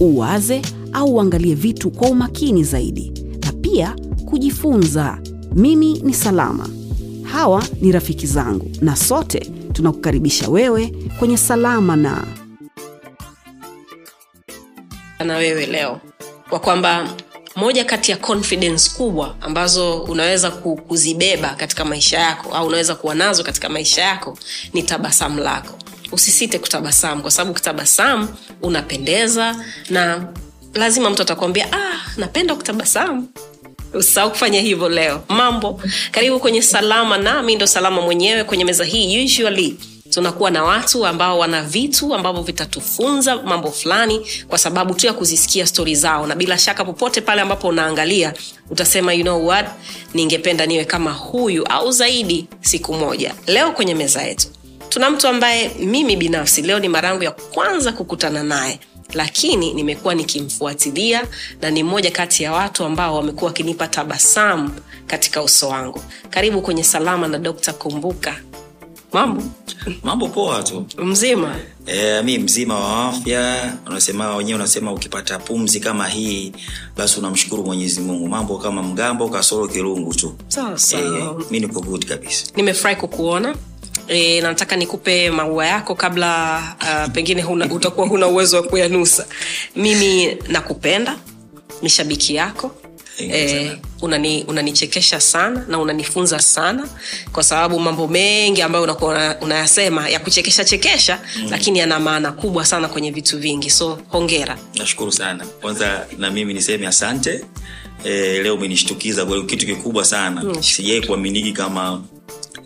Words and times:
uwaze 0.00 0.62
au 0.92 1.14
uangalie 1.14 1.54
vitu 1.54 1.90
kwa 1.90 2.08
umakini 2.08 2.64
zaidi 2.64 3.12
na 3.44 3.52
pia 3.52 3.96
kujifunza. 4.24 5.18
Mimi 5.54 5.92
ni 5.98 6.14
Salama, 6.14 6.68
hawa 7.22 7.64
ni 7.80 7.92
rafiki 7.92 8.26
zangu, 8.26 8.70
na 8.80 8.96
sote 8.96 9.40
tunakukaribisha 9.72 10.48
wewe 10.48 10.92
kwenye 11.18 11.36
Salama 11.36 11.96
na. 11.96 12.24
Na 15.24 15.36
wewe 15.36 15.66
leo 15.66 16.00
kwa 16.50 16.58
kwamba 16.60 17.08
moja 17.56 17.84
kati 17.84 18.10
ya 18.10 18.16
confidence 18.16 18.90
kubwa 18.96 19.36
ambazo 19.40 20.02
unaweza 20.02 20.50
kuzibeba 20.50 21.48
katika 21.48 21.84
maisha 21.84 22.18
yako 22.18 22.54
au 22.54 22.66
unaweza 22.66 22.94
kuwa 22.94 23.14
nazo 23.14 23.44
katika 23.44 23.68
maisha 23.68 24.02
yako 24.02 24.38
ni 24.72 24.82
tabasamu 24.82 25.40
lako 25.40 25.78
usisite 26.12 26.58
kutabasamu 26.58 27.22
kwa 27.22 27.30
sababu 27.30 27.50
ukitabasamu 27.50 28.28
unapendeza 28.62 29.64
na 29.90 30.26
lazima 30.74 31.10
mtu 31.10 31.22
atakwambia 31.22 31.72
ah, 31.72 32.00
napenda 32.16 32.54
kutabasamu. 32.54 33.28
Usisahau 33.94 34.30
kufanya 34.30 34.60
hivyo 34.60 34.88
leo. 34.88 35.24
Mambo 35.28 35.82
karibu 36.10 36.40
kwenye 36.40 36.62
salama 36.62 37.18
nami 37.18 37.56
ndo 37.56 37.66
salama 37.66 38.02
mwenyewe 38.02 38.44
kwenye 38.44 38.64
meza 38.64 38.84
hii. 38.84 39.24
Usually 39.24 39.76
tunakuwa 40.10 40.50
na 40.50 40.64
watu 40.64 41.06
ambao 41.06 41.38
wana 41.38 41.62
vitu 41.62 42.14
ambavyo 42.14 42.42
vitatufunza 42.42 43.36
mambo 43.36 43.70
fulani 43.70 44.26
kwa 44.48 44.58
sababu 44.58 44.94
tu 44.94 45.06
ya 45.06 45.12
kuzisikia 45.12 45.66
stori 45.66 45.94
zao. 45.94 46.26
Na 46.26 46.34
bila 46.34 46.58
shaka 46.58 46.84
popote 46.84 47.20
pale 47.20 47.40
ambapo 47.42 47.68
unaangalia 47.68 48.34
utasema 48.70 49.12
you 49.14 49.22
know 49.22 49.46
what? 49.46 49.66
Ningependa 50.14 50.66
niwe 50.66 50.84
kama 50.84 51.12
huyu 51.12 51.64
au 51.66 51.92
zaidi 51.92 52.46
siku 52.60 52.94
moja. 52.94 53.34
Leo 53.46 53.72
kwenye 53.72 53.94
meza 53.94 54.22
yetu 54.22 54.48
tuna 54.88 55.10
mtu 55.10 55.28
ambaye 55.28 55.70
mimi 55.78 56.16
binafsi 56.16 56.62
leo 56.62 56.78
ni 56.78 56.88
mara 56.88 57.08
yangu 57.08 57.22
ya 57.22 57.30
kwanza 57.30 57.92
kukutana 57.92 58.42
naye 58.42 58.80
lakini 59.14 59.74
nimekuwa 59.74 60.14
nikimfuatilia 60.14 61.24
na 61.62 61.70
ni 61.70 61.82
mmoja 61.82 62.10
kati 62.10 62.42
ya 62.42 62.52
watu 62.52 62.84
ambao 62.84 63.16
wamekuwa 63.16 63.48
wakinipa 63.48 63.88
tabasamu 63.88 64.70
katika 65.06 65.42
uso 65.42 65.68
wangu. 65.68 66.00
Karibu 66.30 66.62
kwenye 66.62 66.84
salama 66.84 67.28
na 67.28 67.38
dr 67.38 67.72
kumbuka. 67.72 68.36
Mambo? 69.12 69.42
Mambo 70.02 70.28
poa 70.28 70.62
tu. 70.62 70.86
Mzima? 70.98 71.56
E, 71.86 72.22
mi 72.22 72.38
mzima 72.38 72.78
wa 72.78 73.08
afya. 73.08 73.72
Unasema 73.86 74.36
wenyewe 74.36 74.56
unasema 74.58 74.92
ukipata 74.92 75.38
pumzi 75.38 75.80
kama 75.80 76.08
hii 76.08 76.52
basi 76.96 77.18
unamshukuru 77.18 77.64
mwenyezi 77.64 78.00
mungu. 78.00 78.28
Mambo 78.28 78.58
kama 78.58 78.82
mgambo 78.82 79.28
kasoro 79.28 79.68
kirungu 79.68 80.14
tu. 80.14 80.34
Sawa 80.48 80.78
sawa. 80.78 81.36
E, 81.40 81.44
mi 81.50 81.60
niko 81.60 81.80
good 81.80 82.04
kabisa. 82.06 82.46
Nimefurahi 82.56 82.96
kukuona 82.96 83.56
e, 84.08 84.40
nataka 84.40 84.76
nikupe 84.76 85.30
maua 85.30 85.66
yako 85.66 85.94
kabla 85.94 86.62
uh, 86.80 87.12
pengine 87.12 87.42
huna, 87.42 87.66
utakuwa 87.72 88.06
huna 88.08 88.26
uwezo 88.26 88.56
wa 88.56 88.62
kuyanusa. 88.62 89.26
Mimi 89.76 90.36
nakupenda 90.48 91.16
ni 91.82 91.88
shabiki 91.90 92.34
yako 92.34 92.74
e, 93.18 93.48
sana. 93.48 93.78
unani, 94.02 94.44
unanichekesha 94.48 95.20
sana 95.20 95.64
na 95.68 95.78
unanifunza 95.78 96.38
sana 96.40 96.88
kwa 97.32 97.42
sababu 97.42 97.80
mambo 97.80 98.08
mengi 98.08 98.62
ambayo 98.62 98.84
unakuwa 98.84 99.36
unayasema 99.40 100.08
ya 100.08 100.20
kuchekesha 100.20 100.64
chekesha 100.64 101.20
mm. 101.36 101.46
lakini 101.50 101.78
yana 101.78 102.00
maana 102.00 102.32
kubwa 102.32 102.64
sana 102.64 102.88
kwenye 102.88 103.10
vitu 103.10 103.38
vingi. 103.38 103.70
So 103.70 103.98
hongera. 104.08 104.58
Nashukuru 104.74 105.12
sana. 105.12 105.44
Kwanza 105.60 106.06
na 106.18 106.30
mimi 106.30 106.54
niseme 106.54 106.86
asante. 106.86 107.44
E, 108.04 108.10
leo 108.42 108.54
umenishtukiza 108.54 109.26
kitu 109.26 109.66
kikubwa 109.66 110.04
sana. 110.04 110.42
Mm. 110.44 110.62
sijai 110.62 111.06
kuaminiki 111.06 111.52
kama 111.52 112.02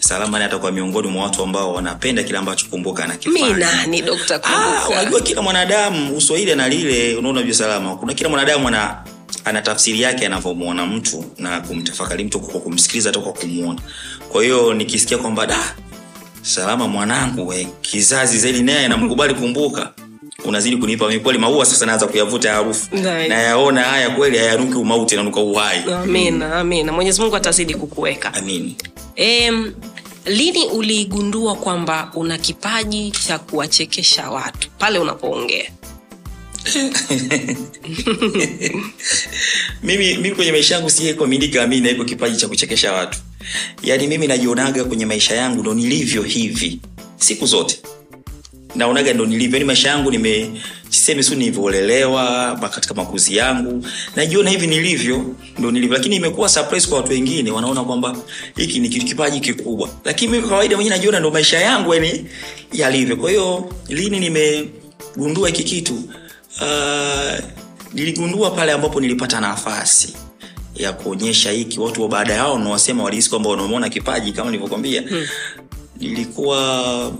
salama 0.02 0.38
ni 0.38 0.44
atakuwa 0.44 0.72
miongoni 0.72 1.08
mwa 1.08 1.24
watu 1.24 1.42
ambao 1.42 1.74
wanapenda 1.74 2.22
kile 2.22 2.38
ambacho 2.38 2.66
kumbuka 2.70 3.04
anakifanya 3.04 3.56
nani 3.56 4.02
Ah, 4.44 4.88
unajua 4.88 5.20
kila 5.20 5.42
mwanadamu 5.42 6.16
uswahili 6.16 6.52
ana 6.52 6.68
lile 6.68 7.16
unaona 7.16 7.42
vyo 7.42 7.54
salama. 7.54 7.96
Kuna 7.96 8.14
kila 8.14 8.28
mwanadamu 8.28 8.68
ana 8.68 8.96
ana 9.44 9.62
tafsiri 9.62 10.00
yake 10.00 10.26
anavyomwona 10.26 10.86
mtu 10.86 11.24
na 11.38 11.60
kumtafakari 11.60 12.24
mtu 12.24 12.40
kwa 12.40 12.60
kumsikiliza 12.60 13.08
hata 13.08 13.20
kwa 13.20 13.32
kumwona 13.32 13.80
kwa 14.28 14.42
hiyo 14.42 14.74
nikisikia 14.74 15.18
kwamba 15.18 15.46
da 15.46 15.74
salama 16.42 16.88
mwanangu 16.88 17.46
we, 17.48 17.68
kizazi 17.80 18.38
zaidi 18.38 18.62
naye 18.62 18.88
namkubali 18.88 19.34
kumbuka. 19.34 19.90
Unazidi 20.44 20.76
kunipa 20.76 21.08
mimi 21.08 21.20
kweli 21.20 21.38
maua 21.38 21.64
sasa 21.66 21.86
naanza 21.86 22.06
kuyavuta 22.06 22.52
harufu. 22.52 22.96
Nayaona 23.28 23.82
haya 23.82 24.10
kweli 24.10 24.38
hayanuki 24.38 24.74
umauti 24.74 25.16
nanuka 25.16 25.40
uhai. 25.40 25.82
Amina 26.02 26.54
amina. 26.60 26.92
Mwenyezi 26.92 27.20
mungu 27.20 27.36
atazidi 27.36 27.74
kukuweka. 27.74 28.34
Amin 28.34 28.74
Em, 29.16 29.72
lini 30.26 30.64
uligundua 30.66 31.54
kwamba 31.54 32.10
una 32.14 32.38
kipaji 32.38 33.10
cha 33.10 33.38
kuwachekesha 33.38 34.30
watu? 34.30 34.70
Pale 34.78 34.98
unapoongea. 34.98 35.70
Mimi 39.82 40.14
mimi 40.14 40.30
kwenye 40.34 40.52
maisha 40.52 40.74
yangu 40.74 40.90
siye 40.90 41.14
mi 41.66 41.80
naiko 41.80 42.04
kipaji 42.04 42.36
cha 42.36 42.48
kuchekesha 42.48 42.92
watu. 42.92 43.18
Yaani 43.82 44.06
mimi 44.06 44.26
najionaga 44.26 44.84
kwenye 44.84 45.06
maisha 45.06 45.34
yangu 45.34 45.60
ndo 45.60 45.74
nilivyo 45.74 46.22
hivi 46.22 46.80
siku 47.16 47.46
zote 47.46 47.78
naonaga 48.74 49.12
ndo 49.12 49.26
nilivyo 49.26 49.58
ni 49.58 49.64
maisha 49.64 49.88
yangu 49.88 50.10
nime 50.10 50.50
sisemi 50.88 51.22
su 51.22 51.34
nilivyolelewa 51.34 52.56
katika 52.74 52.94
makuzi 52.94 53.36
yangu. 53.36 53.86
Najiona 54.16 54.50
hivi 54.50 54.66
nilivyo 54.66 55.34
ndo 55.58 55.70
nilivyo. 55.70 55.96
Lakini 55.96 56.16
imekuwa 56.16 56.48
surprise 56.48 56.88
kwa 56.88 56.96
watu 56.98 57.10
wengine 57.12 57.50
wanaona 57.50 57.84
kwamba 57.84 58.16
hiki 58.56 58.80
ni 58.80 58.88
kipaji 58.88 59.40
kikubwa. 59.40 59.88
Lakini 60.04 60.32
mimi 60.32 60.48
kawaida 60.48 60.76
mwenyewe 60.76 60.96
najiona 60.96 61.20
ndo 61.20 61.30
maisha 61.30 61.58
yangu 61.60 61.94
yani 61.94 62.26
yalivyo. 62.72 63.16
Kwa 63.16 63.30
hiyo 63.30 63.72
lini 63.88 64.20
nimegundua 64.20 65.48
hiki 65.48 65.64
kitu? 65.64 65.94
Uh, 66.60 67.38
niligundua 67.94 68.50
pale 68.50 68.72
ambapo 68.72 69.00
nilipata 69.00 69.40
nafasi 69.40 70.16
ya 70.74 70.92
kuonyesha 70.92 71.50
hiki. 71.50 71.80
Watu 71.80 72.02
wa 72.02 72.08
baada 72.08 72.32
yao 72.34 72.58
nawasema 72.58 73.04
walihisi 73.04 73.30
kwamba 73.30 73.50
wanameona 73.50 73.88
kipaji 73.88 74.32
kama 74.32 74.50
nilivyokwambia 74.50 75.02
hmm. 75.02 75.26
nilikuwa 76.00 77.12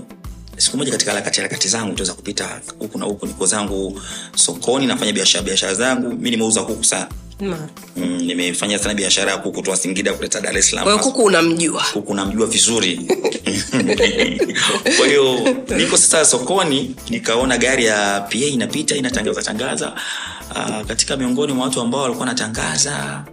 siku 0.63 0.77
moja 0.77 0.91
katika 0.91 1.11
harakati 1.11 1.41
harakati 1.41 1.67
zangu 1.67 1.95
tuweza 1.95 2.13
kupita 2.13 2.61
huku 2.79 2.97
na 2.97 3.05
huku 3.05 3.27
niko 3.27 3.45
zangu 3.45 4.01
sokoni 4.35 4.87
nafanya 4.87 5.13
biashara 5.13 5.43
biashara 5.43 5.73
zangu. 5.73 6.09
Mi 6.09 6.31
nimeuza 6.31 6.63
kuku 6.63 6.83
sana. 6.83 7.07
Ma. 7.39 7.57
mm, 7.97 8.21
nimefanya 8.21 8.79
sana 8.79 8.93
biashara 8.93 9.31
ya 9.31 9.37
kuku 9.37 9.61
toa 9.61 9.77
singida 9.77 10.13
kuleta 10.13 10.41
dar 10.41 10.57
es 10.57 10.75
kwa 10.75 10.99
kuku 10.99 11.23
unamjua? 11.23 11.83
Kuku 11.93 12.13
namjua 12.13 12.47
vizuri. 12.47 12.95
Kwa 14.97 15.07
hiyo 15.07 15.39
niko 15.77 15.97
sasa 15.97 16.25
sokoni 16.25 16.95
nikaona 17.09 17.57
gari 17.57 17.85
ya 17.85 18.21
pa 18.21 18.37
inapita 18.37 18.95
inatangaza 18.95 19.41
tangaza. 19.41 19.93
Uh, 20.51 20.87
katika 20.87 21.17
miongoni 21.17 21.53
mwa 21.53 21.65
watu 21.65 21.81
ambao 21.81 22.01
walikuwa 22.01 22.25
natangaza 22.25 23.23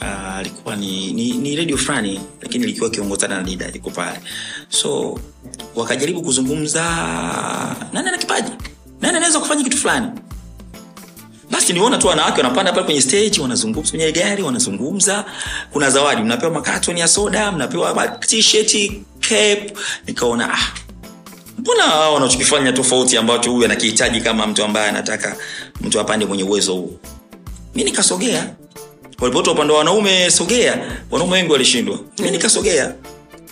ah, 0.00 0.34
alikuwa 0.36 0.76
ni, 0.76 1.12
ni, 1.12 1.32
ni 1.32 1.56
redio 1.56 1.76
fulani 1.76 2.20
lakini 2.42 2.66
likiwa 2.66 2.90
kiongozana 2.90 3.36
na 3.36 3.42
dida 3.42 3.70
liko 3.70 3.90
pale. 3.90 4.20
So 4.68 5.18
wakajaribu 5.74 6.22
kuzungumza 6.22 6.82
nani 7.92 8.08
ana 8.08 8.18
kipaji? 8.18 8.50
Nani 9.00 9.16
anaweza 9.16 9.40
kufanya 9.40 9.64
kitu 9.64 9.76
fulani? 9.76 10.06
Basi 11.50 11.72
niona 11.72 11.98
tu 11.98 12.06
wanawake 12.06 12.36
wanapanda 12.42 12.72
pale 12.72 12.84
kwenye 12.84 13.00
stage 13.00 13.40
wanazungumza 13.40 13.90
kwenye 13.90 14.12
gari 14.12 14.42
wanazungumza. 14.42 15.24
Kuna 15.72 15.90
zawadi 15.90 16.22
mnapewa 16.22 16.52
makatoni 16.52 17.00
ya 17.00 17.08
soda 17.08 17.52
mnapewa 17.52 18.08
t-shirt 18.08 18.92
cape 19.20 19.72
nikaona 20.06 20.54
ah 20.54 20.58
mbona 21.58 21.84
wanachokifanya 21.94 22.72
tofauti 22.72 23.16
ambacho 23.16 23.50
huyu 23.52 23.64
anakihitaji 23.64 24.20
kama 24.20 24.46
mtu 24.46 24.64
ambaye 24.64 24.88
anataka 24.88 25.36
mtu 25.80 26.00
apande 26.00 26.26
mwenye 26.26 26.42
uwezo 26.44 26.74
huu? 26.74 26.98
Mi 27.74 27.84
nikasogea 27.84 28.54
walipotoa 29.20 29.54
upande 29.54 29.72
wa 29.72 29.78
wanaume 29.78 30.30
sogea. 30.30 30.78
Wanaume 31.10 31.32
wengi 31.32 31.52
walishindwa. 31.52 31.98
Mi 32.18 32.30
nikasogea. 32.30 32.94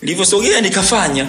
Nilivyosogea 0.03 0.61
nikafanya. 0.61 1.27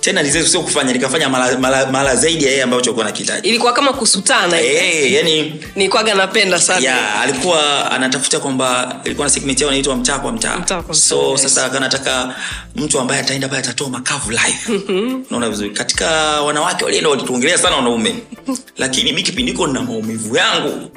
Tena 0.00 0.22
nize- 0.22 0.46
sio 0.46 0.60
kufanya 0.60 0.92
nikafanya 0.92 1.28
mara, 1.28 1.58
mara, 1.58 1.86
mara 1.86 2.16
zaidi 2.16 2.44
ya 2.44 2.50
yeye 2.50 2.62
ambacho 2.62 2.82
alikuwa 2.82 3.04
nakihitaji 3.04 3.48
ilikuwa 3.48 3.72
kama 3.72 3.92
kusutana 3.92 4.56
hey, 4.56 5.14
yani 5.14 5.62
nilikuwaga 5.76 6.14
napenda 6.14 6.60
sana. 6.60 6.86
Ya 6.86 7.20
alikuwa 7.20 7.90
anatafuta 7.90 8.40
kwamba 8.40 9.00
ilikuwa 9.04 9.26
na 9.26 9.30
segment 9.30 9.60
yao 9.60 9.70
inaitwa 9.70 9.96
mtaa 9.96 10.18
kwa 10.18 10.32
mtaa. 10.32 10.56
Mta 10.56 10.84
so 10.90 11.30
yes. 11.30 11.42
sasa 11.42 11.70
kanataka 11.70 12.34
mtu 12.76 13.00
ambaye 13.00 13.20
ataenda 13.20 13.48
pale 13.48 13.60
atatoa 13.60 13.88
makavu 13.88 14.30
live. 14.30 14.82
Naona 15.30 15.50
vizuri. 15.50 15.70
Katika 15.70 16.10
wanawake 16.40 16.84
walienda 16.84 17.10
walituongelea 17.10 17.58
sana 17.58 17.76
wanaume. 17.76 18.14
Lakini 18.78 19.12
mi 19.12 19.22
kipindi 19.22 19.52
hiko 19.52 19.66
na 19.66 19.82
maumivu 19.82 20.36
yangu 20.36 20.90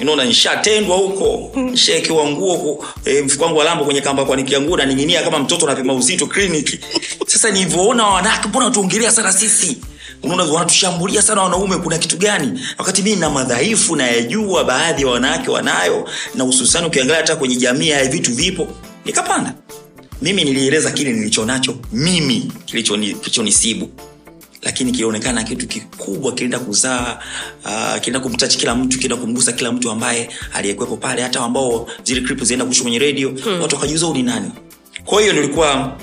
unaona 0.00 0.24
nishatendwa 0.24 0.96
huko. 0.96 1.52
Nishaekewa 1.60 2.26
nguo 2.30 2.84
e, 3.04 3.22
mfuko 3.22 3.44
wangu 3.44 3.58
wa 3.58 3.64
lambo 3.64 3.84
kwenye 3.84 4.00
kamba 4.00 4.24
kuanikia 4.24 4.60
nguo 4.60 4.76
naning'inia 4.76 5.22
kama 5.22 5.38
mtoto 5.38 5.66
anapima 5.66 5.94
uzito 5.94 6.26
kliniki 6.26 6.78
sasa 7.26 7.50
nilivyoona 7.50 8.06
wanawake 8.06 8.48
mbona 8.48 8.64
watuongelea 8.64 9.10
sana 9.12 9.32
sisi? 9.32 9.78
Unaona 10.22 10.44
wanatushambulia 10.44 11.22
sana 11.22 11.42
wanaume 11.42 11.76
kuna 11.76 11.98
kitu 11.98 12.16
gani? 12.16 12.60
Wakati 12.78 13.02
mii 13.02 13.16
na 13.16 13.30
madhaifu 13.30 13.96
nayajua 13.96 14.64
baadhi 14.64 15.02
ya 15.02 15.08
wanawake 15.08 15.50
wanayo 15.50 16.08
na 16.34 16.44
hususani 16.44 16.86
ukiangalia 16.86 17.16
hata 17.20 17.36
kwenye 17.36 17.56
jamii 17.56 17.90
haya 17.90 18.08
vitu 18.08 18.34
vipo. 18.34 18.68
Nikapanda. 19.04 19.54
Mimi 20.22 20.44
nilieleza 20.44 20.90
kile 20.90 21.12
nilichonacho. 21.12 21.76
Mimi 21.92 22.52
kilichonisibu 22.66 23.20
kilichonisibu 23.20 23.90
lakini 24.62 24.92
kilionekana 24.92 25.42
kitu 25.44 25.66
kikubwa 25.68 26.32
kilienda 26.32 26.58
kuzaa 26.58 27.18
uh, 27.64 27.94
kilienda 28.00 28.20
kumtachi 28.20 28.58
kila 28.58 28.74
mtu 28.74 28.98
kilienda 28.98 29.16
kumgusa 29.24 29.52
kila 29.52 29.72
mtu 29.72 29.90
ambaye 29.90 30.30
aliyekuwepo 30.54 30.96
pale. 30.96 31.22
Hata 31.22 31.40
ambao 31.40 31.88
zile 32.04 32.20
clip 32.20 32.42
zilienda 32.42 32.64
kushwa 32.64 32.82
kwenye 32.82 32.98
redio 32.98 33.28
hmm. 33.28 33.60
watu 33.62 33.74
wakajiuza 33.76 34.08
ni 34.12 34.22
nani. 34.22 34.50
Kwa 35.04 35.20
hiyo 35.20 35.32
nilikuwa 35.32 35.96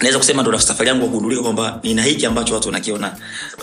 naweza 0.00 0.18
kusema 0.18 0.42
ndo 0.42 0.58
safari 0.58 0.88
yangu 0.88 1.06
kugundulika 1.06 1.42
kwamba 1.42 1.80
nina 1.82 2.02
hiki 2.02 2.26
ambacho 2.26 2.54
watu 2.54 2.68
wanakiona. 2.68 3.16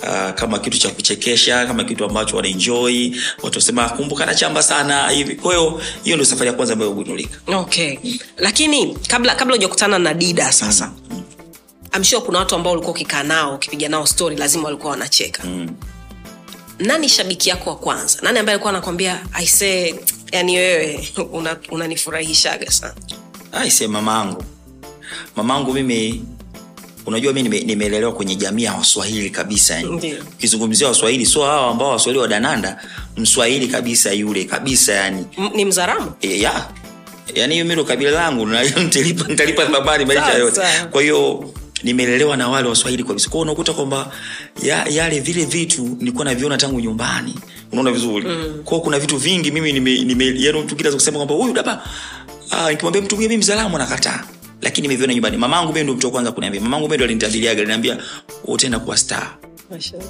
Uh, 0.03 0.33
kama 0.35 0.59
kitu 0.59 0.77
cha 0.79 0.89
kuchekesha 0.89 1.65
kama 1.65 1.83
kitu 1.83 2.05
ambacho 2.05 2.35
wanaenjoy 2.35 3.11
watu 3.43 3.57
wasema 3.59 3.89
kumbuka 3.89 4.25
na 4.25 4.35
chamba 4.35 4.63
sana 4.63 5.09
hivi. 5.09 5.35
Kwa 5.35 5.53
hiyo 5.55 5.81
hiyo 6.03 6.15
ndio 6.15 6.25
safari 6.25 6.47
ya 6.47 6.53
kwanza 6.53 6.73
ambayo 6.73 6.91
kugundulika. 6.91 7.37
Okay. 7.47 7.97
Lakini 8.37 8.97
kabla 9.07 9.35
kabla 9.35 9.55
hujakutana 9.55 9.99
na 9.99 10.13
dida 10.13 10.51
sasa 10.51 10.91
I'm 11.95 12.03
sure 12.03 12.21
kuna 12.21 12.39
watu 12.39 12.55
ambao 12.55 12.73
ulikuwa 12.73 12.91
ukikaa 12.91 13.23
nao 13.23 13.55
ukipiga 13.55 13.89
nao 13.89 14.05
story 14.05 14.35
lazima 14.35 14.63
walikuwa 14.63 14.91
wanacheka. 14.91 15.43
Mm. 15.43 15.69
nani 16.79 17.09
shabiki 17.09 17.49
yako 17.49 17.69
wa 17.69 17.75
kwanza? 17.75 18.19
Nani 18.21 18.39
ambaye 18.39 18.53
alikuwa 18.53 18.73
anakwambia 18.73 19.19
aisee 19.33 19.95
yani 20.31 20.57
wewe 20.57 21.07
unanifurahishaga 21.71 22.61
una 22.65 22.71
sana 22.71 22.93
aise 23.51 23.87
mamangu. 23.87 24.43
Mamangu 25.35 25.73
mimi 25.73 26.23
unajua 27.05 27.33
mi 27.33 27.43
nime- 27.43 27.59
kwenye 28.13 28.35
jamii 28.35 28.63
ya 28.63 28.73
waswahili 28.73 29.29
kabisa 29.29 29.75
yani. 29.75 30.13
Ukizungumzia 30.33 30.87
waswahili 30.87 31.25
sio 31.25 31.43
hawa 31.43 31.71
ambao 31.71 31.89
waswahili 31.89 32.19
wa 32.21 32.27
dananda 32.27 32.83
mswahili 33.17 33.67
kabisa 33.67 34.11
yule 34.13 34.43
kabisa 34.43 34.93
yani. 34.93 35.25
M- 35.37 35.49
ni 35.55 35.65
mzaramu 35.65 36.11
e, 36.21 36.39
ya. 36.39 36.67
Yaani 37.35 37.53
hiyo 37.53 37.65
milo 37.65 37.83
kabila 37.83 38.11
langu 38.11 38.45
nitalipa 38.83 39.27
nitalipa 39.27 39.65
maisha 40.05 40.33
yote. 40.33 40.61
kwa 40.91 41.01
hiyo 41.01 41.53
nimelelewa 41.83 42.37
na 42.37 42.47
wale 42.49 42.69
waswahili 42.69 43.03
kabisa 43.03 43.29
kwao 43.29 43.41
unakuta 43.41 43.73
kwamba 43.73 44.11
ya, 44.63 44.85
yale 44.89 45.19
vile 45.19 45.45
vitu 45.45 45.81
nilikuwa 45.99 46.25
naviona 46.25 46.57
tangu 46.57 46.79
nyumbani. 46.79 47.35
Unaona 47.71 47.91
vizuri? 47.91 48.27
Mm. 48.27 48.61
kwao 48.63 48.79
kuna 48.81 48.99
vitu 48.99 49.17
vingi 49.17 49.51
mimi 49.51 49.73
nime, 49.73 50.03
nime 50.03 50.33
yani 50.37 50.59
mtu 50.61 50.75
kila 50.75 50.91
kusema 50.91 51.17
kwamba 51.17 51.35
huyu 51.35 51.53
daba 51.53 51.83
ah, 52.51 52.69
nikimwambia 52.71 53.01
mtu 53.01 53.17
mimi 53.17 53.37
mzalamu 53.37 53.75
anakataa. 53.75 54.23
Lakini 54.61 54.87
nimeviona 54.87 55.13
nyumbani. 55.13 55.37
Mamangu 55.37 55.73
mimi 55.73 55.83
ndo 55.83 55.93
mtu 55.93 56.07
wa 56.07 56.11
kwanza 56.11 56.31
kuniambia. 56.31 56.61
Mamangu 56.61 56.85
mimi 56.85 56.95
ndo 56.97 57.05
alinitabiliaga 57.05 57.59
aliniambia 57.59 57.97
utaenda 58.45 58.79
kuwa 58.79 58.97
star. 58.97 59.37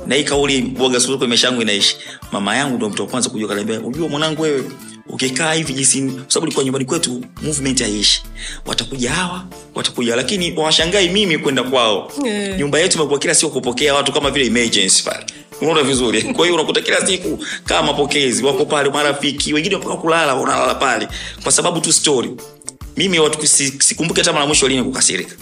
Na 0.07 0.15
hii 0.15 0.23
kauli 0.23 0.73
zote 0.97 1.27
maisha 1.27 1.47
yangu 1.47 1.61
inaishi. 1.61 1.97
Mama 2.31 2.55
yangu 2.55 2.77
ndo 2.77 2.89
mtu 2.89 3.01
wa 3.01 3.07
kwanza 3.07 3.29
kujua 3.29 3.47
kaniambia 3.49 3.79
unajua 3.79 4.09
mwanangu 4.09 4.41
wewe 4.41 4.63
ukikaa 5.09 5.53
hivi 5.53 5.73
jinsi 5.73 6.01
kwa 6.01 6.23
sababu 6.27 6.45
ilikuwa 6.45 6.63
nyumbani 6.65 6.85
kwetu 6.85 7.23
movement 7.41 7.81
haiishi. 7.81 8.23
Watakuja 8.65 9.11
hawa 9.11 9.45
watakuja 9.75 10.15
lakini 10.15 10.53
washangai 10.57 11.09
mimi 11.09 11.37
kwenda 11.37 11.63
kwao. 11.63 12.11
Yeah. 12.25 12.59
nyumba 12.59 12.79
yetu 12.79 12.97
imekuwa 12.97 13.19
kila 13.19 13.35
siku 13.35 13.51
kupokea 13.51 13.93
watu 13.93 14.11
kama 14.11 14.31
vile 14.31 14.45
emergency 14.45 15.03
pale. 15.03 15.25
Unaona 15.61 15.83
vizuri. 15.83 16.21
Kwa 16.23 16.45
hiyo 16.45 16.55
unakuta 16.55 16.81
kila 16.81 17.07
siku 17.07 17.39
kama 17.65 17.83
mapokezi 17.87 18.43
wako 18.43 18.65
pale 18.65 18.89
marafiki 18.89 19.53
wengine 19.53 19.77
mpaka 19.77 19.95
kulala 19.95 20.35
unalala 20.35 20.75
pale. 20.75 21.07
Kwa 21.43 21.51
sababu 21.51 21.79
tu 21.81 21.93
story. 21.93 22.31
Mimi 22.97 23.19
watu 23.19 23.47
si- 23.47 23.73
hata 24.21 24.33
mara 24.33 24.45
mwisho 24.45 24.67
lini 24.67 24.83
kukasirika 24.83 25.35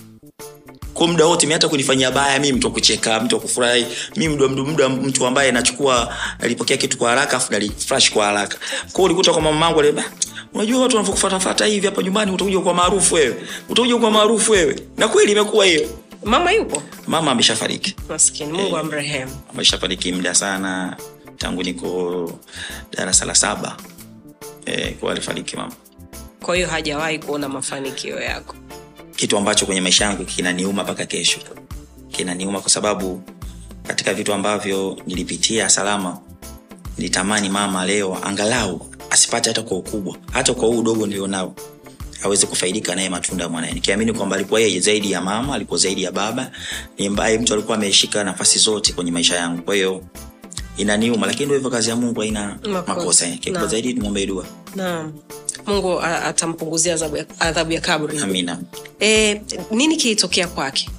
kwa 0.96 1.08
muda 1.08 1.26
wote 1.26 1.54
hata 1.54 1.70
kunifanyia 1.70 2.12
baya 2.12 2.40
mimi 2.40 2.58
mtu 2.58 2.72
kucheka 2.72 3.20
mtu 3.20 3.40
kufurahi. 3.40 3.86
Mi 4.16 4.28
muda 4.28 4.48
muda 4.48 4.64
muda 4.64 4.90
mtu 4.90 5.26
ambaye 5.28 5.52
nachukua 5.52 6.16
alipokea 6.40 6.78
kitu 6.78 6.98
kwa 6.98 7.10
haraka 7.10 7.38
afu 7.38 7.52
nalifresh 7.52 8.12
kwa 8.12 8.26
haraka. 8.26 8.58
Kwa 8.58 8.92
hiyo 8.92 9.06
ulikuta 9.06 9.32
kwa 9.34 9.42
mama 9.42 9.66
yangu 9.66 10.02
unajua 10.54 10.82
watu 10.82 10.96
wanavyokufuatafuata 10.96 11.66
hivi 11.66 11.86
hapa 11.86 12.04
nyumbani 12.04 12.32
utakuja 12.32 12.60
kwa 12.60 12.74
maarufu 12.74 13.16
wewe. 13.16 13.36
Utakuja 13.70 13.98
kwa 13.98 14.12
maarufu 14.12 14.52
wewe. 14.52 14.80
Na 14.98 15.08
kweli 15.08 15.32
imekuwa 15.32 15.66
hiyo. 15.66 15.90
Mama 16.24 16.52
yupo? 16.52 16.84
Mama 17.08 17.32
ameshafariki. 17.32 17.96
Maskini 18.10 18.52
mungu 18.54 18.78
amrehemu. 18.78 19.32
ameshafariki 19.54 20.12
muda 20.12 20.36
sana. 20.36 20.98
Tangu 21.38 21.64
niko 21.64 22.40
darasa 22.92 23.26
la 23.26 23.36
saba. 23.36 23.78
E, 24.66 24.92
kwa 24.92 25.12
alifariki 25.12 25.56
mama. 25.58 25.74
Kwa 26.44 26.56
hiyo 26.56 26.68
hajawahi 26.68 27.20
kuona 27.20 27.50
mafanikio 27.50 28.20
yako 28.22 28.56
kitu 29.16 29.38
ambacho 29.38 29.66
kwenye 29.66 29.82
maisha 29.82 30.06
yangu 30.06 30.26
kinaniuma 30.26 30.84
mpaka 30.84 31.06
kesho. 31.06 31.40
Kinaniuma 32.12 32.62
kwa 32.62 32.70
sababu 32.70 33.22
katika 33.88 34.14
vitu 34.14 34.34
ambavyo 34.34 34.98
nilipitia 35.08 35.70
salama 35.70 36.20
nilitamani 36.98 37.50
mama 37.50 37.86
leo 37.86 38.18
angalau 38.24 38.86
asipate 39.10 39.50
hata 39.50 39.62
kwa 39.62 39.78
ukubwa. 39.78 40.18
Hata 40.32 40.54
kwa 40.54 40.68
huu 40.68 40.80
udogo 40.80 41.08
nilionao 41.08 41.56
aweze 42.24 42.48
kufaidika 42.48 42.96
naye 42.96 43.10
matunda 43.10 43.44
ya 43.44 43.50
mwanae. 43.50 43.72
Nikiamini 43.74 44.14
kwamba 44.14 44.36
alikuwa 44.36 44.60
yeye 44.60 44.80
zaidi 44.80 45.12
ya 45.12 45.22
mama 45.22 45.56
alikuwa 45.56 45.80
zaidi 45.80 46.04
ya 46.04 46.12
baba 46.12 46.52
ni 46.98 47.10
mbaye 47.10 47.38
mtu 47.38 47.54
alikuwa 47.54 47.78
ameshika 47.78 48.24
nafasi 48.24 48.60
zote 48.60 48.94
kwenye 48.94 49.12
maisha 49.12 49.36
yangu. 49.36 49.62
Kwa 49.62 49.76
hiyo 49.76 50.04
inaniuma 50.78 51.28
lakini 51.28 51.46
ndo 51.46 51.56
hivyo 51.56 51.70
kazi 51.70 51.90
ya 51.90 51.96
mungu 51.96 52.20
haina 52.20 52.48
Makosa. 52.64 52.84
makosa 52.96 53.28
kikubwa 53.28 53.68
zaidi 53.68 53.94
tumwombee 53.94 54.26
dua. 54.26 54.46
Naam 54.76 55.14
mungu 55.68 56.02
atampunguzia 56.02 56.94
adhabu 56.94 57.18
ya- 57.18 57.26
adhabu 57.40 57.72
ya 57.72 57.82
kabri 57.82 58.20
amina. 58.20 58.60
E, 59.00 59.42
nini 59.72 59.96
kilitokea 59.98 60.48
kwake? 60.48 60.90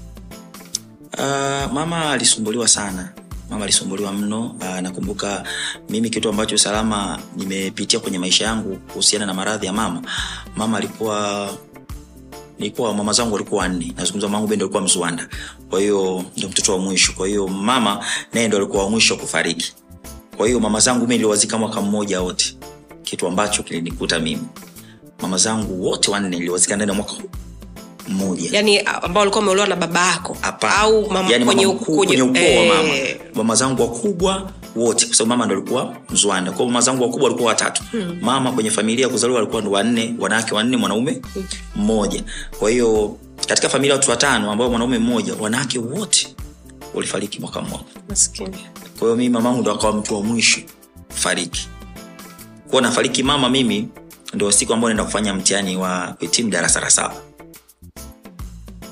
Uh, 1.19 1.73
mama 1.73 2.11
alisumbuliwa 2.11 2.69
sana. 2.69 3.13
Mama 3.51 3.65
alisumbuliwa 3.65 4.13
mno. 4.13 4.47
Uh, 4.61 4.79
nakumbuka 4.81 5.45
mimi 5.89 6.11
kitu 6.11 6.29
ambacho 6.29 6.59
salama 6.59 7.19
nimepitia 7.37 8.01
kwenye 8.01 8.19
maisha 8.19 8.45
yangu 8.45 8.77
kuhusiana 8.77 9.27
na 9.27 9.35
maradhi 9.35 9.67
ya 9.67 9.73
mama. 9.73 10.03
Mama 10.57 10.79
alikuwa 10.79 11.49
nilikuwa 12.59 12.95
mama 12.95 13.13
zangu 13.13 13.33
walikuwa 13.35 13.63
wanne. 13.63 13.93
Nazungumza 13.97 14.27
mamangu 14.29 14.47
bendo 14.47 14.65
alikuwa 14.65 14.83
mzuanda, 14.83 15.29
kwa 15.71 15.81
hiyo 15.81 16.25
ndo 16.37 16.49
mtoto 16.49 16.73
wa 16.73 16.79
mwisho. 16.79 17.13
Kwa 17.13 17.29
hiyo 17.29 17.49
mama 17.49 18.05
naye 18.33 18.49
ndo 18.49 18.57
alikuwa 18.57 18.85
wa 18.85 18.91
mwisho 18.91 19.17
kufariki. 19.17 19.75
Kwa 20.37 20.47
hiyo 20.47 20.61
mama 20.61 20.81
zangu 20.81 21.07
mi 21.07 21.15
niliwazika 21.15 21.59
mwaka 21.59 21.81
mmoja 21.81 22.21
wote 22.21 22.56
kitu 23.07 23.27
ambacho 23.27 23.63
kilinikuta 23.63 24.19
mimi. 24.19 24.43
Mama 25.23 25.37
zangu 25.37 25.85
wote 25.85 26.11
wanne 26.11 26.29
niliwazika 26.29 26.77
ndani 26.77 26.91
ya 26.91 26.97
mwaka 26.97 27.13
mmoja. 28.09 28.49
Yani 28.53 28.79
ambao 28.81 29.21
walikuwa 29.21 29.41
wameolewa 29.41 29.67
na 29.69 29.77
baba 29.77 30.07
yako? 30.07 30.37
Au 30.79 31.11
mama, 31.11 31.31
yani 31.31 31.45
kwenye, 31.45 31.67
ukoo 31.67 31.97
wa 31.97 32.07
mama. 32.77 32.89
Eh, 32.95 33.21
mama 33.35 33.55
zangu 33.55 33.83
wakubwa 33.83 34.51
wote 34.77 35.07
kwa 35.07 35.15
sababu 35.17 35.29
mama 35.29 35.47
ndo 35.47 35.55
alikuwa 35.55 35.97
mzwanda. 36.11 36.53
Kwao 36.53 36.67
mama 36.69 36.81
zangu 36.81 37.03
wakubwa 37.03 37.25
walikuwa 37.25 37.49
watatu. 37.49 37.83
Hmm. 37.91 38.19
mama 38.21 38.53
kwenye 38.53 38.71
familia 38.71 39.05
ya 39.07 39.13
kuzaliwa 39.13 39.39
walikuwa 39.39 39.63
ndo 39.63 39.71
wanne 39.71 40.15
wanawake 40.19 40.55
wanne 40.55 40.77
mwanaume 40.77 41.23
mmoja. 41.77 42.25
Kwa 42.59 42.71
hiyo 42.71 43.17
katika 43.49 43.69
familia 43.69 43.93
ya 43.95 43.99
watu 44.01 44.11
watano 44.11 44.51
ambao 44.53 44.71
mwanaume 44.71 44.99
mmoja 44.99 45.35
wanawake 45.41 45.79
wote 45.79 46.29
walifariki 46.95 47.41
mwaka 47.41 47.61
mmoja. 47.61 47.85
Kwa 48.99 49.09
hiyo 49.09 49.17
mii 49.17 49.29
mamangu 49.29 49.61
ndo 49.61 49.73
akawa 49.73 49.93
mtu 49.93 50.15
wa 50.15 50.23
mwisho 50.23 50.61
kufariki 51.09 51.69
kwao 52.71 52.81
nafariki 52.81 53.23
mama 53.23 53.49
mimi 53.49 53.89
ndo 54.35 54.53
siku 54.53 54.75
ambao 54.75 54.89
naenda 54.91 55.05
kufanya 55.05 55.35
mtihani 55.35 55.77
wa 55.77 56.13
kuhitimu 56.19 56.51
darasa 56.51 56.81
la 56.81 56.91
saba. 56.91 57.15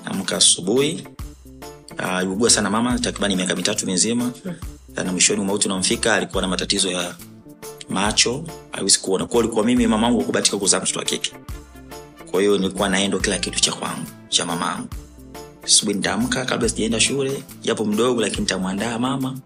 Amka 0.04 0.36
asubuhi 0.36 1.08
aliugua 1.98 2.50
sana 2.50 2.70
mama 2.70 2.98
takribani 2.98 3.36
miaka 3.36 3.56
mitatu 3.56 3.86
mizima. 3.86 4.32
Na 4.94 5.12
mwishoni 5.12 5.44
mauti 5.44 5.68
unamfika 5.68 6.14
alikuwa 6.14 6.42
na 6.42 6.48
matatizo 6.48 6.90
ya 6.90 7.14
macho 7.88 8.44
hawezi 8.72 8.98
kuona. 8.98 9.26
Kwao 9.26 9.42
likuwa 9.42 9.64
mimi 9.64 9.86
mamangu 9.86 10.24
kubatika 10.24 10.56
kuzaa 10.56 10.80
mtoto 10.80 10.98
wa 10.98 11.04
kike. 11.04 11.32
Kwa 12.30 12.40
hiyo 12.40 12.58
nilikuwa 12.58 12.88
naendo 12.88 13.18
kila 13.18 13.38
kitu 13.38 13.60
cha 13.60 13.72
kwangu 13.72 14.06
cha 14.28 14.46
mamangu 14.46 14.88
asubuhi 15.64 15.96
nitaamka 15.96 16.44
kabla 16.44 16.68
sijaenda 16.68 17.00
shule 17.00 17.42
japo 17.62 17.84
mdogo 17.84 18.20
lakini 18.20 18.40
nitamwandaa 18.40 18.98
mama. 18.98 19.38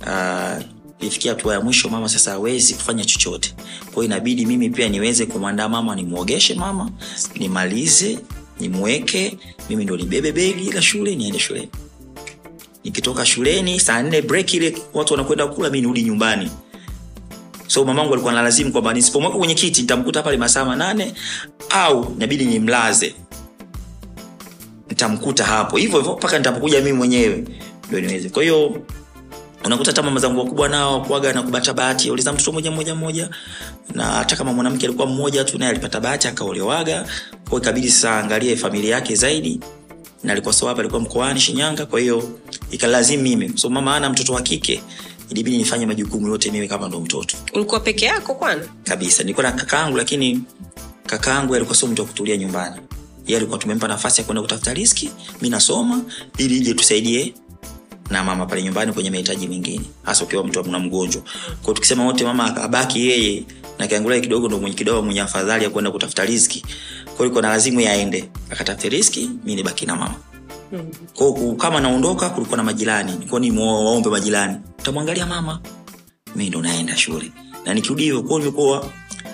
Uh, 0.00 0.64
ifikia 1.00 1.32
hatua 1.32 1.54
ya 1.54 1.60
mwisho 1.60 1.88
mama 1.88 2.08
sasa 2.08 2.30
hawezi 2.30 2.74
kufanya 2.74 3.04
chochote. 3.04 3.54
Kwao 3.94 4.04
inabidi 4.04 4.46
mimi 4.46 4.70
pia 4.70 4.88
niweze 4.88 5.26
kumwandaa 5.26 5.68
mama 5.68 5.94
nimwogeshe 5.96 6.54
mama 6.54 6.90
nimalize 7.36 8.18
nimweke 8.60 9.38
mimi 9.70 9.84
ndo 9.84 9.96
nibebe 9.96 10.32
begi 10.32 10.72
la 10.72 10.82
shule 10.82 11.16
niende 11.16 11.38
shuleni. 11.38 11.68
Nikitoka 12.84 13.26
shuleni 13.26 13.80
saa 13.80 14.02
nne 14.02 14.22
break 14.22 14.54
ile 14.54 14.78
watu 14.94 15.12
wanakwenda 15.14 15.46
kula 15.46 15.70
mi 15.70 15.80
nirudi 15.80 16.02
nyumbani. 16.02 16.50
So 17.66 17.84
mamangu 17.84 18.12
alikuwa 18.12 18.32
nalazimu 18.32 18.72
kwamba 18.72 18.94
nisipomweka 18.94 19.38
kwenye 19.38 19.54
kiti 19.54 19.80
nitamkuta 19.80 20.22
pale 20.22 20.36
masaa 20.36 20.64
manane 20.64 21.14
au 21.70 22.12
inabidi 22.16 22.44
nimlaze. 22.44 23.14
Nitamkuta 24.88 25.44
hapo. 25.44 25.76
Hivyo 25.76 25.98
hivyo 25.98 26.16
mpaka 26.16 26.38
nitapokuja 26.38 26.78
mimi 26.80 26.92
mwenyewe 26.92 27.44
ndo 27.88 28.00
niweze. 28.00 28.28
Kwa 28.28 28.42
unakuta 29.64 29.90
hata 29.90 30.02
mama 30.02 30.20
zangu 30.20 30.38
wakubwa 30.38 30.68
nao 30.68 31.00
kuaga 31.00 31.32
na 31.32 31.42
kubata 31.42 31.74
bahati. 31.74 32.10
Uliza 32.10 32.32
mtoto 32.32 32.52
moja 32.52 32.70
moja 32.70 32.94
moja 32.94 33.30
na 33.94 34.04
hata 34.04 34.36
kama 34.36 34.52
mwanamke 34.52 34.86
alikuwa 34.86 35.06
mmoja 35.06 35.44
tu 35.44 35.58
naye 35.58 35.70
alipata 35.70 36.00
bahati 36.00 36.28
akaolewaga. 36.28 37.06
Kwa 37.50 37.58
ikabidi 37.60 37.90
sasa 37.90 38.18
angalie 38.18 38.56
familia 38.56 38.94
yake 38.94 39.14
zaidi. 39.14 39.60
Na 40.24 40.32
alikuwa 40.32 40.54
sawapa 40.54 40.80
alikuwa 40.80 41.00
mkoani 41.00 41.40
shinyanga 41.40 41.86
kwa 41.86 42.00
hiyo 42.00 42.28
ikalazimu 42.70 43.22
mimi. 43.22 43.52
So 43.54 43.70
mama 43.70 43.96
ana 43.96 44.10
mtoto 44.10 44.32
wa 44.32 44.42
kike 44.42 44.82
ilibidi 45.30 45.58
nifanye 45.58 45.86
majukumu 45.86 46.28
yote 46.28 46.50
mimi 46.50 46.68
kama 46.68 46.88
ndo 46.88 47.00
mtoto. 47.00 47.36
Ulikuwa 47.54 47.80
peke 47.80 48.04
yako 48.04 48.34
kwana 48.34 48.62
kabisa. 48.84 49.22
Nilikuwa 49.22 49.46
na 49.50 49.52
kakaangu 49.52 49.96
lakini 49.96 50.42
kakaangu 51.06 51.54
alikuwa 51.54 51.76
sio 51.76 51.88
mtu 51.88 52.02
wa 52.02 52.08
kutulia 52.08 52.36
nyumbani. 52.36 52.76
Yeye 53.26 53.36
alikuwa 53.36 53.58
tumempa 53.58 53.88
nafasi 53.88 54.20
ya 54.20 54.24
kwenda 54.24 54.42
kutafuta 54.42 54.74
riski 54.74 55.10
mi 55.42 55.50
nasoma 55.50 56.00
ili 56.38 56.56
ije 56.56 56.74
tusaidie 56.74 57.34
na 58.10 58.24
mama 58.24 58.46
pale 58.46 58.62
nyumbani 58.62 58.92
kwenye 58.92 59.10
mahitaji 59.10 59.48
mengine 59.48 59.84
hasa 60.02 60.24
ukiwa 60.24 60.44
mtu 60.44 60.60
amna 60.60 60.78
mgonjwa. 60.78 61.22
Kwao 61.62 61.74
tukisema 61.74 62.04
wote 62.04 62.24
mama 62.24 62.56
abaki 62.56 63.06
yeye 63.08 63.44
na 63.78 63.86
kiangulia 63.86 64.20
kidogo 64.20 64.48
ndo 64.48 64.58
mwenye 64.58 64.76
kidogo 64.76 65.02
mwenye 65.02 65.20
afadhali 65.20 65.64
ya 65.64 65.70
kwenda 65.70 65.90
kutafuta 65.90 66.24
riski. 66.24 66.62
Kwao 67.04 67.20
ilikuwa 67.20 67.42
na 67.42 67.48
lazimu 67.48 67.80
yaende 67.80 68.30
akatafute 68.50 68.88
riski 68.88 69.30
mi 69.44 69.54
nibaki 69.54 69.86
na 69.86 69.96
mama. 69.96 70.14
Kwao 71.14 71.54
kama 71.54 71.80
naondoka 71.80 72.30
kulikuwa 72.30 72.56
na 72.56 72.62
majirani. 72.62 73.12
Nikuwa 73.12 73.40
ni 73.40 73.50
waombe 73.50 74.10
majirani 74.10 74.56
utamwangalia 74.78 75.26
mama. 75.26 75.60
Mi 76.36 76.48
ndo 76.48 76.62
naenda 76.62 76.96
shule. 76.96 77.32
Na 77.66 77.74
nikirudi 77.74 78.02
hivyo 78.02 78.22
kwao 78.22 78.38
nimekuwa 78.38 78.86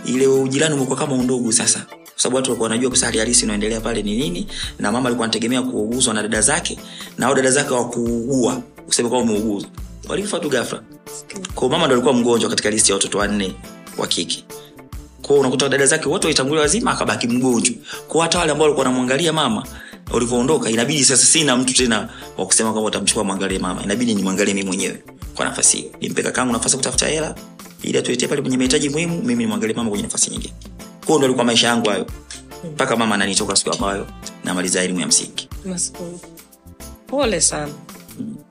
ile 0.06 0.26
ujirani 0.26 0.74
umekuwa 0.74 0.98
kama 0.98 1.14
undugu 1.14 1.52
sasa 1.52 1.86
kwa 2.16 2.22
sababu 2.22 2.36
watu 2.36 2.50
walikuwa 2.50 2.68
wanajua 2.70 2.96
hali 3.00 3.18
halisi 3.18 3.44
inaendelea 3.44 3.80
pale 3.80 4.02
ni 4.02 4.16
nini 4.16 4.46
na 4.78 4.92
mama 4.92 5.08
alikuwa 5.08 5.24
anategemea 5.24 5.62
kuuguzwa 5.62 6.14
na 6.14 6.22
dada 6.22 6.40
zake 6.40 6.78
na 7.18 7.34
dada 7.34 7.50
zake 7.50 7.74
wakuugua 7.74 8.62
useme 8.88 9.08
kama 9.08 9.20
umeuguzwa 9.20 9.70
walikufa 10.08 10.38
tu 10.40 10.48
ghafla. 10.48 10.82
Kwa 11.54 11.68
mama 11.68 11.86
ndo 11.86 11.94
alikuwa 11.94 12.14
mgonjwa 12.14 12.50
katika 12.50 12.70
listi 12.70 12.90
ya 12.92 12.96
watoto 12.96 13.18
wanne 13.18 13.54
wa 13.98 14.06
kike. 14.06 14.44
Kwao 15.22 15.38
unakuta 15.40 15.68
dada 15.68 15.86
zake 15.86 16.08
wote 16.08 16.26
waitangulia 16.26 16.60
wazima 16.62 16.90
akabaki 16.90 17.28
mgonjwa. 17.28 17.74
Kwao 18.08 18.22
hata 18.22 18.38
wale 18.38 18.52
ambao 18.52 18.64
walikuwa 18.64 18.86
wanamwangalia 18.86 19.32
mama 19.32 19.66
ulivyoondoka 20.14 20.70
inabidi 20.70 21.04
sasa 21.04 21.26
sina 21.26 21.56
mtu 21.56 21.74
tena 21.74 22.08
wa 22.38 22.46
kusema 22.46 22.72
kwamba 22.72 22.88
utamchukua 22.88 23.24
mwangalie 23.24 23.58
mama. 23.58 23.82
Inabidi 23.82 24.14
nimwangalie 24.14 24.54
mi 24.54 24.62
mwenyewe 24.62 25.02
kwa 25.34 25.44
nafasi 25.44 25.76
hiyo 25.76 25.90
nimpe 26.00 26.22
kakangu 26.22 26.52
nafasi 26.52 26.74
ya 26.74 26.78
kutafuta 26.78 27.06
hela 27.06 27.34
ili 27.82 27.98
atuletee 27.98 28.26
pale 28.26 28.42
kwenye 28.42 28.56
mahitaji 28.56 28.88
muhimu 28.88 29.22
mimi 29.22 29.44
nimwangalie 29.44 29.76
mama 29.76 29.90
kwenye 29.90 30.02
nafasi 30.04 30.30
nyingine 30.30 30.54
kwao 31.06 31.18
ndo 31.18 31.24
alikuwa 31.26 31.44
maisha 31.44 31.66
yangu 31.68 31.88
hayo. 31.88 32.06
Mpaka 32.72 32.96
mama 32.96 33.14
ananitoka 33.14 33.56
siku 33.56 33.70
ambayo 33.72 34.06
namaliza 34.44 34.82
elimu 34.82 35.00
ya 35.00 35.06
msingi. 35.06 35.48
Pole 37.06 37.40
sana. 37.40 37.72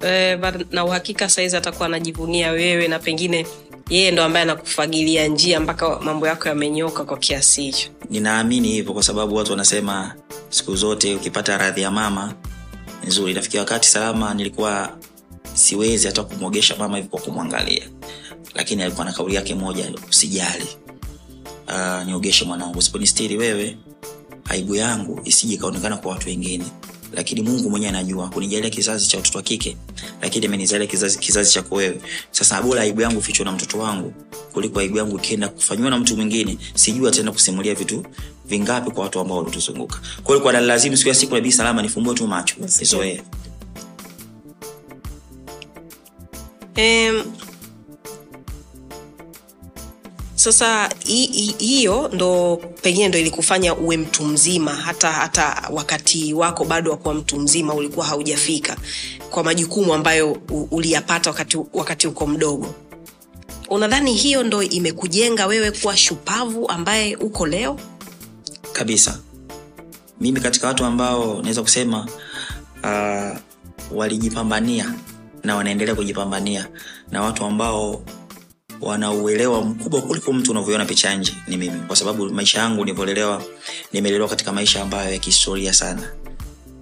E, 0.05 0.37
na 0.71 0.85
uhakika 0.85 1.29
saizi 1.29 1.57
atakuwa 1.57 1.85
anajivunia 1.85 2.51
wewe 2.51 2.87
na 2.87 2.99
pengine 2.99 3.47
yeye 3.89 4.11
ndo 4.11 4.23
ambaye 4.23 4.43
anakufagilia 4.43 5.27
njia 5.27 5.59
mpaka 5.59 5.99
mambo 5.99 6.27
yako 6.27 6.49
yamenyoka 6.49 7.03
kwa 7.03 7.17
kiasi 7.17 7.61
hicho. 7.61 7.89
Ninaamini 8.09 8.67
hivyo 8.67 8.93
kwa 8.93 9.03
sababu 9.03 9.35
watu 9.35 9.51
wanasema 9.51 10.15
siku 10.49 10.75
zote 10.75 11.15
ukipata 11.15 11.57
radhi 11.57 11.81
ya 11.81 11.91
mama 11.91 12.33
nzuri. 13.07 13.33
Nafikia 13.33 13.59
wakati 13.59 13.87
salama 13.89 14.33
nilikuwa 14.33 14.97
siwezi 15.53 16.07
hata 16.07 16.23
kumwogesha 16.23 16.75
mama 16.75 16.97
hivi 16.97 17.09
kwa 17.09 17.19
kumwangalia. 17.21 17.83
Lakini 18.55 18.83
alikuwa 18.83 19.05
na 19.05 19.13
kauli 19.13 19.35
yake 19.35 19.55
moja 19.55 19.91
usijali 20.09 20.65
uh, 21.67 22.03
niogeshe 22.05 22.45
mwanangu 22.45 22.79
usiponistiri 22.79 23.37
wewe 23.37 23.77
aibu 24.49 24.75
yangu 24.75 25.21
isije 25.23 25.53
ikaonekana 25.53 25.97
kwa 25.97 26.11
watu 26.11 26.27
wengine. 26.27 26.65
Lakini 27.13 27.41
mungu 27.41 27.69
mwenyewe 27.69 27.89
anajua 27.89 28.29
kunijalia 28.29 28.69
kizazi 28.69 29.07
cha 29.07 29.17
watoto 29.17 29.37
wa 29.37 29.43
kike 29.43 29.77
lakini 30.21 30.45
amenijalia 30.45 30.87
kizazi, 30.87 31.19
kizazi 31.19 31.51
chako 31.53 31.75
wewe 31.75 32.01
sasa 32.31 32.61
bora 32.61 32.81
aibu 32.81 33.01
yangu 33.01 33.21
fichwa 33.21 33.45
na 33.45 33.51
mtoto 33.51 33.77
wangu 33.79 34.13
kuliko 34.53 34.79
aibu 34.79 34.97
yangu 34.97 35.17
ikienda 35.17 35.49
kufanyiwa 35.49 35.89
na 35.89 35.99
mtu 35.99 36.15
mwingine. 36.15 36.57
Sijua 36.75 37.11
tena 37.11 37.31
kusimulia 37.31 37.75
vitu 37.75 38.05
vingapi 38.45 38.91
kwa 38.91 39.03
watu 39.03 39.19
ambao 39.19 39.37
walituzunguka 39.37 39.99
kwa 40.23 40.39
kwa 40.39 40.51
lazima 40.61 40.97
siku 40.97 41.09
ya 41.09 41.15
siku 41.15 41.35
nabii 41.35 41.51
salama 41.51 41.81
nifumbue 41.81 42.15
tu 42.15 42.27
macho 42.27 42.55
nizoee 42.79 43.21
sasa 50.51 50.89
hi- 51.05 51.25
hi- 51.27 51.55
hiyo 51.65 52.09
ndo 52.13 52.57
pengine 52.81 53.07
ndo 53.07 53.19
ilikufanya 53.19 53.75
uwe 53.75 53.97
mtu 53.97 54.25
mzima 54.25 54.71
hata 54.75 55.11
hata 55.11 55.69
wakati 55.71 56.33
wako 56.33 56.65
bado 56.65 56.91
wa 56.91 56.97
kuwa 56.97 57.13
mtu 57.13 57.39
mzima 57.39 57.73
ulikuwa 57.73 58.05
haujafika 58.05 58.77
kwa 59.29 59.43
majukumu 59.43 59.93
ambayo 59.93 60.37
uliyapata 60.71 61.29
wakati, 61.29 61.57
wakati 61.73 62.07
uko 62.07 62.27
mdogo. 62.27 62.75
Unadhani 63.69 64.13
hiyo 64.13 64.43
ndo 64.43 64.63
imekujenga 64.63 65.45
wewe 65.47 65.71
kuwa 65.71 65.97
shupavu 65.97 66.69
ambaye 66.69 67.15
uko 67.15 67.45
leo? 67.45 67.79
Kabisa. 68.73 69.19
Mimi 70.21 70.39
katika 70.41 70.67
watu 70.67 70.85
ambao 70.85 71.41
naweza 71.41 71.61
kusema 71.61 72.07
uh, 72.83 73.37
walijipambania 73.97 74.93
na 75.43 75.55
wanaendelea 75.55 75.95
kujipambania 75.95 76.67
na 77.11 77.21
watu 77.21 77.45
ambao 77.45 78.01
wana 78.81 79.11
uelewa 79.11 79.61
mkubwa 79.61 80.01
kuliko 80.01 80.33
mtu 80.33 80.51
unavyoona 80.51 80.85
picha 80.85 81.15
nje 81.15 81.33
ni 81.47 81.57
mimi. 81.57 81.79
Kwa 81.87 81.95
sababu 81.95 82.29
maisha 82.29 82.59
yangu 82.59 82.85
nilivyolelewa 82.85 83.43
nimelelewa 83.93 84.29
katika 84.29 84.51
maisha 84.53 84.81
ambayo 84.81 85.11
ya 85.13 85.19
kihistoria 85.19 85.73
sana. 85.73 86.11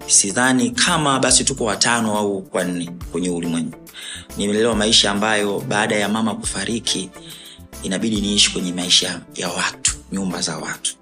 Sidhani 0.07 0.71
kama 0.71 1.19
basi 1.19 1.43
tuko 1.43 1.65
watano 1.65 2.17
au 2.17 2.47
wanne 2.53 2.89
kwenye 3.11 3.29
ulimwengu. 3.29 3.77
Nimelelewa 4.37 4.75
maisha 4.75 5.11
ambayo 5.11 5.59
baada 5.59 5.95
ya 5.95 6.09
mama 6.09 6.35
kufariki 6.35 7.09
inabidi 7.83 8.21
niishi 8.21 8.51
kwenye 8.51 8.73
maisha 8.73 9.21
ya 9.35 9.49
watu 9.49 9.95
nyumba 10.11 10.41
za 10.41 10.57
watu. 10.57 10.95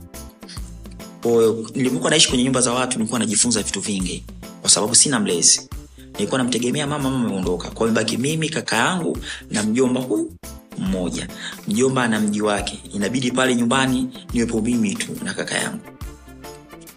Nilipokuwa 1.76 2.10
naishi 2.10 2.28
kwenye 2.30 2.44
nyumba 2.44 2.62
za 2.62 2.74
watu 2.74 2.98
nilikuwa 2.98 3.20
najifunza 3.20 3.62
vitu 3.62 3.82
vingi. 3.82 4.24
Kwa 4.62 4.70
sababu 4.70 4.96
sina 4.96 5.20
mlezi. 5.20 5.70
Nilikuwa 6.14 6.38
namtegemea 6.38 6.88
mama 6.88 7.10
mama 7.10 7.26
ameondoka. 7.26 7.70
Kwa 7.72 7.90
hiyo 7.90 8.20
mimi 8.20 8.50
kaka 8.50 8.76
yangu 8.76 9.18
na 9.52 9.64
mjomba 9.64 10.02
huyu 10.02 10.34
mmoja. 10.78 11.28
Mjomba 11.68 12.08
na 12.08 12.20
mji 12.20 12.42
wake. 12.42 12.80
Inabidi 12.94 13.32
pale 13.32 13.56
nyumbani 13.56 14.08
niwepo 14.34 14.62
mimi 14.62 14.96
tu 14.96 15.12
na 15.24 15.34
kaka 15.34 15.56
yangu. 15.56 15.80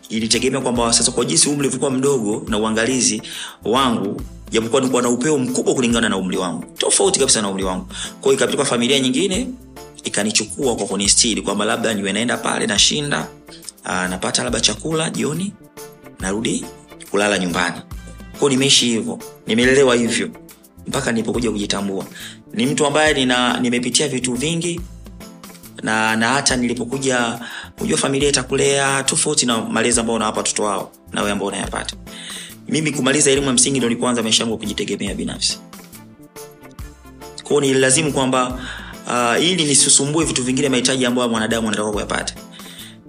Ilitegemea 0.08 0.60
kwamba 0.60 0.92
sasa 0.92 1.12
kwa 1.12 1.24
jinsi 1.24 1.48
umri 1.48 1.60
ulivyokuwa 1.60 1.90
mdogo 1.90 2.44
na 2.48 2.58
uangalizi 2.58 3.22
wangu 3.64 4.20
japokuwa 4.50 4.80
nilikuwa 4.80 5.02
na 5.02 5.08
upeo 5.08 5.38
mkubwa 5.38 5.74
kulingana 5.74 6.08
na 6.08 6.16
umri 6.16 6.36
wangu 6.36 6.64
tofauti 6.78 7.18
kabisa 7.20 7.42
na 7.42 7.48
umri 7.48 7.64
wangu. 7.64 7.84
Kwa 8.20 8.22
hiyo 8.22 8.34
ikapitoka 8.34 8.64
familia 8.64 9.00
nyingine 9.00 9.48
ikanichukua 10.04 10.76
kwa 10.76 10.86
kunistiri 10.86 11.42
kwamba 11.42 11.64
labda 11.64 11.94
niwe 11.94 12.12
naenda 12.12 12.36
pale 12.36 12.66
nashinda 12.66 13.28
aa, 13.84 14.08
napata 14.08 14.44
labda 14.44 14.60
chakula 14.60 15.10
jioni 15.10 15.52
narudi 16.20 16.64
kulala 17.10 17.38
nyumbani. 17.38 17.76
Kwao 18.38 18.48
nimeishi 18.50 18.86
hivyo. 18.86 19.18
Nimelelewa 19.46 19.94
hivyo. 19.94 20.30
Mpaka 20.86 21.12
nilipokuja 21.12 21.50
kujitambua 21.50 22.06
ni 22.54 22.66
mtu 22.66 22.86
ambaye 22.86 23.14
nina 23.14 23.60
nimepitia 23.60 24.08
vitu 24.08 24.34
vingi 24.34 24.80
na 25.82 26.16
na 26.16 26.28
hata 26.28 26.56
nilipokuja 26.56 27.38
kujua 27.78 27.98
familia 27.98 28.28
itakulea 28.28 29.02
tofauti 29.02 29.46
na 29.46 29.60
malezi 29.60 30.00
ambao 30.00 30.16
unawapa 30.16 30.36
watoto 30.38 30.62
wao 30.62 30.92
na 31.12 31.20
wewe 31.20 31.32
ambao 31.32 31.48
unayapata. 31.48 31.96
Mimi 32.68 32.92
kumaliza 32.92 33.30
elimu 33.30 33.46
ya 33.46 33.52
msingi 33.52 33.78
ndo 33.78 33.88
nilipoanza 33.88 34.22
maisha 34.22 34.42
yangu 34.42 34.58
kujitegemea 34.58 35.14
binafsi. 35.14 35.58
Kwao 37.44 37.60
nililazimu 37.60 38.12
kwamba 38.12 38.60
uh, 39.06 39.44
ili 39.44 39.64
nisisumbue 39.64 40.24
vitu 40.24 40.42
vingine 40.44 40.68
mahitaji 40.68 41.06
ambayo 41.06 41.28
mwanadamu 41.28 41.68
anataka 41.68 41.90
kuyapata. 41.90 42.34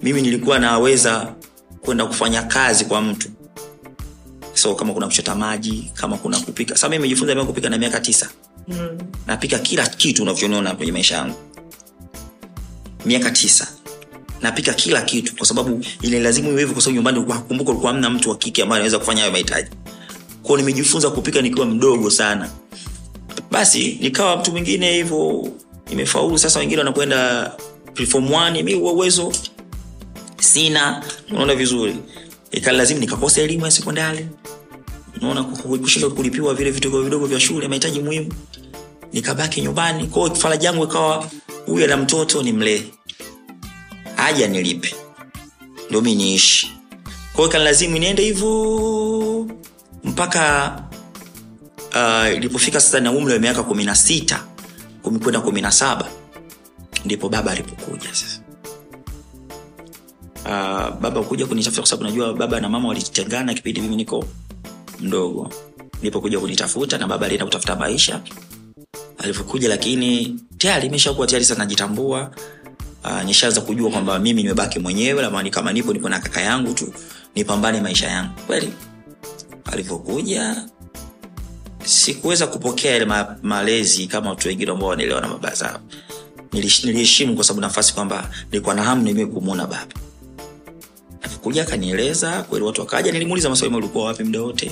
Mimi 0.01 0.21
nilikuwa 0.21 0.59
naweza 0.59 1.33
kwenda 1.81 2.05
kufanya 2.05 2.43
kazi 2.43 2.85
kwa 2.85 3.01
mtu. 3.01 3.29
So 4.53 4.75
kama 4.75 4.93
kuna 4.93 5.05
kuchota 5.07 5.35
maji 5.35 5.91
kama 5.93 6.17
kuna 6.17 6.39
kupika. 6.39 6.77
Sa 6.77 6.89
mi 6.89 6.95
nimejifunza 6.95 7.45
kupika 7.45 7.69
na 7.69 7.77
miaka 7.77 7.99
tisa 7.99 8.29
mm. 8.67 8.97
napika 9.27 9.59
kila 9.59 9.87
kitu 9.87 10.23
unavyoniona 10.23 10.75
kwenye 10.75 10.91
maisha 10.91 11.15
yangu. 11.15 11.35
Miaka 13.05 13.31
tisa. 13.31 13.67
Napika 14.41 14.73
kila 14.73 15.01
kitu 15.01 15.35
kwa 15.35 15.45
sababu 15.47 15.85
ile 16.01 16.19
lazima 16.19 16.47
iwe 16.49 16.59
hivyo 16.59 16.73
kwa 16.73 16.81
sababu 16.83 16.95
nyumbani 16.95 17.21
kumbuka 17.47 17.71
ulikuwa 17.71 17.91
hamna 17.91 18.09
mtu 18.09 18.29
wa 18.29 18.37
kike 18.37 18.63
ambaye 18.63 18.77
anaweza 18.79 18.99
kufanya 18.99 19.19
hayo 19.21 19.31
mahitaji. 19.31 19.69
Kwao 20.43 20.57
nimejifunza 20.57 21.09
kupika 21.09 21.41
nikiwa 21.41 21.65
mdogo 21.65 22.09
sana. 22.11 22.49
Basi 23.51 23.97
nikawa 24.01 24.37
mtu 24.37 24.51
mwingine 24.51 24.93
hivyo 24.93 25.47
nimefaulu. 25.89 26.37
Sasa 26.37 26.59
wengine 26.59 26.77
wanakwenda 26.79 27.51
preform 27.93 28.25
1 28.25 28.63
mi 28.63 28.75
uwezo 28.75 29.33
sina 30.39 31.03
unaona 31.29 31.55
vizuri. 31.55 31.95
Ikalazimu 32.51 32.99
nikakosa 32.99 33.41
elimu 33.41 33.65
ya 33.65 33.71
sekondari. 33.71 34.27
Unaona 35.21 35.43
ku- 35.43 35.79
kushindwa 35.79 36.11
kulipiwa 36.11 36.53
vile 36.53 36.71
vitu 36.71 37.03
vidogo 37.03 37.25
vya 37.25 37.39
shule 37.39 37.67
mahitaji 37.67 37.99
muhimu 37.99 38.33
nikabaki 39.15 39.61
nyumbani 39.61 40.07
kwao 40.07 40.35
faraja 40.35 40.67
yangu 40.69 40.83
ikawa 40.83 41.29
huyu 41.65 41.85
ana 41.85 41.97
mtoto 41.97 42.43
ni 42.43 42.51
mlee. 42.51 42.83
Aja 44.17 44.47
nilipe. 44.47 44.95
Ndo 45.89 46.01
mi 46.01 46.15
niishi. 46.15 46.71
Kwao 47.33 47.47
ikanilazimu 47.47 47.97
niende 47.97 48.23
hivyo 48.23 49.47
mpaka 50.03 50.73
uh, 51.89 52.71
sasa 52.73 52.99
na 52.99 53.11
umri 53.11 53.33
wa 53.33 53.39
miaka 53.39 53.63
kumi 53.63 53.83
na 53.85 53.95
sita 53.95 54.43
kwenda 55.01 55.41
kumi 55.41 55.61
na 55.61 55.71
saba 55.71 56.07
ndipo 57.05 57.29
baba 57.29 57.51
alipokuja 57.51 58.09
sasa. 58.13 58.39
Uh, 60.45 60.99
baba 61.01 61.23
kuja 61.23 61.45
kunitafuta 61.45 61.81
kwa 61.81 61.89
sababu 61.89 62.09
najua 62.09 62.33
baba 62.33 62.59
na 62.59 62.69
mama 62.69 62.87
walitengana 62.87 63.53
kipindi 63.53 63.81
mimi 63.81 63.95
niko 63.95 64.25
mdogo. 64.99 65.49
Nilipokuja 65.97 66.39
kunitafuta 66.39 66.97
na 66.97 67.07
baba 67.07 67.25
alienda 67.25 67.45
kutafuta 67.45 67.75
maisha 67.75 68.21
alivyokuja 69.25 69.69
lakini 69.69 70.39
tayari 70.57 70.87
imeshakuwa 70.87 71.27
tayari 71.27 71.45
sana 71.45 71.59
najitambua. 71.59 72.31
Uh, 73.03 73.23
nishaanza 73.23 73.61
kujua 73.61 73.91
kwamba 73.91 74.19
mimi 74.19 74.43
nimebaki 74.43 74.79
mwenyewe 74.79 75.21
lamani 75.21 75.51
kama 75.51 75.73
nipo 75.73 75.93
nipo 75.93 76.09
na 76.09 76.19
kaka 76.19 76.41
yangu 76.41 76.73
tu 76.73 76.93
nipambane 77.35 77.81
maisha 77.81 78.07
yangu. 78.07 78.33
Kweli 78.47 78.73
alivyokuja 79.71 80.65
sikuweza 81.85 82.47
kupokea 82.47 82.95
ile 82.95 83.05
ma, 83.05 83.35
malezi 83.43 84.07
kama 84.07 84.29
watu 84.29 84.47
wengine 84.47 84.71
ambao 84.71 84.89
wanaelewa 84.89 85.21
na 85.21 85.27
baba 85.27 85.55
zao. 85.55 85.79
Niliheshimu 86.83 87.35
kwa 87.35 87.43
sababu 87.43 87.61
nafasi 87.61 87.93
kwamba 87.93 88.29
nilikuwa 88.51 88.75
na 88.75 88.83
hamu 88.83 89.01
nime 89.01 89.25
kumwona 89.25 89.63
baba. 89.65 89.87
Alivyokuja 91.21 91.61
akanieleza 91.61 92.43
kweli 92.43 92.65
watu 92.65 92.81
wakaja 92.81 93.11
nilimuuliza 93.11 93.49
maswali 93.49 93.75
ulikuwa 93.75 94.05
wapi 94.05 94.23
muda 94.23 94.41
wote? 94.41 94.71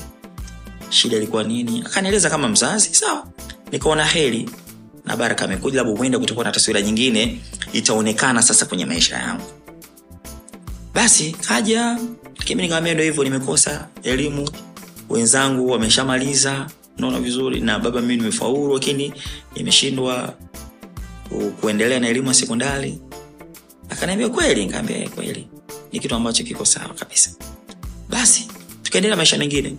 Shida 0.89 1.17
ilikuwa 1.17 1.43
nini? 1.43 1.83
Akanieleza 1.86 2.29
kama 2.29 2.48
mzazi 2.50 2.95
sawa 2.95 3.27
nikaona 3.74 4.06
heri 4.06 4.50
na 5.06 5.18
baraka 5.18 5.46
amekuja 5.46 5.77
labda 5.84 5.98
huenda 5.98 6.20
kutakuwa 6.20 6.46
na 6.46 6.51
taswira 6.51 6.82
nyingine 6.82 7.39
itaonekana 7.74 8.42
sasa 8.42 8.65
kwenye 8.65 8.86
maisha 8.86 9.15
yangu. 9.18 9.44
Basi 10.94 11.32
kaja. 11.32 12.00
Lakini 12.38 12.62
nikamwambia 12.62 12.94
ndo 12.94 13.03
hivyo 13.03 13.24
nimekosa 13.24 13.88
elimu 14.03 14.50
wenzangu 15.10 15.70
wameshamaliza 15.70 16.68
naona 16.98 17.20
vizuri 17.20 17.60
na 17.60 17.80
baba 17.80 18.01
mimi 18.01 18.15
nimefaulu 18.15 18.74
lakini 18.74 19.13
nimeshindwa 19.56 20.34
ku- 21.30 21.51
kuendelea 21.62 22.00
na 22.00 22.08
elimu 22.08 22.27
ya 22.27 22.34
sekondari. 22.34 23.00
Akaniambia 23.89 24.30
kweli? 24.30 24.65
Nikaambia 24.65 24.98
"Eh, 24.98 25.10
kweli. 25.10 25.48
Ni 25.92 26.00
kitu 26.00 26.15
ambacho 26.15 26.44
kiko 26.44 26.65
sawa 26.65 26.94
kabisa. 26.94 27.32
Basi 28.10 28.48
tukaendelea 28.84 29.18
maisha 29.18 29.38
mengine 29.38 29.75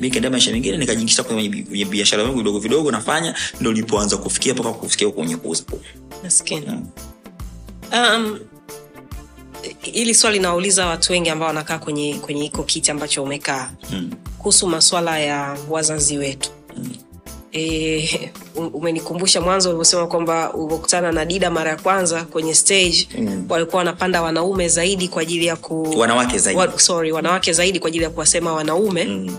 mi 0.00 0.10
maisha 0.30 0.52
mengine 0.52 0.76
nikajingisha 0.76 1.22
kwenye 1.22 1.84
biashara 1.84 2.22
vyangu 2.22 2.38
vidogo 2.38 2.58
vidogo 2.58 2.90
nafanya 2.90 3.34
ndo 3.60 3.72
nilipoanza 3.72 4.16
kufikia 4.16 4.54
mpaka 4.54 4.72
kufikia 4.72 5.06
huko 5.06 5.18
kwenye 5.18 5.36
kuuza 5.36 5.64
Maskini. 6.24 6.66
Mm. 6.66 6.86
um, 7.92 8.38
swali 10.14 10.38
nawauliza 10.38 10.86
watu 10.86 11.12
wengi 11.12 11.30
ambao 11.30 11.48
wanakaa 11.48 11.78
kwenye 11.78 12.14
kwenye 12.14 12.42
hiko 12.42 12.62
kiti 12.62 12.90
ambacho 12.90 13.22
umekaa 13.22 13.70
Mm. 13.92 14.10
kuhusu 14.38 14.66
maswala 14.66 15.18
ya 15.18 15.56
wazazi 15.68 16.18
wetu 16.18 16.50
e, 17.52 18.30
umenikumbusha 18.56 19.40
mwanzo 19.40 19.68
ulivyosema 19.68 20.06
kwamba 20.06 20.52
ulivyokutana 20.54 21.12
na 21.12 21.24
dida 21.24 21.50
mara 21.50 21.70
ya 21.70 21.76
kwanza 21.76 22.24
kwenye 22.24 22.54
stage 22.54 23.08
Mm. 23.18 23.46
walikuwa 23.48 23.78
wanapanda 23.78 24.22
wanaume 24.22 24.68
zaidi 24.68 25.08
kwa 25.08 25.22
ajili 25.22 25.46
ya 25.46 25.56
ku 25.56 25.98
wanawake 25.98 26.38
zaidi 26.38 26.60
wa, 26.60 26.78
sorry 26.78 27.12
wanawake 27.12 27.52
zaidi 27.52 27.80
kwa 27.80 27.88
ajili 27.88 28.04
ya 28.04 28.10
kuwasema 28.10 28.52
wanaume 28.52 29.04
mm. 29.04 29.36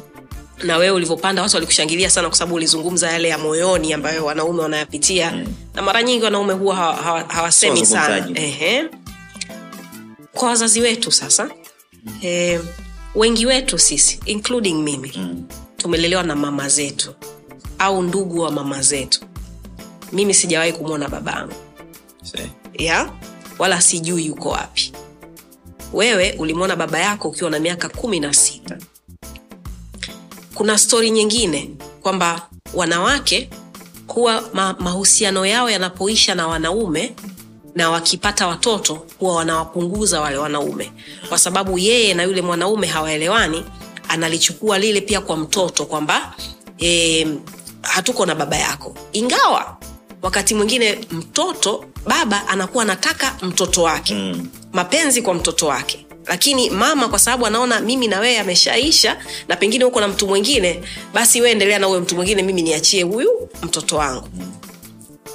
Na 0.63 0.77
wewe 0.77 0.91
ulivyopanda 0.96 1.41
watu 1.41 1.56
walikushangilia 1.56 2.10
sana 2.10 2.27
kwa 2.30 2.38
sababu 2.38 2.56
ulizungumza 2.56 3.12
yale 3.12 3.27
ya 3.27 3.38
moyoni 3.38 3.94
ambayo 3.94 4.25
wanaume 4.25 4.62
wanayapitia. 4.62 5.32
Mm. 5.32 5.46
na 5.75 5.82
mara 5.82 6.03
nyingi 6.03 6.24
wanaume 6.24 6.53
huwa 6.53 6.75
hawa- 6.75 6.96
hawa- 6.96 7.25
hawasemi 7.27 7.86
sana. 7.86 8.30
Ehe. 8.36 8.84
kwa 10.34 10.48
wazazi 10.50 10.82
wetu 10.82 11.12
sasa 11.12 11.50
e, 12.24 12.60
wengi 13.15 13.46
wetu 13.46 13.80
sisi 13.80 14.20
including 14.25 14.74
mimi 14.84 15.12
Mm. 15.15 15.44
tumelelewa 15.77 16.24
na 16.24 16.36
mama 16.36 16.70
zetu 16.70 17.13
au 17.80 18.03
ndugu 18.03 18.39
wa 18.39 18.51
mama 18.51 18.82
zetu. 18.82 19.22
Mimi 20.12 20.34
sijawahi 20.34 20.74
kumwona 20.74 21.08
babangu 21.10 21.53
ya? 22.74 23.12
Wala 23.60 23.82
sijui 23.82 24.25
yuko 24.25 24.50
wapi. 24.50 24.91
Wewe 25.94 26.36
ulimwona 26.39 26.76
baba 26.76 27.00
yako 27.00 27.28
ukiwa 27.30 27.50
na 27.50 27.60
miaka 27.60 27.89
kumi 27.89 28.19
na 28.19 28.34
sita 28.34 28.78
kuna 30.62 30.78
stori 30.78 31.12
nyingine 31.12 31.69
kwamba 32.02 32.47
wanawake 32.74 33.50
huwa 34.08 34.43
ma, 34.54 34.76
mahusiano 34.80 35.45
yao 35.45 35.69
yanapoisha 35.69 36.36
na 36.36 36.47
wanaume 36.47 37.13
na 37.76 37.89
wakipata 37.89 38.47
watoto 38.47 39.06
huwa 39.19 39.36
wanawapunguza 39.36 40.21
wale 40.21 40.38
wanaume. 40.38 40.91
Kwa 41.30 41.38
sababu 41.38 41.80
yeye 41.80 42.13
na 42.13 42.24
yule 42.24 42.41
mwanaume 42.41 42.88
hawaelewani 42.88 43.65
analichukua 44.08 44.80
lile 44.80 45.02
pia 45.02 45.21
kwa 45.21 45.38
mtoto 45.38 45.86
kwamba 45.86 46.36
e, 46.80 47.28
hatuko 47.82 48.26
na 48.26 48.36
baba 48.36 48.58
yako. 48.58 48.95
Ingawa 49.13 49.78
wakati 50.21 50.56
mwingine 50.56 51.00
mtoto 51.12 51.86
baba 52.08 52.47
anakuwa 52.47 52.84
anataka 52.84 53.36
mtoto 53.41 53.82
wake. 53.84 54.13
Mm. 54.13 54.47
mapenzi 54.74 55.21
kwa 55.21 55.34
mtoto 55.34 55.67
wake 55.67 56.06
lakini 56.27 56.69
mama 56.69 57.07
kwa 57.10 57.19
sababu 57.19 57.45
anaona 57.45 57.79
mimi 57.79 58.07
na 58.07 58.19
wewe 58.19 58.39
ameshaisha 58.39 59.17
na 59.47 59.55
pengine 59.55 59.84
huko 59.86 59.99
na 60.01 60.07
mtu 60.07 60.27
mwingine 60.27 60.81
basi 61.13 61.41
we 61.41 61.51
endelea 61.51 61.79
na 61.79 61.88
huyo 61.88 62.01
mtu 62.01 62.15
mwingine 62.15 62.43
mimi 62.43 62.62
niachie 62.62 63.03
huyu 63.03 63.49
mtoto 63.63 63.97
wangu. 63.97 64.27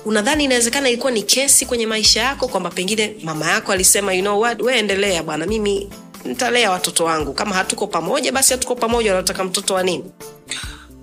Unadhani 0.04 0.44
inawezekana 0.44 0.88
ilikuwa 0.88 1.12
ni 1.12 1.22
kesi 1.22 1.66
kwenye 1.66 1.86
maisha 1.86 2.22
yako 2.22 2.48
kwamba 2.48 2.70
pengine 2.70 3.16
mama 3.22 3.50
yako 3.50 3.72
alisema 3.72 4.14
you 4.14 4.20
know 4.22 4.40
what? 4.40 4.62
We 4.62 4.78
endelea 4.78 5.22
bwana 5.22 5.46
mimi 5.46 5.88
nitalea 6.24 6.70
watoto 6.70 7.04
wangu. 7.04 7.32
Kama 7.32 7.54
hatuko 7.54 7.86
pamoja 7.86 8.32
basi 8.32 8.52
hatuko 8.52 8.74
pamoja 8.74 9.14
wanataka 9.14 9.44
mtoto 9.44 9.74
wa 9.74 9.82
nini? 9.82 10.04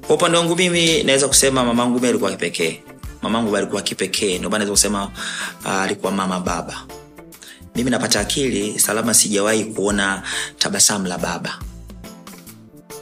Kwa 0.07 0.15
upande 0.15 0.37
wangu 0.37 0.55
mimi 0.55 1.03
naweza 1.03 1.27
kusema 1.27 1.63
mamangu 1.65 1.99
mi 1.99 2.07
alikuwa 2.07 2.31
kipekee. 2.31 2.79
Mamangu 3.21 3.57
alikuwa 3.57 3.81
kipekee. 3.81 4.37
Ndio 4.37 4.49
naweza 4.49 4.71
kusema 4.71 5.11
uh, 6.03 6.11
mama 6.11 6.39
baba 6.39 6.83
mimi 7.75 7.89
napata 7.91 8.19
akili 8.19 8.79
salama 8.79 9.13
sijawahi 9.13 9.65
kuona 9.65 10.23
tabasamu 10.57 11.07
la 11.07 11.17
baba. 11.17 11.59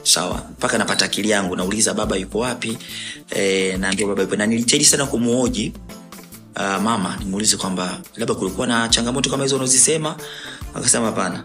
Sawa? 0.02 0.42
Mpaka 0.50 0.78
napata 0.78 1.04
akili 1.04 1.30
yangu 1.30 1.56
nauliza 1.56 1.94
baba 1.94 2.16
yupo 2.16 2.38
wapi? 2.38 2.78
E, 3.30 3.76
naambia 3.76 4.06
sana 4.84 5.06
kumuoji 5.06 5.72
uh, 6.56 6.82
mama 6.82 7.16
nimuulize 7.18 7.56
kwamba 7.56 8.00
labda 8.16 8.34
kulikuwa 8.34 8.66
na 8.66 8.88
changamoto 8.88 9.30
kama 9.30 9.42
hizo 9.42 9.56
unazisema? 9.56 10.16
Akasema 10.74 11.06
hapana. 11.06 11.44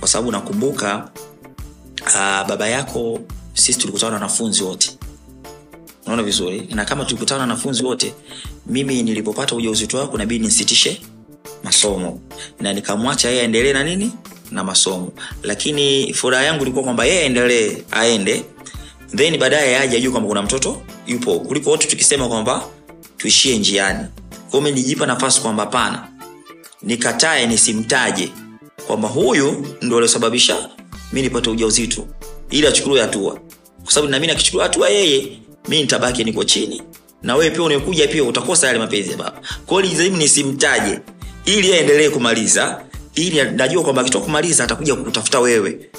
Kwa 0.00 0.08
sababu 0.08 0.32
nakumbuka 0.32 1.10
uh, 2.06 2.48
baba 2.48 2.68
yako 2.68 3.20
sisi 3.54 3.78
tulikutana 3.78 4.10
na 4.10 4.16
wanafunzi 4.16 4.62
wote. 4.62 4.98
Unaona 6.04 6.22
vizuri? 6.22 6.68
Na 6.74 6.84
kama 6.84 7.04
tulikutana 7.04 7.38
na 7.38 7.52
wanafunzi 7.52 7.84
wote 7.84 8.14
mimi 8.66 9.02
nilipopata 9.02 9.54
ujauzito 9.56 9.98
wako 9.98 10.18
nabidi 10.18 10.44
nisitishe 10.44 11.00
masomo. 11.66 12.20
Na 12.60 12.72
nikamwacha 12.72 13.28
yeye 13.28 13.40
aendelee 13.42 13.72
na 13.72 13.84
nini? 13.84 14.12
Na 14.50 14.64
masomo. 14.64 15.12
Lakini 15.42 16.14
furaha 16.14 16.44
yangu 16.44 16.62
ilikuwa 16.62 16.84
kwamba 16.84 17.04
yeye 17.04 17.20
aendelee 17.22 17.76
aende. 17.90 18.44
Then 19.16 19.38
baadaye 19.38 19.78
aje 19.78 19.96
ajue 19.96 20.10
kwamba 20.10 20.28
kuna 20.28 20.42
mtoto 20.42 20.82
yupo. 21.06 21.40
Kuliko 21.40 21.70
wote 21.70 21.86
tukisema 21.88 22.28
kwamba 22.28 22.64
tuishie 23.16 23.58
njiani. 23.58 24.06
Kwao 24.50 24.62
mi 24.62 24.94
nafasi 25.06 25.40
kwamba 25.40 25.62
hapana 25.64 26.08
nikatae 26.82 27.46
nisimtaje 27.46 28.28
kwamba 28.86 29.08
huyu 29.08 29.66
ndo 29.82 29.96
aliosababisha 29.96 30.68
mi 31.12 31.22
nipate 31.22 31.50
ujauzito. 31.50 32.06
Ili 32.50 32.66
achukuliwe 32.66 33.00
hatua. 33.00 33.40
Kwa 33.84 33.92
sababu 33.92 34.10
nami 34.12 34.30
akichukua 34.30 34.62
hatua 34.62 34.88
yeye 34.88 35.38
mi 35.68 35.80
nitabaki 35.80 36.24
niko 36.24 36.44
chini. 36.44 36.82
Na 37.22 37.36
wewe 37.36 37.50
pia 37.50 37.62
unakuja 37.62 38.08
pia 38.08 38.24
utakosa 38.24 38.66
yale 38.66 38.78
mapenzi 38.78 39.10
ya 39.10 39.16
baba. 39.16 39.40
Kwao 39.66 39.82
nisimtaje 39.82 41.00
ili 41.46 41.74
aendelee 41.74 42.10
kumaliza 42.10 42.82
ili 43.14 43.42
najua 43.42 43.82
kwamba 43.82 44.02
akitoka 44.02 44.24
kumaliza 44.24 44.64
atakuja 44.64 44.94
kutafuta 44.96 45.40
wewe. 45.40 45.90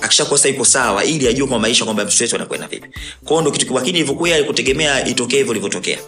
Akishakuwa 0.00 0.38
sasa 0.38 0.48
iko 0.48 0.64
sawa 0.64 1.04
ili 1.04 1.28
ajue 1.28 1.46
kwa 1.46 1.58
maisha 1.58 1.84
kwamba 1.84 2.04
mtoto 2.04 2.24
wetu 2.24 2.36
anakwenda 2.36 2.66
vipi. 2.68 2.88
Kwao 3.24 3.40
ndo 3.40 3.50
kitu 3.50 3.74
lakini 3.74 3.98
ilivyokuwa 3.98 4.28
itokee 5.06 5.36
hivyo 5.36 5.52
ilivyotokea. 5.52 5.98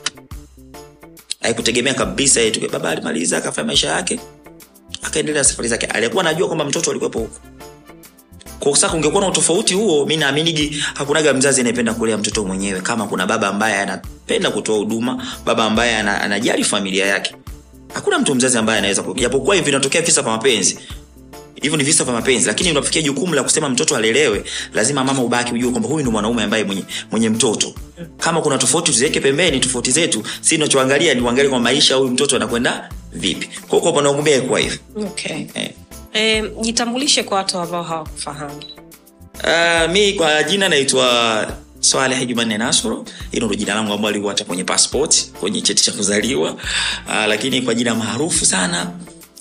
Haikutegemea 1.40 1.94
kabisa 1.94 2.50
tuke 2.50 2.68
baba 2.68 2.90
alimaliza 2.90 3.38
akafanya 3.38 3.66
maisha 3.66 3.88
yake 3.88 4.20
akaendelea 5.02 5.44
safari 5.44 5.68
zake. 5.68 5.86
Alikuwa 5.86 6.24
anajua 6.24 6.46
kwamba 6.46 6.64
mtoto 6.64 6.90
alikuwepo 6.90 7.18
huko. 7.18 7.40
Kwa 8.60 8.76
sasa 8.76 8.88
na 9.20 9.28
utofauti 9.28 9.74
huo 9.74 10.06
mi 10.06 10.16
naaminigi 10.16 10.84
hakunaga 10.94 11.34
mzazi 11.34 11.60
anayependa 11.60 11.94
kulea 11.94 12.18
mtoto 12.18 12.44
mwenyewe 12.44 12.80
kama 12.80 13.06
kuna 13.06 13.26
baba 13.26 13.48
ambaye 13.48 13.76
anapenda 13.78 14.50
kutoa 14.50 14.76
huduma 14.78 15.26
baba 15.44 15.64
ambaye 15.64 15.96
anajali 15.96 16.64
familia 16.64 17.06
yake 17.06 17.34
hakuna 17.94 18.18
mtu 18.18 18.34
mzazi 18.34 18.58
ambaye 18.58 18.78
anaweza 18.78 19.02
ku- 19.02 19.14
japokuwa 19.14 19.54
hivi 19.54 19.66
vinatokea 19.66 20.02
visa 20.02 20.22
vya 20.22 20.32
mapenzi. 20.32 20.78
Hivyo 21.62 21.76
ni 21.78 21.84
visa 21.84 22.04
vya 22.04 22.12
mapenzi 22.12 22.46
lakini 22.46 22.70
unafikia 22.70 23.02
jukumu 23.02 23.34
la 23.34 23.42
kusema 23.42 23.68
mtoto 23.68 23.96
alelewe 23.96 24.44
lazima 24.74 25.04
mama 25.04 25.22
ubaki 25.22 25.54
ujue 25.54 25.70
kwamba 25.70 25.88
huyu 25.88 26.04
ni 26.04 26.10
mwanaume 26.10 26.42
ambaye 26.42 26.64
mwenye, 26.64 26.84
mwenye 27.10 27.28
mtoto. 27.28 27.74
Kama 28.18 28.40
kuna 28.40 28.58
tofauti 28.58 28.92
tuziweke 28.92 29.20
pembeni 29.20 29.60
tofauti 29.60 29.90
zetu 29.90 30.22
si 30.40 30.58
nachoangalia 30.58 31.14
ni 31.14 31.20
uangalie 31.20 31.50
kwa 31.50 31.60
maisha 31.60 31.94
huyu 31.94 32.10
mtoto 32.10 32.36
anakwenda 32.36 32.88
vipi. 33.12 33.48
Kwa 33.68 33.78
upande 33.78 34.08
wangu 34.08 34.48
kwa 34.48 34.60
hivyo. 34.60 34.78
Okay. 34.96 35.46
eh. 35.54 35.70
eh, 36.12 36.44
jitambulishe 36.60 37.22
kwa 37.22 37.36
watu 37.36 37.58
ambao 37.58 37.82
hawakufahamu. 37.82 38.62
Uh, 39.44 39.90
mi 39.92 40.12
kwa 40.12 40.42
jina 40.42 40.68
naitwa 40.68 41.46
swaleh 41.84 42.26
jumanne 42.26 42.58
nasoro 42.58 43.04
hilo 43.30 43.46
ndo 43.46 43.54
jina 43.54 43.74
langu 43.74 43.92
ambalo 43.92 44.14
liko 44.16 44.28
hata 44.28 44.44
kwenye 44.44 44.64
passport 44.64 45.30
kwenye 45.40 45.60
cheti 45.60 45.84
cha 45.84 45.92
kuzaliwa. 45.92 46.52
Uh, 46.52 47.26
lakini 47.28 47.62
kwa 47.62 47.74
jina 47.74 47.94
maarufu 47.94 48.46
sana 48.46 48.90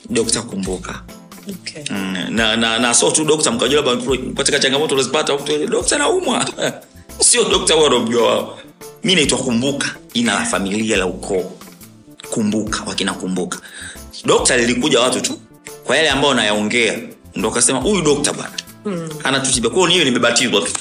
dokta 0.10 0.42
kumbuka. 0.42 1.02
Okay. 1.50 1.84
Mm, 1.92 2.18
na, 2.30 2.56
na, 2.56 2.80
na 2.80 2.94
so 2.94 3.12
tu 3.12 3.26
dokta 3.26 3.52
mkajua 3.52 3.82
labda 3.82 4.18
katika 4.34 4.60
changamoto 4.60 4.96
unazipata 4.96 5.38
dokta 5.70 5.98
naumwa 5.98 6.50
sio 7.20 7.44
dokta 7.44 7.74
huwa 7.74 7.86
wanamjua 7.90 8.28
wao. 8.28 8.60
Mi 9.04 9.16
naitwa 9.16 9.38
kumbuka 9.38 9.96
jina 10.14 10.34
la 10.34 10.46
familia 10.46 10.98
la 10.98 11.06
ukoo. 11.06 11.52
Kumbuka 12.30 12.84
wakinakumbuka 12.86 13.60
dokta 14.26 14.58
lilikuja 14.58 15.00
watu 15.00 15.22
tu 15.22 15.40
kwa 15.84 15.98
yale 15.98 16.10
ambayo 16.10 16.34
nayaongea 16.34 17.00
ndo 17.36 17.50
akasema 17.50 17.80
huyu 17.80 18.02
dokta 18.02 18.34
bwana 18.34 18.54
mm. 18.86 19.10
anatutibia. 19.24 19.70
Kwao 19.70 19.88
niyo 19.88 20.04
nimebatizwa 20.04 20.62
tu 20.62 20.72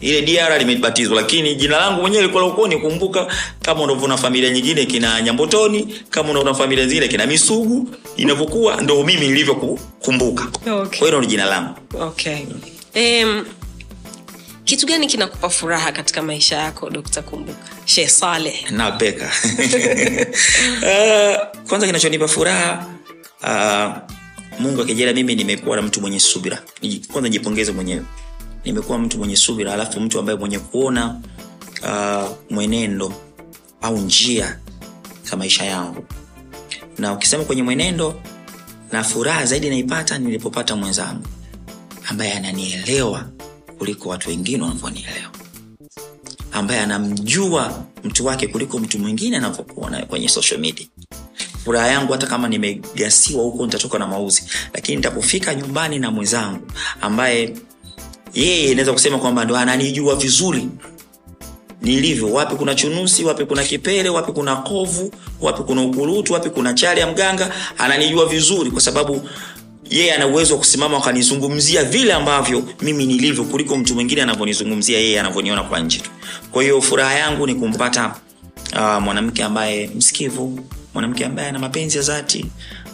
ile 0.00 0.22
dr 0.22 0.58
limebatizwa 0.58 1.16
lakini 1.16 1.54
jina 1.54 1.78
langu 1.78 2.00
mwenyewe 2.00 2.22
likuwa 2.22 2.42
la 2.42 2.48
ukoo 2.48 2.68
ni 2.68 2.76
kumbuka 2.76 3.26
kama 3.62 3.82
unavyoona 3.82 4.16
familia 4.16 4.50
nyingine 4.50 4.86
kina 4.86 5.22
nyambotoni 5.22 5.94
kama 6.10 6.30
unaona 6.30 6.54
familia 6.54 6.86
zingine 6.86 7.08
kina 7.08 7.26
misugu 7.26 7.90
inavyokuwa 8.16 8.80
ndo 8.80 9.04
mimi 9.04 9.26
nilivyo 9.26 9.54
ku- 9.54 9.80
Okay. 10.70 10.98
kwa 10.98 11.20
ni 11.20 11.26
jina 11.26 11.44
langu. 11.44 11.74
Okay. 12.00 12.36
um, 12.96 13.44
kitu 14.64 14.86
gani 14.86 15.06
kinakupa 15.06 15.48
furaha 15.48 15.92
katika 15.92 16.22
maisha 16.22 16.56
yako 16.56 16.90
dr 16.90 17.22
kumbuka? 17.22 17.58
She 17.84 18.08
saleh 18.08 18.70
napeka 18.70 19.32
uh, 20.82 21.62
kwanza 21.68 21.86
kinachonipa 21.86 22.28
furaha 22.28 22.86
uh, 23.42 24.18
mungu 24.60 24.82
akijera 24.82 25.12
mimi 25.12 25.34
nimekuwa 25.34 25.76
na 25.76 25.82
mtu 25.82 26.00
mwenye 26.00 26.20
subira. 26.20 26.62
Kwanza 27.12 27.28
nijipongeze 27.28 27.72
mwenyewe 27.72 28.02
nimekuwa 28.72 28.98
mtu 28.98 29.18
mwenye 29.18 29.36
subira 29.36 29.72
alafu 29.74 30.00
mtu 30.00 30.18
ambaye 30.18 30.38
mwenye 30.38 30.58
kuona 30.58 31.20
uh, 31.82 32.30
mwenendo 32.50 33.12
au 33.82 33.98
njia 33.98 34.58
za 35.30 35.36
maisha 35.36 35.64
yangu. 35.64 36.04
Na 36.98 37.12
ukisema 37.12 37.44
kwenye 37.44 37.62
mwenendo 37.62 38.20
na 38.92 39.04
furaha 39.04 39.46
zaidi 39.46 39.70
naipata 39.70 40.18
nilipopata 40.18 40.76
mwenzangu 40.76 41.22
ambaye 42.08 42.32
ananielewa 42.32 43.28
kuliko 43.78 44.08
watu 44.08 44.28
wengine 44.28 44.62
wanavyonielewa. 44.62 45.30
Ambaye 46.52 46.80
anamjua 46.80 47.84
mtu 48.04 48.26
wake 48.26 48.46
kuliko 48.48 48.78
mtu 48.78 48.98
mwingine 48.98 49.36
anavyokuona 49.36 50.06
kwenye 50.06 50.28
social 50.28 50.60
media. 50.60 50.86
Furaha 51.64 51.86
yangu 51.88 52.12
hata 52.12 52.26
kama 52.26 52.48
nimegasiwa 52.48 53.42
huko 53.42 53.64
nitatoka 53.66 53.98
na 53.98 54.06
mauzi. 54.06 54.42
Lakini 54.74 54.96
nitapofika 54.96 55.54
nyumbani 55.54 55.98
na 55.98 56.10
mwenzangu 56.10 56.66
ambaye 57.00 57.56
yeye 58.34 58.74
naweza 58.74 58.92
kusema 58.92 59.18
kwamba 59.18 59.44
ndo 59.44 59.56
ananijua 59.56 60.16
vizuri. 60.16 60.68
Nilivyo 61.82 62.32
wapi 62.32 62.54
kuna 62.56 62.74
chunusi 62.74 63.24
wapi 63.24 63.44
kuna 63.44 63.64
kipele 63.64 64.08
wapi 64.08 64.32
kuna 64.32 64.56
kovu 64.56 65.12
wapi 65.40 65.62
kuna 65.62 65.82
ukurutu 65.82 66.32
wapi 66.32 66.50
kuna 66.50 66.74
chale 66.74 67.00
ya 67.00 67.06
mganga 67.06 67.52
ananijua 67.78 68.26
vizuri 68.26 68.70
kwa 68.70 68.80
sababu 68.80 69.28
yeye 69.90 70.14
ana 70.14 70.26
uwezo 70.26 70.52
wa 70.54 70.58
kusimama 70.58 70.96
akanizungumzia 70.96 71.84
vile 71.84 72.12
ambavyo 72.12 72.62
mimi 72.82 73.06
nilivyo 73.06 73.44
kuliko 73.44 73.76
mtu 73.76 73.94
mwingine 73.94 74.22
anavyonizungumzia 74.22 74.98
yeye 74.98 75.20
anavyoniona 75.20 75.62
kwa 75.62 75.80
nje 75.80 75.98
tu. 75.98 76.10
Kwa 76.52 76.62
hiyo 76.62 76.80
furaha 76.82 77.14
yangu 77.14 77.46
ni 77.46 77.54
kumpata 77.54 78.14
uh, 78.72 79.02
mwanamke 79.02 79.44
ambaye 79.44 79.90
msikivu 79.96 80.60
mwanamke 80.94 81.24
ambaye 81.24 81.48
ana 81.48 81.58
mapenzi 81.58 81.96
ya 81.98 82.02
dhati 82.04 82.46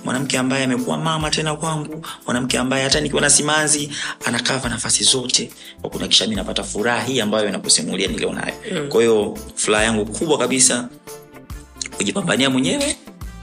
mwanamke 0.05 0.39
ambaye 0.39 0.65
amekuwa 0.65 0.99
mama 0.99 1.31
tena 1.31 1.57
kwangu 1.57 2.07
mwanamke 2.25 2.59
ambaye 2.59 2.85
hata 2.85 3.01
nikiwa 3.01 3.21
na 3.21 3.31
simanzi 3.31 3.91
anakava 4.25 4.69
nafasi 4.69 5.05
zote. 5.05 5.51
Kwa 5.81 5.91
kunakisha 5.91 6.27
napata 6.27 6.63
furaha 6.65 7.03
hii 7.05 7.21
ambayo 7.21 7.49
inakusimulia 7.49 8.09
nilionayo. 8.09 8.55
Mm. 8.73 8.89
kwa 8.89 9.01
hiyo 9.01 9.39
furaha 9.55 9.85
yangu 9.85 10.07
kubwa 10.07 10.39
kabisa 10.39 10.89
kujipambania 11.97 12.51
mwenyewe 12.51 12.97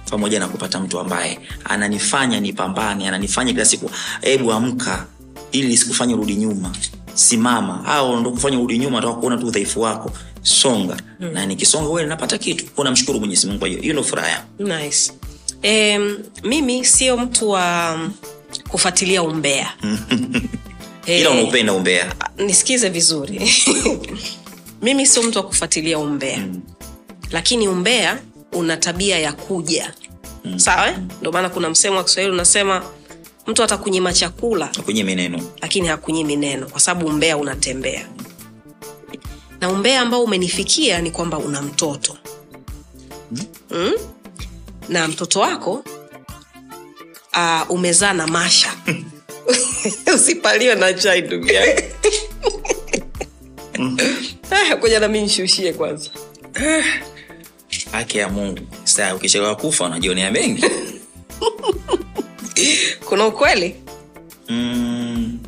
pamoja 0.09 0.39
na 0.39 0.47
kupata 0.47 0.79
mtu 0.79 0.99
ambaye 0.99 1.39
ananifanya 1.63 2.39
nipambane 2.39 3.07
ananifanya 3.07 3.51
kila 3.53 3.65
siku 3.65 3.91
hebu 4.21 4.51
amka 4.51 5.05
ili 5.51 5.77
sikufanya 5.77 6.15
urudi 6.15 6.35
nyuma 6.35 6.71
simama. 7.13 7.85
Au 7.85 8.17
ndo 8.19 8.31
kufanya 8.31 8.57
urudi 8.57 8.77
nyuma 8.77 8.99
nataka 9.01 9.19
kuona 9.19 9.37
tu 9.37 9.47
udhaifu 9.47 9.81
wako 9.81 10.11
songa. 10.41 10.97
Mm. 11.19 11.31
na 11.33 11.45
nikisonga 11.45 11.89
wewe 11.89 12.07
napata 12.07 12.37
kitu. 12.37 12.65
Kwa 12.65 12.85
namshukuru 12.85 13.19
mwenyezi 13.19 13.47
mungu 13.47 13.59
kwa 13.59 13.67
hiyo. 13.67 13.81
Hiyo 13.81 13.93
ndo 13.93 14.03
furaha 14.03 14.29
yangu. 14.29 14.47
Nice. 14.59 15.11
Um, 15.63 16.17
mimi 16.43 16.85
sio 16.85 17.17
mtu 17.17 17.49
wa 17.49 17.99
kufuatilia 18.69 19.23
umbea. 19.23 19.73
Ila 21.05 21.29
unaupenda 21.29 21.73
umbea. 21.73 22.13
nisikize 22.37 22.89
vizuri. 22.89 23.51
Mimi 24.81 25.05
sio 25.05 25.23
mtu 25.23 25.37
wa 25.37 25.43
kufuatilia 25.45 25.99
umbea. 25.99 26.37
Mm. 26.37 26.61
lakini 27.31 27.67
umbea 27.67 28.19
una 28.51 28.77
tabia 28.77 29.19
ya 29.19 29.33
kuja. 29.33 29.93
Mm. 30.45 30.59
sawa? 30.59 30.87
Eh? 30.89 30.97
ndio 31.19 31.31
maana 31.31 31.49
kuna 31.49 31.69
msemo 31.69 31.97
wa 31.97 32.03
kiswahili 32.03 32.33
unasema 32.33 32.83
mtu 33.47 33.63
atakunyima 33.63 34.13
chakula 34.13 34.69
lakini 35.61 35.87
hakunyimi 35.87 36.35
neno 36.35 36.67
kwa 36.69 36.79
sababu 36.79 37.07
umbea 37.07 37.37
unatembea. 37.37 38.07
Na 39.61 39.69
umbea 39.69 40.01
ambao 40.01 40.23
umenifikia 40.23 41.01
ni 41.01 41.11
kwamba 41.11 41.37
una 41.37 41.61
mtoto. 41.61 42.17
Mm? 43.71 43.91
Na 44.89 45.07
mtoto 45.07 45.39
wako 45.39 45.83
uh, 47.33 47.61
umezaa 47.71 48.13
na 48.13 48.27
masha. 48.27 48.73
Usipaliwe 50.15 50.75
na 50.75 50.93
chai 50.93 51.21
ndugu 51.21 51.47
yangu. 51.47 51.81
Ah, 54.51 54.75
kuja 54.75 54.99
nami 54.99 55.21
nshushie 55.21 55.73
kwanza. 55.73 56.09
Haki 57.91 58.17
ya 58.17 58.29
mungu. 58.29 58.61
Saa 58.83 59.15
ukichelewa 59.15 59.55
kufa 59.55 59.85
unajionea 59.85 60.31
mengi. 60.31 60.65
Kuna 63.09 63.25
ukweli? 63.27 63.75
Mm. 64.49 65.39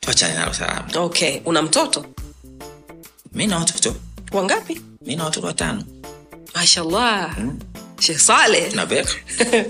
tuachane 0.00 0.34
nalo 0.34 0.54
salama. 0.54 0.88
Okay 0.96 1.40
una 1.44 1.62
mtoto? 1.62 2.06
Mi 3.32 3.46
na 3.46 3.58
watoto. 3.58 3.94
Wangapi? 4.32 4.80
Mi 5.06 5.16
na 5.16 5.24
watoto 5.24 5.46
watano 5.46 5.84
mashallah. 6.58 7.30
Mm. 7.38 7.58
shekh 8.00 8.18
saleh. 8.18 8.74
Napeka 8.74 9.14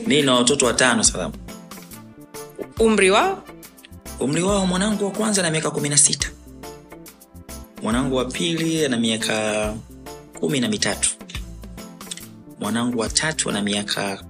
na 0.25 0.35
watoto 0.35 0.67
watano 0.67 1.05
salama 1.05 1.35
umri 2.79 3.11
wao? 3.11 3.43
Umri 4.21 4.43
wao 4.43 4.67
mwanangu 4.67 5.05
wa 5.05 5.11
kwanza 5.11 5.43
na 5.43 5.51
miaka 5.51 5.71
kumi 5.71 5.89
na 5.89 5.97
sita 5.97 6.29
mwanangu 7.83 8.17
wa 8.17 8.25
pili 8.25 8.85
ana 8.85 8.97
miaka 8.97 9.75
kumi 10.41 10.61
na 10.61 10.69
mitatu 10.69 11.11
mwanangu 12.61 12.99
wa 12.99 13.09
tatu 13.09 13.51
ana 13.51 13.63
miaka 13.63 14.25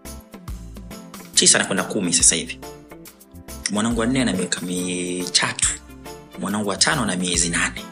tisa 1.35 1.59
nakwenda 1.59 1.85
kumi 1.85 2.12
sasa 2.12 2.37
hivi. 2.37 2.59
Mwanangu 3.71 4.01
wa 4.01 4.07
nne 4.07 4.23
ana 4.23 4.33
miaka 4.33 4.61
mitatu. 4.61 5.68
Mwanangu 6.40 6.68
wa 6.68 6.77
tano 6.77 7.03
ana 7.03 7.16
miezi 7.16 7.49
nane. 7.49 7.83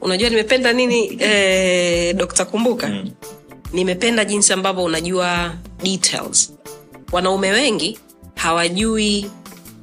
Unajua 0.00 0.28
nimependa 0.30 0.72
nini 0.72 1.16
eh, 1.24 2.16
dokta 2.16 2.44
kumbuka? 2.44 2.88
Mm. 2.88 3.10
Nimependa 3.74 4.24
jinsi 4.24 4.52
ambavyo 4.52 4.84
unajua 4.84 5.54
details. 5.82 6.52
Wanaume 7.12 7.50
wengi 7.50 7.98
hawajui 8.34 9.30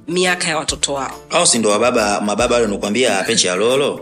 miaka 0.08 0.48
ya 0.48 0.58
watoto 0.58 0.94
wao. 0.94 1.20
Au 1.30 1.48
si 1.48 1.60
ndo 1.60 1.70
wababa 1.70 2.22
mababa 2.22 2.56
wale 2.56 2.68
nakuambia 2.68 3.24
pechi 3.24 3.48
ya 3.48 3.56
lolo? 3.56 4.00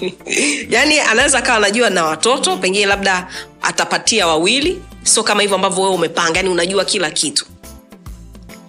Yaani 0.70 1.00
anaweza 1.00 1.38
akawa 1.38 1.56
anajua 1.58 1.90
na 1.90 2.04
watoto 2.04 2.56
pengine 2.56 2.86
labda 2.86 3.28
atapatia 3.62 4.26
wawili. 4.26 4.82
Sio 5.02 5.22
kama 5.22 5.42
hivyo 5.42 5.56
ambavyo 5.56 5.82
wewe 5.82 5.94
umepanga 5.94 6.36
yani 6.38 6.48
unajua 6.48 6.84
kila 6.84 7.10
kitu. 7.10 7.46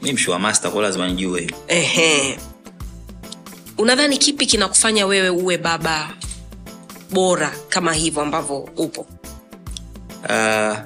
Mi 0.01 0.13
mshua 0.13 0.39
master 0.39 0.71
kwa 0.71 0.81
lazima 0.81 1.07
nijue. 1.07 1.51
Ehe. 1.67 2.39
unadhani 3.77 4.17
kipi 4.17 4.45
kinakufanya 4.45 5.05
wewe 5.05 5.29
uwe 5.29 5.57
baba 5.57 6.09
bora 7.11 7.53
kama 7.69 7.93
hivyo 7.93 8.21
ambavyo 8.21 8.57
upo 8.77 9.07
uh, 10.29 10.77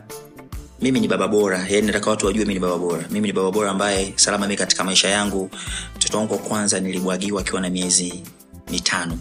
mimi 0.81 0.99
ni 0.99 1.07
baba 1.07 1.27
bora. 1.27 1.65
Yani 1.69 1.87
nataka 1.87 2.09
watu 2.09 2.25
wajue 2.25 2.45
mi 2.45 2.53
ni 2.53 2.59
baba 2.59 2.77
bora. 2.77 3.03
Mimi 3.11 3.27
ni 3.27 3.33
baba 3.33 3.51
bora 3.51 3.71
ambaye 3.71 4.13
salama 4.15 4.47
mi 4.47 4.55
katika 4.55 4.83
maisha 4.83 5.09
yangu. 5.09 5.49
Mtoto 5.95 6.17
wangu 6.17 6.33
wa 6.33 6.39
kwanza 6.39 6.79
nilibwagiwa 6.79 7.41
akiwa 7.41 7.61
na 7.61 7.69
miezi 7.69 8.23
mitano. 8.71 9.17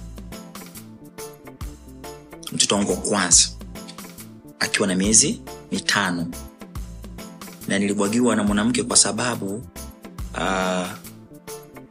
Mtoto 2.53 2.75
wangu 2.75 2.91
wa 2.91 2.97
kwanza 2.97 3.49
akiwa 4.59 4.89
na 4.89 4.95
miezi 4.95 5.41
mitano. 5.73 6.27
Na 7.69 7.79
nilibwagiwa 7.79 8.37
na 8.37 8.43
mwanamke 8.45 8.83
kwa 8.83 8.97
sababu 8.97 9.65
uh, 10.35 10.87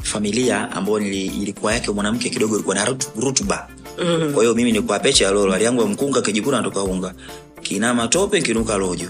familia 0.03 0.71
ambayo 0.71 0.99
ilikuwa 0.99 1.73
yake 1.73 1.91
mwanamke 1.91 2.29
kidogo 2.29 2.55
ilikuwa 2.55 2.75
na 2.75 2.85
rutuba. 3.19 3.67
Mm. 4.03 4.31
kwa 4.33 4.43
hiyo 4.43 4.55
mimi 4.55 4.71
nikuwa 4.71 4.99
pecha 4.99 5.25
ya 5.25 5.31
lolo. 5.31 5.51
Hali 5.51 5.63
yangu 5.65 5.81
ya 5.81 5.87
mkunga 5.87 6.21
kijikuna 6.21 6.57
natoka 6.57 6.83
unga 6.83 7.13
kinama 7.71 8.07
tope 8.07 8.41
kinuka 8.41 8.77
rojo. 8.77 9.09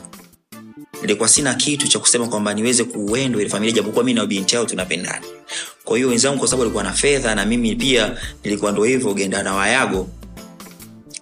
Nilikuwa 1.02 1.30
sina 1.30 1.54
kitu 1.54 1.88
cha 1.88 2.00
kusema 2.00 2.28
kwamba 2.28 2.54
niweze 2.54 2.84
kuuendo 2.84 3.42
ile 3.42 3.50
familia 3.50 3.74
japokuwa 3.76 4.04
mi 4.04 4.14
na 4.14 4.26
binti 4.26 4.56
yao 4.56 4.66
tunapendana. 4.66 5.22
Kwa 5.84 5.98
hiyo 5.98 6.10
wenzangu 6.10 6.40
kwa 6.40 6.48
sababu 6.48 6.62
alikuwa 6.64 6.84
na 6.84 6.94
fedha 6.94 7.36
na 7.36 7.46
mimi 7.46 7.76
pia 7.76 8.18
nilikuwa 8.44 8.72
ndo 8.72 8.84
hivyo 8.84 9.14
genda 9.14 9.44
na 9.44 9.54
wayago. 9.54 10.10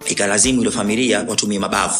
Ikalazimu 0.05 0.61
ile 0.61 0.71
familia 0.71 1.25
watumie 1.27 1.59
mabavu 1.59 1.97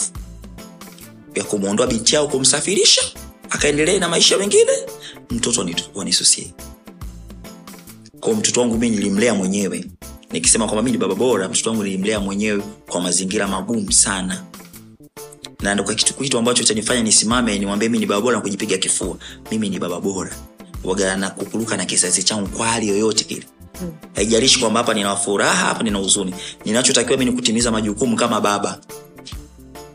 ya 1.36 1.43
kumwondoa 1.43 1.88
binti 1.88 2.15
yao 2.15 2.28
kumsafirisha 2.28 3.02
akaendelee 3.49 3.99
na 3.99 4.10
maisha 4.10 4.38
mengine. 4.38 4.71
Mtoto 5.30 5.65
wanisusie 5.95 6.54
kwa 8.19 8.34
mtoto 8.34 8.62
wangu 8.62 8.78
mi 8.78 8.89
nilimlea 8.89 9.34
mwenyewe. 9.34 9.86
Nikisema 10.32 10.65
kwamba 10.65 10.84
mi 10.84 10.91
ni 10.91 10.97
baba 10.97 11.15
bora 11.15 11.49
mtoto 11.49 11.69
wangu 11.69 11.84
nilimlea 11.84 12.19
mwenyewe 12.19 12.63
kwa 12.89 13.02
mazingira 13.02 13.47
magumu 13.47 13.91
sana 13.91 14.43
na 15.62 15.84
kwa 15.84 15.95
kitu 15.95 16.13
kitu 16.13 16.38
ambacho 16.38 16.63
chanifanya 16.63 17.02
nisimame 17.04 17.60
nimwambie 17.60 17.89
mi 17.89 18.00
ni 18.00 18.06
baba 18.06 18.22
bora 18.22 18.36
na 18.36 18.41
kujipiga 18.41 18.78
kifua. 18.78 19.17
Mimi 19.52 19.69
ni 19.69 19.80
baba 19.80 20.00
bora. 20.00 20.32
Waga 20.84 21.17
na 21.17 21.30
kukuruka 21.30 21.78
na 21.78 21.86
kizazi 21.86 22.24
changu 22.24 22.48
kwa 22.48 22.67
hali 22.67 22.88
yoyote 22.88 23.24
kile 23.24 23.43
haijalishi 24.15 24.60
kwamba 24.60 24.80
hapa 24.80 24.93
nina 24.93 25.15
furaha 25.15 25.65
hapa 25.65 25.84
nina 25.84 25.98
huzuni. 26.00 26.34
Ninachotakiwa 26.65 27.17
mi 27.17 27.26
ni 27.26 27.32
kutimiza 27.32 27.72
majukumu 27.72 28.15
kama 28.15 28.41
baba. 28.41 28.80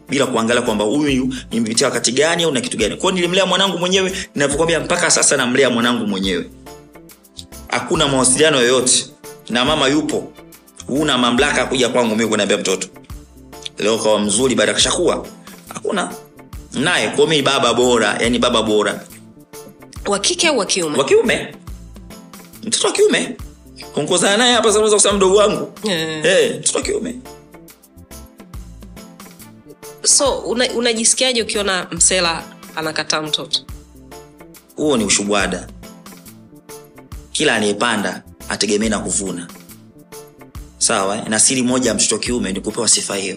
Bila 0.09 0.27
kuangalia 0.27 0.62
kwamba 0.62 0.85
huyu 0.85 1.35
nimepitia 1.50 1.87
wakati 1.87 2.12
gani 2.12 2.42
au 2.42 2.53
na 2.53 2.61
kitu 2.61 2.77
gani. 2.77 2.96
Kwao 2.96 3.12
nilimlea 3.12 3.46
mwanangu 3.46 3.79
mwenyewe 3.79 4.12
ninavyokwambia 4.35 4.81
mpaka 4.81 5.11
sasa 5.11 5.37
namlea 5.37 5.70
mwanangu 5.70 6.07
mwenyewe. 6.07 6.50
Hakuna 7.68 8.09
mawasiliano 8.09 8.57
yoyote. 8.61 9.07
Na 9.50 9.64
mama 9.64 9.88
yupo. 9.88 10.33
Huna 10.87 11.18
mamlaka 11.18 11.66
kuja 11.66 11.88
kwangu 11.88 12.16
mi 12.16 12.27
kuniambia 12.27 12.59
mtoto. 12.59 12.88
Leo 13.79 13.98
kawa 13.98 14.18
mzuri 14.18 14.55
baada 14.55 14.74
kashakuwa 14.74 15.27
hakuna. 15.85 16.11
Naye 16.73 17.09
kwao 17.09 17.27
mi 17.27 17.42
baba 17.42 17.75
bora 17.75 18.18
yani 18.20 18.38
baba 18.38 18.62
bora. 18.62 19.05
Wa 20.07 20.18
kike 20.18 20.49
au 20.49 20.59
wa 20.59 20.66
kiume? 20.66 20.99
Wa 20.99 21.05
kiume. 21.05 21.55
Mtoto 22.62 22.87
wa 22.87 22.92
kiume. 22.92 23.37
Kunkosana 23.94 24.37
naye 24.37 24.55
hapa 24.55 24.73
sasa 24.73 24.94
kusema 24.94 25.14
mdogo 25.14 25.37
wangu. 25.37 25.73
Eh. 25.88 26.23
hey, 26.23 26.59
mtoto 26.59 26.79
wa 26.79 26.85
kiume. 26.85 27.14
So 30.03 30.38
una- 30.38 30.73
ukiona 31.42 31.87
msela 31.90 32.44
anakataa 32.77 33.23
mtoto? 33.23 33.61
Huo 34.77 34.97
ni 34.97 35.05
ushubwada 35.05 35.68
kila 37.33 37.55
anayepanda 37.55 38.23
ategemee 38.49 38.88
na 38.88 38.99
kuvuna. 38.99 39.49
Sawa 40.79 41.16
eh? 41.16 41.23
na 41.29 41.40
siri 41.40 41.62
moja 41.62 41.88
ya 41.90 41.94
mtoto 41.94 42.14
wa 42.14 42.20
kiume 42.20 42.53
ni 42.53 42.61
kupewa 42.61 42.88
sifa 42.88 43.16
hiyo 43.16 43.37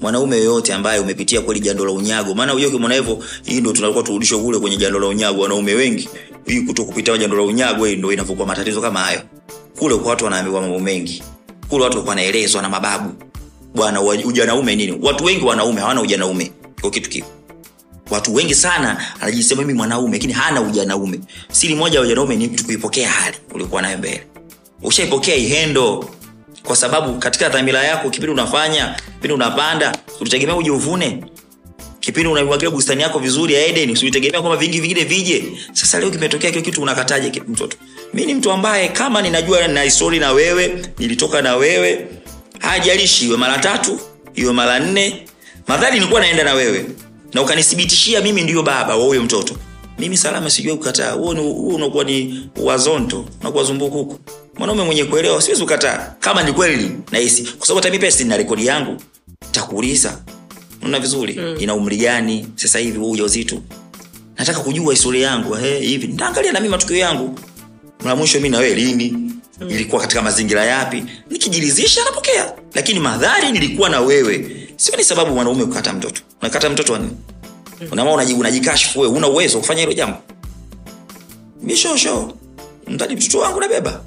mwanaume 0.00 0.36
yoyote 0.36 0.74
ambaye 0.74 1.00
umepitia 1.00 1.40
kweli 1.40 1.60
jando 1.60 1.84
la 1.84 1.92
unyago. 1.92 2.34
Maana 2.34 2.54
ujue 2.54 2.66
ukimwona 2.68 2.94
hivyo 2.94 3.18
hii 3.44 3.60
ndio 3.60 3.72
tunakuwa 3.72 4.04
turudishwa 4.04 4.38
kule 4.40 4.58
kwenye 4.58 4.76
jando 4.76 4.98
la 4.98 5.06
unyago. 5.06 5.42
Wanaume 5.42 5.74
wengi 5.74 6.08
hii 6.46 6.60
kuto 6.60 6.84
kupitia 6.84 7.18
jando 7.18 7.36
la 7.36 7.42
unyago 7.42 7.84
hii 7.84 7.96
ndio 7.96 8.12
inavyokuwa 8.12 8.46
matatizo 8.46 8.80
kama 8.80 9.00
hayo. 9.00 9.20
Kule 9.78 9.94
kwa 9.94 10.10
watu 10.10 10.24
wanaambiwa 10.24 10.60
mambo 10.60 10.78
mengi. 10.78 11.22
Kule 11.68 11.84
watu 11.84 12.08
wanaelezwa 12.08 12.62
na 12.62 12.68
mababu. 12.68 13.12
Bwana 13.74 14.02
ujanaume 14.02 14.76
nini? 14.76 14.98
Watu 15.02 15.24
wengi 15.24 15.44
wanaume 15.44 15.80
hawana 15.80 16.02
ujanaume. 16.02 16.52
Kwa 16.80 16.90
kitu 16.90 17.10
kipo 17.10 17.26
watu 18.10 18.34
wengi 18.34 18.54
sana 18.54 19.04
anajisema 19.20 19.62
mimi 19.62 19.74
mwanaume 19.74 20.12
lakini 20.12 20.32
hana 20.32 20.60
ujanaume. 20.60 21.20
Siri 21.52 21.74
moja 21.74 21.98
ya 21.98 22.04
ujanaume 22.04 22.36
ni 22.36 22.46
mtu 22.46 22.64
kuipokea 22.64 23.08
hali 23.10 23.36
uliokuwa 23.54 23.82
nayo 23.82 23.98
mbele. 23.98 24.26
Ushaipokea 24.82 25.34
ihendo 25.36 26.10
kwa 26.68 26.76
sababu 26.76 27.18
katika 27.18 27.48
dhamira 27.48 27.82
yako 27.84 28.10
kipindi 28.10 28.32
unafanya 28.32 28.94
kipindi 29.14 29.34
unapanda 29.34 29.96
ulitegemea 30.20 30.56
uje 30.56 30.70
uvune. 30.70 31.24
Kipindi 32.00 32.28
unaimwagilia 32.28 32.70
bustani 32.70 33.02
yako 33.02 33.18
vizuri 33.18 33.54
ya 33.54 33.66
eden 33.66 33.90
usitegemea 33.90 34.40
kwamba 34.40 34.56
vingi 34.58 34.80
vingine 34.80 35.04
vije. 35.04 35.44
Sasa 35.72 35.98
leo 36.00 36.10
kimetokea 36.10 36.50
kile 36.50 36.62
kitu 36.62 36.82
unakataje 36.82 37.42
mtoto? 37.48 37.76
Mimi 38.14 38.26
ni 38.26 38.34
mtu 38.34 38.52
ambaye 38.52 38.88
kama 38.88 39.22
ninajua 39.22 39.68
na 39.68 39.82
histori 39.82 40.18
na 40.18 40.32
wewe 40.32 40.82
nilitoka 40.98 41.42
na 41.42 41.56
wewe 41.56 42.06
hajalishi 42.58 43.26
iwe 43.26 43.36
mara 43.36 43.58
tatu 43.58 44.00
iwe 44.34 44.52
mara 44.52 44.78
nne. 44.78 45.26
Madhali 45.68 45.94
nilikuwa 45.98 46.20
naenda 46.20 46.44
na 46.44 46.54
wewe 46.54 46.84
na 47.34 47.42
ukanithibitishia 47.42 48.20
mimi 48.20 48.42
ndiyo 48.42 48.62
baba 48.62 48.96
wa 48.96 49.04
huyo 49.04 49.22
mtoto 49.22 49.54
mimi 49.98 50.16
salama 50.16 50.50
sijui 50.50 50.76
kukataa. 50.76 51.12
Huo 51.12 51.34
huo 51.34 51.74
unakuwa 51.74 52.04
ni 52.04 52.48
wazonto 52.56 53.24
unakuwa 53.40 53.64
zumbukuku. 53.64 54.18
Mwanaume 54.58 54.84
mwenye 54.84 55.04
kuelewa 55.04 55.42
siwezi 55.42 55.62
kukataa. 55.62 56.14
Kama 56.20 56.42
ni 56.42 56.52
kweli 56.52 56.90
nahisi. 57.12 57.42
Kwa 57.42 57.66
sababu 57.66 57.86
hata 57.86 57.98
pia 57.98 58.10
sina 58.10 58.36
rekodi 58.36 58.66
yangu. 58.66 59.02
Takuuliza 59.52 60.18
unaona 60.80 61.00
vizuri? 61.00 61.34
Mm. 61.34 61.56
ina 61.60 61.74
umri 61.74 61.96
gani? 61.96 62.48
Sasa 62.54 62.78
hivi 62.78 62.98
huu 62.98 63.10
ujauzito. 63.10 63.62
Nataka 64.36 64.60
kujua 64.60 64.92
historia 64.94 65.26
yangu. 65.28 65.54
Hey, 65.54 65.80
hivi. 65.80 66.06
Ntaangalia 66.06 66.52
na 66.52 66.60
mimi 66.60 66.70
matukio 66.70 66.96
yangu. 66.96 67.38
Na 68.04 68.16
mwisho 68.16 68.40
mi 68.40 68.48
nawewe 68.48 68.74
lini? 68.74 69.10
Mm. 69.60 69.70
ilikuwa 69.70 70.00
katika 70.02 70.22
mazingira 70.22 70.64
yapi? 70.64 71.04
Nikijirizisha 71.30 72.04
napokea. 72.04 72.52
Lakini 72.74 73.00
madhari 73.00 73.52
nilikuwa 73.52 73.88
na 73.90 74.00
wewe. 74.00 74.66
Sio 74.76 74.96
ni 74.96 75.04
sababu 75.04 75.34
mwanaume 75.34 75.64
kukata 75.64 75.92
mtoto. 75.92 76.20
Unakata 76.40 76.70
mtoto 76.70 76.92
wa 76.92 76.98
nini 76.98 77.12
unama 77.92 78.10
unaji- 78.12 78.34
unajikashfu 78.34 79.00
wewe 79.00 79.12
una 79.16 79.28
uwezo 79.28 79.58
kufanya 79.58 79.80
hilo 79.80 79.92
jambo. 79.92 80.18
Mishosho 81.62 82.32
mtaji 82.86 83.16
mtoto 83.16 83.38
wangu 83.38 83.60
nabeba. 83.60 84.00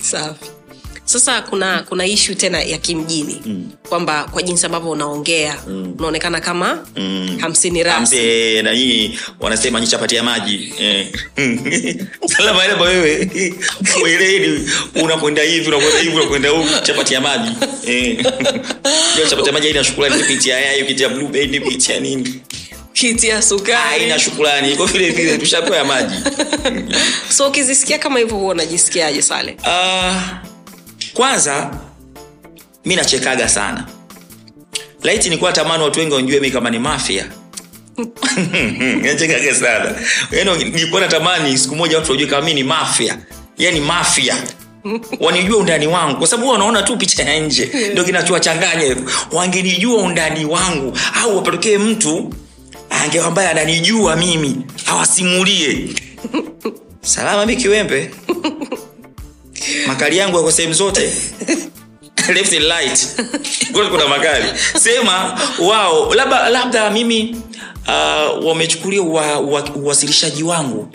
Safi. 0.00 0.44
Sasa 1.04 1.42
kuna 1.42 1.82
kuna 1.82 2.06
ishu 2.06 2.34
tena 2.34 2.62
ya 2.62 2.78
kimjini. 2.78 3.42
Mm. 3.46 3.70
kwamba 3.88 4.24
kwa 4.24 4.42
jinsi 4.42 4.66
ambavyo 4.66 4.90
unaongea 4.90 5.56
mm. 5.68 5.94
unaonekana 5.98 6.40
kama 6.40 6.86
mm. 6.96 7.38
hamsini 7.40 7.82
rasi. 7.82 8.62
Na 8.62 8.72
hii 8.72 9.18
wanasema 9.40 9.80
nyi 9.80 9.86
chapati 9.86 10.14
ya 10.16 10.22
maji. 10.22 10.74
Eh. 10.80 11.08
salama 12.36 12.64
ile 12.64 12.74
kwa 12.74 12.86
wewe. 12.88 13.30
Weledi 14.02 14.70
unakwenda 15.02 15.42
hivi 15.42 15.68
unakwenda 15.68 15.98
hivi 16.00 16.16
unakwenda 16.16 16.48
huku. 16.50 16.68
Chapati 16.82 17.14
ya 17.14 17.20
maji. 17.20 17.50
Eh. 17.86 18.26
Chapati 19.30 19.46
ya 19.46 19.52
maji 19.52 19.66
haina 19.66 19.84
shukulani 19.84 20.22
kipitia 20.22 20.60
yayo 20.60 20.84
kitia 20.86 21.08
blue 21.08 21.28
band 21.28 21.50
kipitia 21.50 22.00
nini 22.00 22.40
kiti 22.94 23.28
ya 23.28 23.42
sukari 23.42 24.00
haina 24.00 24.18
shukrani. 24.18 24.72
Iko 24.72 24.86
vile 24.86 25.10
vile 25.10 25.38
tushapewa 25.38 25.76
ya 25.76 25.84
maji. 25.84 26.14
So 27.28 27.48
ukizisikia 27.48 27.98
kama 27.98 28.18
hivyo 28.18 28.36
huwa 28.36 28.52
unajisikiaje 28.52 29.22
sale? 29.22 29.56
Uh, 29.62 30.16
kwanza 31.14 31.70
mi 32.84 32.96
nachekaga 32.96 33.48
sana. 33.48 33.86
Laiti 35.02 35.30
nikuwa 35.30 35.52
tamani 35.52 35.82
watu 35.84 36.00
wengi 36.00 36.14
wanjue 36.14 36.40
mi 36.40 36.50
kama 36.50 36.70
ni 36.70 36.78
mafia. 36.78 37.26
Nachekaga 39.02 39.54
sana. 39.54 39.94
Yani 40.30 40.64
nilikuwa 40.64 41.00
natamani 41.00 41.58
siku 41.58 41.76
moja 41.76 41.98
watu 41.98 42.10
wajue 42.12 42.26
kama 42.26 42.42
mi 42.42 42.54
ni 42.54 42.62
mafia. 42.62 43.18
Yani 43.58 43.80
mafia. 43.80 44.36
Wanijua 45.20 45.58
undani 45.58 45.86
wangu. 45.86 46.16
Kwa 46.18 46.26
sababu 46.26 46.48
wanaona 46.48 46.82
tu 46.82 46.96
picha 46.96 47.22
ya 47.22 47.40
nje. 47.40 47.70
Ndio 47.92 48.04
kinachowachanganya 48.04 48.82
hivyo. 48.82 49.10
Wangenijua 49.32 50.02
undani 50.02 50.44
wangu. 50.44 50.98
Au 51.22 51.36
wapatokee 51.36 51.78
mtu 51.78 52.32
ange 53.02 53.20
ambaye 53.20 53.48
ananijua 53.48 54.16
mimi. 54.16 54.56
Awasimulie 54.86 55.88
salama 57.02 57.46
mi 57.46 57.56
kiwembe 57.56 58.10
makali 59.86 60.16
yangu 60.16 60.36
yako 60.36 60.52
sehemu 60.52 60.74
zote. 60.74 61.12
Left 62.34 62.52
and 62.52 62.64
right. 62.64 63.08
Kule 63.72 63.88
kuna 63.88 64.08
makali. 64.08 64.44
Sema 64.80 65.40
wao 65.58 66.14
labda 66.14 66.48
labda 66.48 66.90
mimi 66.90 67.36
uh, 67.88 68.44
wamechukulia 68.46 69.02
uwa- 69.02 69.38
wa, 69.40 69.64
uwasilishaji 69.74 70.42
wangu 70.42 70.88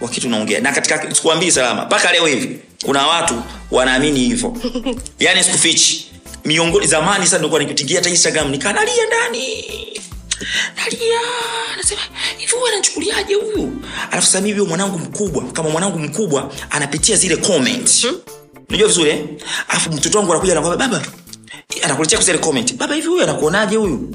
wa 0.00 0.08
kitu 0.08 0.28
naongea. 0.28 0.60
Na 0.60 0.72
katika 0.72 1.14
sikuambii 1.14 1.50
salama. 1.50 1.84
Mpaka 1.84 2.12
leo 2.12 2.26
hivi 2.26 2.58
kuna 2.84 3.06
watu 3.06 3.42
wanaamini 3.70 4.20
hivyo. 4.20 4.56
Yaani 5.18 5.44
sikufichi. 5.44 6.06
Miongoni 6.44 6.86
zamani 6.86 7.26
sana 7.26 7.38
nilikuwa 7.38 7.96
hata 7.96 8.10
instagram 8.10 8.50
nikanalia 8.50 9.06
ndani 9.06 9.64
nalia 10.76 11.20
nasema 11.76 12.00
hivi 12.38 12.52
huyu 12.52 12.66
anachukuliaje 12.66 13.34
huyu? 13.34 13.72
Alafu 14.10 14.26
sasa 14.26 14.40
mimi 14.40 14.60
mwanangu 14.60 14.98
mkubwa 14.98 15.44
kama 15.44 15.70
mwanangu 15.70 15.98
mkubwa 15.98 16.52
anapitia 16.70 17.16
zile 17.16 17.36
comment 17.36 18.06
unajua 18.68 18.88
vizuri 18.88 19.10
eh? 19.10 19.24
alafu 19.68 19.92
mtoto 19.92 20.18
wangu 20.18 20.32
anakuja 20.32 20.52
anakwambia 20.52 20.88
baba 20.88 21.06
anakuletea 21.82 22.18
kuzile 22.18 22.38
comment 22.38 22.74
baba 22.74 22.94
hivi 22.94 23.06
huyu 23.06 23.22
anakuonaje 23.22 23.76
huyu? 23.76 24.14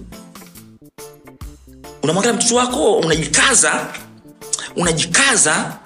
Unamwangalia 2.04 2.38
mtoto 2.40 2.56
wako 2.56 2.94
unajikaza 2.98 3.88
unajikaza 4.76 5.78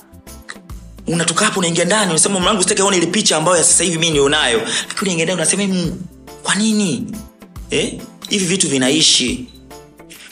unatoka 1.07 1.45
hapo 1.45 1.59
unaingia 1.59 1.85
ndani 1.85 2.09
unasema 2.11 2.39
mwanangu 2.39 2.63
sitaki 2.63 2.81
aone 2.81 2.97
ile 2.97 3.05
picha 3.05 3.37
ambayo 3.37 3.57
ya 3.57 3.63
sasa 3.63 3.83
hivi 3.83 3.97
mimi 3.97 4.07
nilionayo. 4.11 4.59
Lakini 4.59 5.01
unaingia 5.01 5.25
ndani 5.25 5.41
unasema 5.41 5.63
"Mm, 5.63 5.97
kwa 6.43 6.55
nini? 6.55 7.05
Eh? 7.69 7.99
hivi 8.29 8.45
vitu 8.45 8.67
vinaishi 8.69 9.45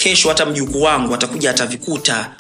kesho 0.08 0.30
hata 0.30 0.46
mjukuu 0.46 0.82
wangu 0.82 1.14
atakuja 1.16 1.50
atavikuta. 1.52 2.32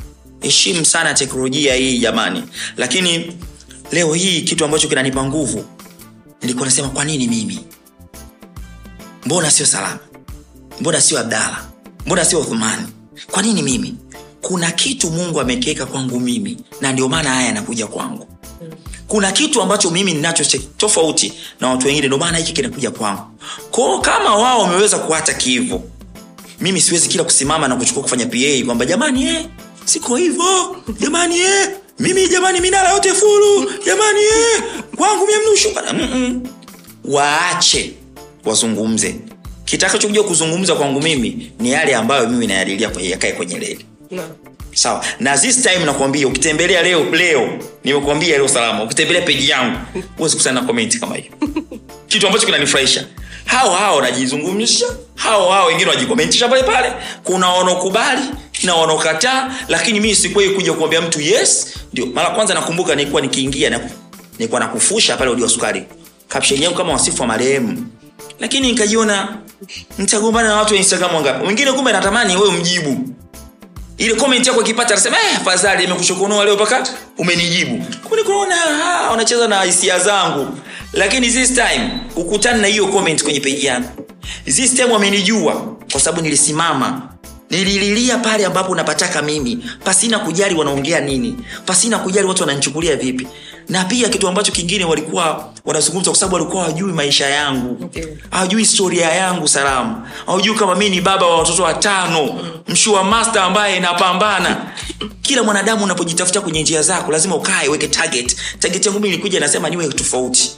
Heshimu 0.41 0.86
sana 0.86 1.13
teknolojia 1.13 1.75
hii 1.75 1.97
jamani. 1.99 2.43
Lakini 2.77 3.38
leo 3.91 4.13
hii 4.13 4.41
kitu 4.41 4.65
ambacho 4.65 4.88
kinanipa 4.88 5.23
nguvu 5.23 5.65
nilikuwa 6.41 6.65
nasema 6.65 6.89
kwa 6.89 7.06
nini 7.06 7.27
mimi? 7.27 7.60
Mbona 9.25 9.51
sio 9.51 9.65
salama? 9.65 9.99
Mbona 10.82 11.01
sio 11.01 11.19
abdala 11.19 11.65
mbona 12.06 12.25
sio 12.25 12.39
uthumani 12.39 12.88
kwa 13.32 13.41
nini 13.41 13.62
mimi? 13.63 13.95
Kuna 14.41 14.71
kitu 14.71 15.12
mungu 15.12 15.41
amekiweka 15.41 15.86
kwangu 15.86 16.19
mimi 16.19 16.58
na 16.82 16.91
ndio 16.93 17.10
maana 17.10 17.30
haya 17.30 17.45
yanakuja 17.47 17.88
kwangu. 17.88 18.27
Kuna 19.08 19.32
kitu 19.32 19.62
ambacho 19.62 19.91
mimi 19.91 20.13
ninacho 20.13 20.60
tofauti 20.77 21.34
na 21.60 21.67
watu 21.69 21.88
wengine 21.88 22.08
ndio 22.08 22.19
maana 22.19 22.38
hiki 22.38 22.53
kinakuja 22.53 22.91
kwangu. 22.91 23.21
Kwao 23.71 23.99
kama 24.01 24.36
wao 24.36 24.62
wameweza 24.62 24.99
kuacha 24.99 25.34
kivo 25.34 25.84
mimi 26.61 26.81
siwezi 26.81 27.09
kila 27.09 27.23
kusimama 27.23 27.67
na 27.67 27.75
kuchukua 27.75 28.03
kufanya 28.03 28.25
pa 28.25 28.65
kwamba 28.65 28.85
jamani 28.85 29.23
eh, 29.27 29.45
siko 29.85 30.15
hivyo. 30.15 30.75
Jamani 30.99 31.39
eh, 31.39 31.69
mimi 31.99 32.27
jamani 32.27 32.61
minara 32.61 32.89
yote 32.91 33.13
fulu 33.13 33.71
jamani 33.85 34.19
eh, 34.19 34.63
kwangu 34.95 35.25
mie 35.27 35.35
mnushuka 35.47 35.93
Mm-mm. 35.93 36.47
waache 37.05 37.93
wazungumze. 38.45 39.15
Kitakachokuja 39.65 40.23
kuzungumza 40.23 40.75
kwangu 40.75 41.01
mimi 41.01 41.51
ni 41.59 41.71
yale 41.71 41.95
ambayo 41.95 42.29
mimi 42.29 42.47
nayadilia 42.47 42.91
yakae 43.01 43.31
kwenye 43.31 43.59
reli. 43.59 43.85
Sawa. 44.73 45.05
Na 45.19 45.37
this 45.37 45.61
time 45.61 45.85
nakwambia 45.85 46.27
ukitembelea 46.27 46.83
leo 46.83 47.03
leo 47.11 47.59
nimekuambia 47.83 48.37
leo 48.37 48.47
salama. 48.47 48.83
Ukitembelea 48.83 49.21
peji 49.21 49.49
yangu 49.49 49.77
huwezi 50.17 50.35
kusana 50.35 50.61
na 50.61 50.67
comment 50.67 50.99
kama 50.99 51.15
hiyo. 51.15 51.31
Kitu 52.07 52.27
ambacho 52.27 52.45
kinanifurahisha 52.45 53.05
hao 53.47 53.71
hao 53.75 53.95
wanajizungumzisha. 53.95 54.86
Hao 55.15 55.51
hao 55.51 55.67
wengine 55.67 55.89
wanajikomentisha 55.89 56.47
pale 56.47 56.63
pale. 56.63 56.93
Kuna 57.23 57.49
wanaokubali 57.49 58.21
na 58.63 58.75
wanaokataa 58.75 59.51
lakini 59.67 59.99
mii 59.99 60.15
sikuwahi 60.15 60.49
kuja 60.49 60.73
kuambia 60.73 61.01
mtu 61.01 61.21
yes. 61.21 61.73
Ndio 61.93 62.05
mara 62.05 62.29
kwanza 62.29 62.53
nakumbuka 62.53 62.95
nilikuwa 62.95 63.21
nikiingia 63.21 63.69
na 63.69 63.79
nilikuwa 64.39 64.60
nakufusha 64.60 65.17
pale 65.17 65.31
udio 65.31 65.49
sukari. 65.49 65.83
Kapshen 66.27 66.63
yangu 66.63 66.77
kama 66.77 66.93
wasifu 66.93 67.21
wa 67.21 67.27
marehemu. 67.27 67.88
Lakini 68.39 68.71
nikajiona 68.71 69.38
nitagombana 69.97 70.47
na 70.49 70.55
watu 70.55 70.73
wa 70.73 70.79
instagram 70.79 71.15
wangapi? 71.15 71.47
Wengine 71.47 71.71
kumbe 71.71 71.91
natamani 71.91 72.36
wewe 72.36 72.51
mjibu 72.51 73.10
ile 73.97 74.15
comment 74.15 74.47
yako 74.47 74.62
ikipata 74.62 74.93
anasema 74.93 75.17
eh 75.17 75.38
afadhali 75.38 75.83
nimekushokonoa 75.88 76.45
leo 76.45 76.55
mpaka 76.55 76.88
umenijibu. 77.17 77.86
Kuni 78.10 78.23
kunaona 78.23 78.55
wanacheza 79.12 79.47
na 79.47 79.62
hisia 79.63 79.99
zangu. 79.99 80.57
Lakini 80.93 81.27
this 81.31 81.53
time 81.53 81.89
ukutani 82.15 82.62
na 82.62 82.67
hiyo 82.67 82.88
comment 82.88 83.23
kwenye 83.23 83.39
page 83.39 83.65
yangu. 83.67 83.89
This 84.45 84.73
time 84.73 84.93
wamenijua 84.93 85.75
kwa 85.91 86.01
sababu 86.01 86.21
nilisimama 86.23 87.01
nilililia 87.49 88.17
pale 88.17 88.45
ambapo 88.45 88.75
napataka 88.75 89.21
mimi. 89.21 89.60
Pasina 89.83 90.19
kujali 90.19 90.55
wanaongea 90.55 90.99
nini. 90.99 91.36
Pasina 91.65 91.99
kujali 91.99 92.27
watu 92.27 92.41
wananichukulia 92.43 92.95
vipi. 92.95 93.27
Na 93.69 93.86
pia 93.86 94.10
kitu 94.10 94.27
ambacho 94.27 94.51
kingine 94.51 94.86
walikuwa 94.86 95.53
wanazungumza 95.65 96.12
kwa 96.12 96.19
sababu 96.19 96.36
walikuwa 96.36 96.63
hawajui 96.63 96.93
maisha 96.93 97.29
yangu. 97.29 97.86
Okay. 97.86 98.05
historia 98.60 99.10
yangu 99.12 99.47
salamu 99.47 100.07
hawajui 100.25 100.55
kama 100.55 100.75
mi 100.75 100.89
ni 100.89 101.01
baba 101.01 101.25
wa 101.25 101.38
watoto 101.39 101.63
watano. 101.63 102.39
Mshua 102.67 103.03
master 103.03 103.41
ambaye 103.41 103.79
napambana 103.79 104.57
kila 105.21 105.43
mwanadamu 105.43 105.83
unapojitafuta 105.83 106.41
kwenye 106.41 106.62
njia 106.62 106.81
zako 106.81 107.12
lazima 107.12 107.36
ukae 107.36 107.67
weke 107.69 107.88
target. 107.88 108.36
Target 108.60 108.86
yangu 108.86 108.99
mi 108.99 109.07
ilikuja 109.07 109.39
nasema 109.39 109.69
niwe 109.69 109.88
tofauti 109.88 110.51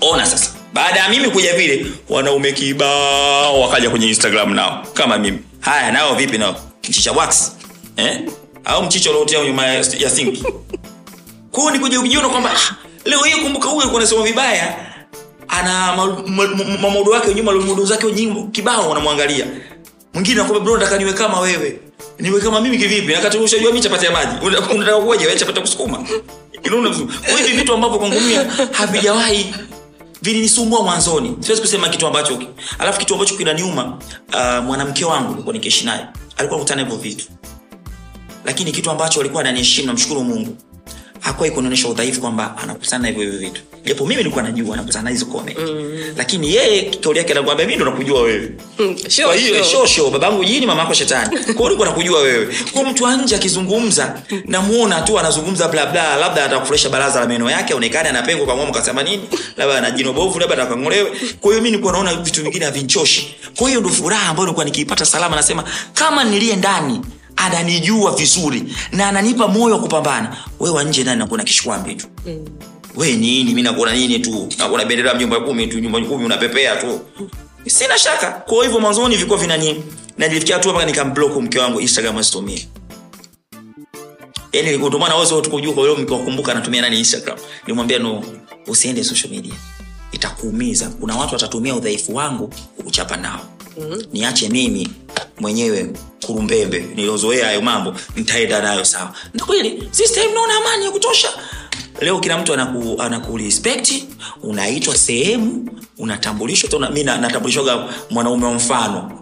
ona 0.00 0.26
sasa. 0.26 0.50
Baada 0.72 1.00
ya 1.00 1.08
mimi 1.08 1.30
kuja 1.30 1.54
vile 1.54 1.86
wanaume 2.08 2.52
kibao 2.52 3.60
wakaja 3.60 3.90
kwenye 3.90 4.06
instagram 4.06 4.54
nao 4.54 4.86
kama 4.94 5.18
mimi. 5.18 5.38
Haya 5.60 5.92
nao 5.92 6.14
vipi 6.14 6.38
nao? 6.38 6.56
Mchicha 6.88 7.12
wax 7.12 7.52
eh? 7.96 8.20
au 8.64 8.82
mchicha 8.82 9.10
uliotia 9.10 9.44
nyuma 9.44 9.66
ya 9.66 10.10
sinki 10.10 10.44
kwao 11.52 11.70
nikuja 11.70 12.00
ukijiona 12.00 12.28
kwamba 12.28 12.50
ah, 12.50 12.74
leo 13.04 13.22
hii 13.22 13.40
kumbuka 13.42 13.68
huyu 13.68 13.80
alikuwa 13.80 14.00
anasema 14.02 14.22
vibaya. 14.22 14.76
Ana 15.48 15.96
ma- 15.96 16.06
ma- 16.26 16.46
ma- 16.46 16.78
mamodo 16.82 17.10
wake 17.10 17.34
nyuma 17.34 17.52
mamodo 17.52 17.84
zake 17.84 18.12
nyimbo 18.12 18.42
kibao 18.52 18.88
wanamwangalia. 18.88 19.46
Mwingine 20.14 20.40
anakwambia 20.40 20.64
bro 20.64 20.76
nataka 20.78 20.98
niwe 20.98 21.12
kama 21.12 21.40
wewe. 21.40 21.78
Niwe 22.18 22.40
kama 22.40 22.60
mimi 22.60 22.78
kivipi? 22.78 23.12
Nakati 23.12 23.38
ushajua 23.38 23.70
mimi 23.70 23.82
chapati 23.82 24.04
ya 24.04 24.10
maji. 24.12 24.46
Unataka 24.46 24.96
kuoje? 25.00 25.26
Wewe 25.26 25.38
chapati 25.38 25.60
kusukuma. 25.60 26.04
Unaona 26.66 26.96
hivi 27.38 27.52
vitu 27.56 27.74
ambavyo 27.74 27.98
kwangu 27.98 28.20
mimi 28.20 28.38
havijawahi 28.72 29.54
vilinisumbua 30.22 30.82
mwanzoni. 30.82 31.36
Siwezi 31.40 31.62
kusema 31.62 31.88
kitu 31.88 32.06
ambacho 32.06 32.42
alafu 32.78 32.98
kitu 32.98 33.14
ambacho 33.14 33.36
kinaniuma 33.36 33.84
uh, 34.34 34.64
mwanamke 34.64 35.04
wangu 35.04 35.30
nilikuwa 35.30 35.52
nikiishi 35.54 35.84
naye. 35.84 36.06
Alikuwa 36.36 36.58
nakutana 36.58 36.82
hivyo 36.82 36.96
vitu. 36.96 37.26
Lakini 38.44 38.72
kitu 38.72 38.90
ambacho 38.90 39.20
alikuwa 39.20 39.42
ananiheshimu 39.42 39.86
namshukuru 39.86 40.24
mungu 40.24 40.56
hakuwahi 41.20 41.54
kunaonyesha 41.54 41.88
udhaifu 41.88 42.20
kwamba 42.20 42.56
anakutana 42.62 43.02
na 43.02 43.08
hivyo 43.08 43.22
hivyo 43.22 43.38
vitu. 43.38 43.60
Japo 43.84 44.04
mimi 44.04 44.16
nilikuwa 44.16 44.42
najua 44.42 44.74
anakutana 44.74 45.10
hizo 45.10 45.26
comment. 45.26 45.58
Mm. 45.58 45.98
lakini 46.16 46.54
yeye 46.54 46.82
kauli 46.82 47.18
yake 47.18 47.32
anakwambia 47.32 47.66
mimi 47.66 47.76
ndo 47.76 47.84
nakujua 47.90 48.22
wewe. 48.22 48.50
Sure, 49.08 49.24
kwa 49.26 49.34
hiyo 49.34 49.64
sure. 49.64 49.64
shosho 49.86 50.10
babangu 50.10 50.44
jini 50.44 50.66
mamako 50.66 50.94
shetani. 50.94 51.30
Kwa 51.38 51.44
hiyo 51.54 51.64
nilikuwa 51.64 51.88
nakujua 51.88 52.20
wewe. 52.20 52.54
Kwa 52.72 52.84
mtu 52.84 53.04
wa 53.04 53.16
nje 53.16 53.36
akizungumza 53.36 54.22
namuona 54.44 55.00
tu 55.00 55.18
anazungumza 55.18 55.68
bla 55.68 55.86
bla 55.86 56.16
labda 56.16 56.44
atakufurahisha 56.44 56.88
baraza 56.88 57.20
la 57.20 57.26
meno 57.26 57.50
yake 57.50 57.72
aonekane 57.72 58.08
ana 58.08 58.22
pengo 58.22 58.44
kwa 58.46 58.56
mwamu 58.56 58.72
kasema 58.72 59.02
nini? 59.02 59.22
Labda 59.56 59.78
ana 59.78 59.90
jino 59.90 60.12
bovu 60.12 60.38
labda 60.38 60.54
atakangolewe 60.54 61.10
kwa 61.40 61.50
hiyo 61.50 61.62
mimi 61.62 61.70
nilikuwa 61.70 61.92
naona 61.92 62.14
vitu 62.14 62.42
vingine 62.42 62.64
havinchoshi. 62.64 63.34
Kwa 63.56 63.68
hiyo 63.68 63.80
ndo 63.80 63.88
furaha 63.90 64.28
ambayo 64.28 64.44
nilikuwa 64.46 64.64
nikiipata 64.64 65.04
salama 65.06 65.36
nasema 65.36 65.64
kama 65.94 66.24
niliye 66.24 66.56
ndani 66.56 67.00
ananijua 67.40 68.16
vizuri 68.16 68.64
na 68.92 69.08
ananipa 69.08 69.48
moyo 69.48 69.74
wa 69.74 69.80
kupambana. 69.80 70.36
We 70.60 70.70
wa 70.70 70.84
nje 70.84 71.02
ndani 71.02 71.18
nakuona 71.18 71.44
kishkwambi 71.44 71.94
tu? 71.94 72.06
We 72.96 73.12
nini? 73.16 73.54
Mi 73.54 73.62
nakuona 73.62 73.92
nini 73.92 74.18
tu? 74.18 74.48
Nakuona 74.58 74.84
bendera 74.84 75.10
ya 75.12 75.40
kumi 75.40 75.66
tu 75.66 75.78
nyumba 75.78 76.00
kumi 76.00 76.24
unapepea 76.24 76.76
tu. 76.76 77.00
Sina 77.66 77.98
shaka. 77.98 78.30
Kwa 78.30 78.64
hivyo 78.64 78.80
mwanzoni 78.80 79.14
vilikuwa 79.16 79.38
vinani 79.38 79.84
na 80.18 80.28
nilifikia 80.28 80.56
hatua 80.56 80.72
mpaka 80.72 80.86
nikamblock 80.86 81.36
mke 81.36 81.58
wangu 81.58 81.80
instagram 81.80 82.18
asitumie. 82.18 82.68
Yani 84.52 84.76
ndio 84.76 84.98
maana 84.98 85.16
wewe 85.16 85.42
tukujua 85.42 85.72
kwa 85.74 85.84
leo 85.84 85.96
mkiwakumbuka 85.96 86.52
anatumia 86.52 86.80
nani 86.80 86.98
instagram. 86.98 87.38
Nilimwambia 87.62 87.98
no 87.98 88.24
usiende 88.66 89.04
social 89.04 89.30
media. 89.30 89.54
Itakuumiza. 90.12 90.88
Kuna 91.00 91.16
watu 91.16 91.34
watatumia 91.34 91.74
udhaifu 91.74 92.14
wangu 92.14 92.54
kukuchapa 92.76 93.16
nao 93.16 93.40
niache 94.12 94.48
mimi 94.48 94.88
mwenyewe 95.40 95.90
kurumbembe 96.26 96.78
niliozoea 96.94 97.46
hayo 97.46 97.62
mambo 97.62 97.94
nitaenda 98.16 98.62
nayo 98.62 98.84
sawa. 98.84 99.12
Na 99.34 99.44
kweli 99.44 99.88
system 99.90 100.34
naona 100.34 100.54
amani 100.56 100.84
ya 100.84 100.90
kutosha? 100.90 101.28
Leo 102.00 102.20
kila 102.20 102.38
mtu 102.38 102.54
anaku, 102.54 103.02
anakurespect 103.02 103.92
unaitwa 104.42 104.96
sehemu 104.96 105.70
unatambulishwa 105.98 106.90
mi 106.90 107.04
natambulishwaga 107.04 107.88
mwanaume 108.10 108.46
wa 108.46 108.54
mfano. 108.54 109.20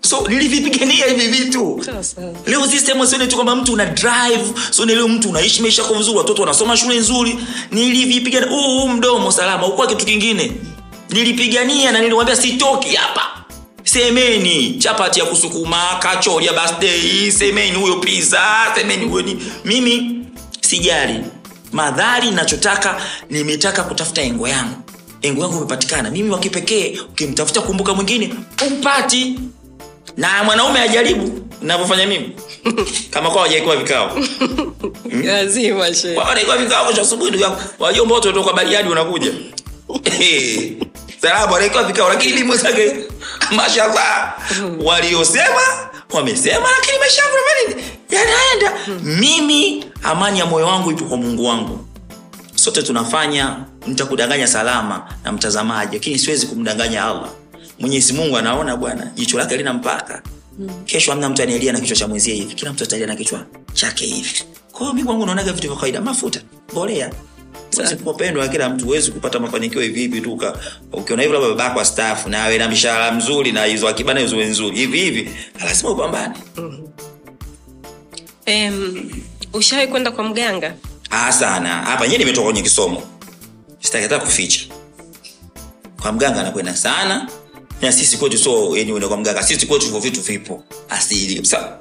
So 0.00 0.28
nilivipigania 0.28 1.06
hivi 1.06 1.26
vitu. 1.28 1.84
Leo 2.46 2.66
system 2.66 3.06
sione 3.06 3.26
tu 3.26 3.34
kwamba 3.36 3.56
mtu 3.56 3.72
una 3.72 3.86
drive 3.86 4.52
sione 4.70 4.94
leo 4.94 5.08
mtu 5.08 5.28
unaishi 5.30 5.62
maisha 5.62 5.82
yako 5.82 5.94
vizuri 5.94 6.18
watoto 6.18 6.42
wanasoma 6.42 6.76
shule 6.76 6.98
nzuri. 6.98 7.38
Nilivipigania 7.70 8.48
huu 8.48 8.80
huu 8.80 8.88
mdomo 8.88 9.32
salama 9.32 9.66
ukuwa 9.66 9.86
kitu 9.86 10.06
kingine. 10.06 10.52
Nilipigania 11.10 11.92
na 11.92 12.00
niliwambia 12.00 12.36
sitoki 12.36 12.96
hapa 12.96 13.39
semeni 13.84 14.74
chapati 14.78 15.20
ya 15.20 15.26
kusukuma 15.26 15.96
kachori 15.98 16.46
ya 16.46 16.52
birthday. 16.52 17.30
Semeni 17.30 17.76
huyo 17.78 17.96
pizza 17.96 18.42
semeni 18.74 19.04
huyo 19.04 19.22
ni 19.22 19.42
mimi 19.64 20.26
sijali. 20.60 21.24
Madhari 21.72 22.30
nachotaka 22.30 23.00
nimetaka 23.30 23.82
kutafuta 23.82 24.22
engo 24.22 24.48
yangu. 24.48 24.74
Engo 25.22 25.42
yangu 25.42 25.56
imepatikana. 25.56 26.10
Mimi 26.10 26.30
wakipekee 26.30 26.98
ukimtafuta 27.10 27.60
kumbuka 27.60 27.94
mwingine 27.94 28.34
umpati 28.66 29.38
na 30.16 30.44
mwanaume 30.44 30.80
ajaribu 30.80 31.46
navyofanya 31.62 32.06
mimi. 32.06 32.32
Kama 33.10 33.30
kwa 33.30 33.42
wajaikuwa 33.42 33.76
vikao. 33.76 34.18
Lazima 35.24 35.86
vikao 36.58 36.86
kesho 36.88 37.02
asubuhi 37.02 37.30
ndugu 37.30 37.44
yangu. 37.44 37.56
Wajomba 37.78 38.14
wote 38.14 38.28
tunatoka 38.32 38.56
bariadi 38.56 38.88
unakuja 38.88 39.32
salamu 41.22 41.56
anaikuwa 41.56 41.84
vikao 41.84 42.08
lakini 42.08 42.32
mimi 42.34 42.46
mwenzake 42.46 42.96
mashallah. 43.56 44.38
Waliosema 44.84 45.60
wamesema 46.10 46.68
lakini 46.80 46.98
maisha 46.98 47.22
yangu 47.22 47.34
nafanya 47.36 47.68
nini 47.68 47.98
yanaenda. 48.10 48.72
Mimi 49.20 49.84
amani 50.02 50.38
ya 50.38 50.46
moyo 50.46 50.66
wangu 50.66 50.90
ipo 50.90 51.04
kwa 51.04 51.16
mungu 51.16 51.44
wangu. 51.44 51.86
Sote 52.54 52.82
tunafanya 52.82 53.56
nitakudanganya 53.86 54.46
salama 54.46 55.08
na 55.24 55.32
mtazamaji 55.32 55.96
lakini 55.96 56.18
siwezi 56.18 56.46
kumdanganya 56.46 57.04
allah. 57.04 57.28
Mwenyezi 57.78 58.12
mungu 58.12 58.36
anaona 58.36 58.76
bwana 58.76 59.06
jicho 59.14 59.38
lake 59.38 59.56
lina 59.56 59.72
mpaka. 59.72 60.22
Kesho 60.84 61.12
amna 61.12 61.28
mtu 61.28 61.42
anaelia 61.42 61.72
na 61.72 61.80
kichwa 61.80 61.96
cha 61.96 62.08
mwenzie 62.08 62.34
hivi. 62.34 62.54
Kila 62.54 62.72
mtu 62.72 62.84
atalia 62.84 63.06
na 63.06 63.16
kichwa 63.16 63.46
chake 63.72 64.06
hivi. 64.06 64.42
Kwa 64.72 64.94
mi 64.94 65.04
kwangu 65.04 65.26
naonaga 65.26 65.52
vitu 65.52 65.66
vya 65.68 65.76
kawaida. 65.76 66.00
Mafuta 66.00 66.40
mbolea 66.72 67.10
Kupendwa 68.04 68.48
kila 68.48 68.68
mtu 68.68 68.84
huwezi 68.84 69.10
kupata 69.12 69.38
mafanikio 69.38 69.80
hivi 69.82 70.00
hivi 70.00 70.20
tu 70.20 70.40
ukiona 70.92 71.22
hivi 71.22 71.34
labda 71.34 71.48
babako 71.48 71.80
astaafu 71.80 72.28
na 72.28 72.44
awe 72.44 72.58
na 72.58 72.68
mishahara 72.68 73.12
mzuri 73.12 73.52
na 73.52 73.64
hizo 73.64 73.88
akibana 73.88 74.20
hizo 74.20 74.36
nzuri 74.36 74.76
hivi 74.76 74.98
hivi 75.00 75.30
lazima 75.64 75.90
upambane. 75.90 76.34
Um, 78.46 79.10
ushawahi 79.52 79.88
kwenda 79.88 80.10
kwa 80.10 80.24
mganga? 80.24 80.74
Ah, 81.10 81.32
sana. 81.32 81.68
Hapa 81.68 82.08
nyie, 82.08 82.18
nimetoka 82.18 82.44
kwenye 82.44 82.62
kisomo. 82.62 83.02
Sitaki 83.80 84.02
hata 84.02 84.18
kuficha. 84.18 84.60
Kwa 86.02 86.12
mganga 86.12 86.40
anakwenda 86.40 86.76
sana 86.76 87.28
na 87.82 87.92
sisi 87.92 88.16
kwetu 88.16 88.38
so 88.38 88.76
yani 88.76 89.00
kwa 89.08 89.16
mganga. 89.16 89.42
Sisi 89.42 89.66
kwetu 89.66 89.84
hivyo 89.84 90.00
vitu 90.00 90.20
vipo. 90.20 90.64
Asili 90.88 91.34
kabisa. 91.34 91.78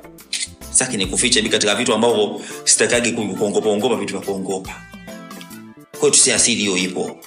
Saki 0.71 0.97
ni 0.97 1.05
kuficha 1.05 1.39
hivi 1.39 1.49
katika 1.51 1.75
vitu 1.75 1.93
ambavyo 1.93 2.41
sitakagi 2.63 3.11
ku- 3.11 3.35
kuongopa 3.35 3.69
ongopa 3.69 3.95
vitu 3.95 4.13
vya 4.13 4.21
kuongopa 4.25 4.71
kwa 5.99 6.09
hiyo 6.09 6.11
tusiasili 6.11 6.57
hiyo 6.61 6.77
ipo. 6.77 7.17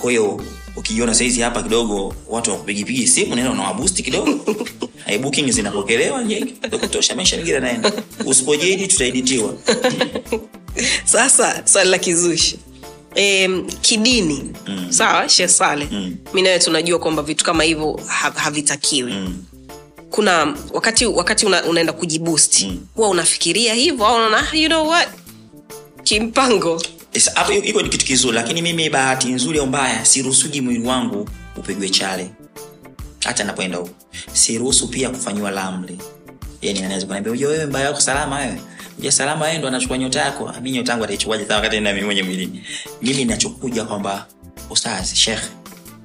Kwa 0.00 0.10
hiyo 0.10 0.40
ukijiona 0.76 1.14
saizi 1.14 1.40
hapa 1.40 1.62
kidogo 1.62 2.14
watu 2.28 2.50
wakupigipigi 2.50 3.06
simu 3.08 3.34
naenda 3.34 3.52
unawabusti 3.52 4.02
kidogo. 4.02 4.40
Booking 5.22 5.50
zinapokelewa 5.52 6.24
kutosha 6.80 7.14
maisha 7.16 7.36
mengine 7.36 7.54
yanaenda 7.54 7.92
usipojeji 8.26 8.86
tutaeditiwa. 8.86 9.54
Sasa 11.04 11.62
swali 11.64 11.90
la 11.90 11.98
kizushi. 11.98 12.58
E, 13.14 13.48
kidini. 13.80 14.52
Mm. 14.66 14.86
sawa 14.92 15.28
she 15.28 15.48
sale 15.48 15.88
mm. 15.90 16.16
mi 16.34 16.42
nawe 16.42 16.58
tunajua 16.58 16.98
kwamba 16.98 17.22
vitu 17.22 17.44
kama 17.44 17.62
hivyo 17.64 18.00
ha, 18.06 18.32
havitakiwi. 18.36 19.12
Mm. 19.12 19.44
Kuna 20.10 20.56
wakati 20.72 21.06
wakati 21.06 21.46
una, 21.46 21.64
unaenda 21.64 21.92
kujibusti 21.92 22.66
mm. 22.66 22.86
huwa 22.94 23.08
unafikiria 23.08 23.74
hivyo 23.74 24.06
au 24.06 24.16
unaona 24.16 24.48
"Ah, 24.52 24.56
you 24.56 24.68
know 24.68 24.88
what? 24.88 25.08
Kimpango 26.04 26.82
hapo 27.34 27.52
ni 27.82 27.88
kitu 27.88 28.06
kizuri 28.06 28.34
lakini 28.34 28.62
mimi 28.62 28.90
bahati 28.90 29.28
nzuri 29.32 29.58
au 29.58 29.66
mbaya 29.66 30.04
siruhusuji 30.04 30.60
mwili 30.60 30.86
wangu 30.88 31.28
upigwe 31.56 31.88
chale. 31.88 32.30
Hata 33.24 33.44
napoenda 33.44 33.78
huko. 33.78 33.90
Siruhusu 34.32 34.88
pia 34.88 35.10
kufanyiwa 35.10 35.50
lamli 35.50 35.98
yani 36.62 36.82
anaweza 36.84 37.06
kuniambia 37.06 37.32
"Ujue 37.32 37.48
wewe 37.48 37.66
mbaya 37.66 37.86
yako 37.86 38.00
salama 38.00 38.36
wewe? 38.38 38.60
Ja 38.98 39.12
salama 39.12 39.44
wewe 39.44 39.58
ndo 39.58 39.68
anachukua 39.68 39.98
nyota 39.98 40.20
yako. 40.20 40.52
Mimi 40.56 40.70
nyota 40.70 40.92
yangu 40.92 41.04
ataichukuaje 41.04 41.44
sawa 41.46 41.56
wakati 41.56 41.80
na 41.80 41.92
mimi 41.92 42.04
mwenye 42.06 42.22
mwilini? 42.22 42.62
Mimi 43.02 43.16
ninachokuja 43.16 43.84
kwamba 43.84 44.26
ustazi 44.70 45.16
sheikh 45.16 45.42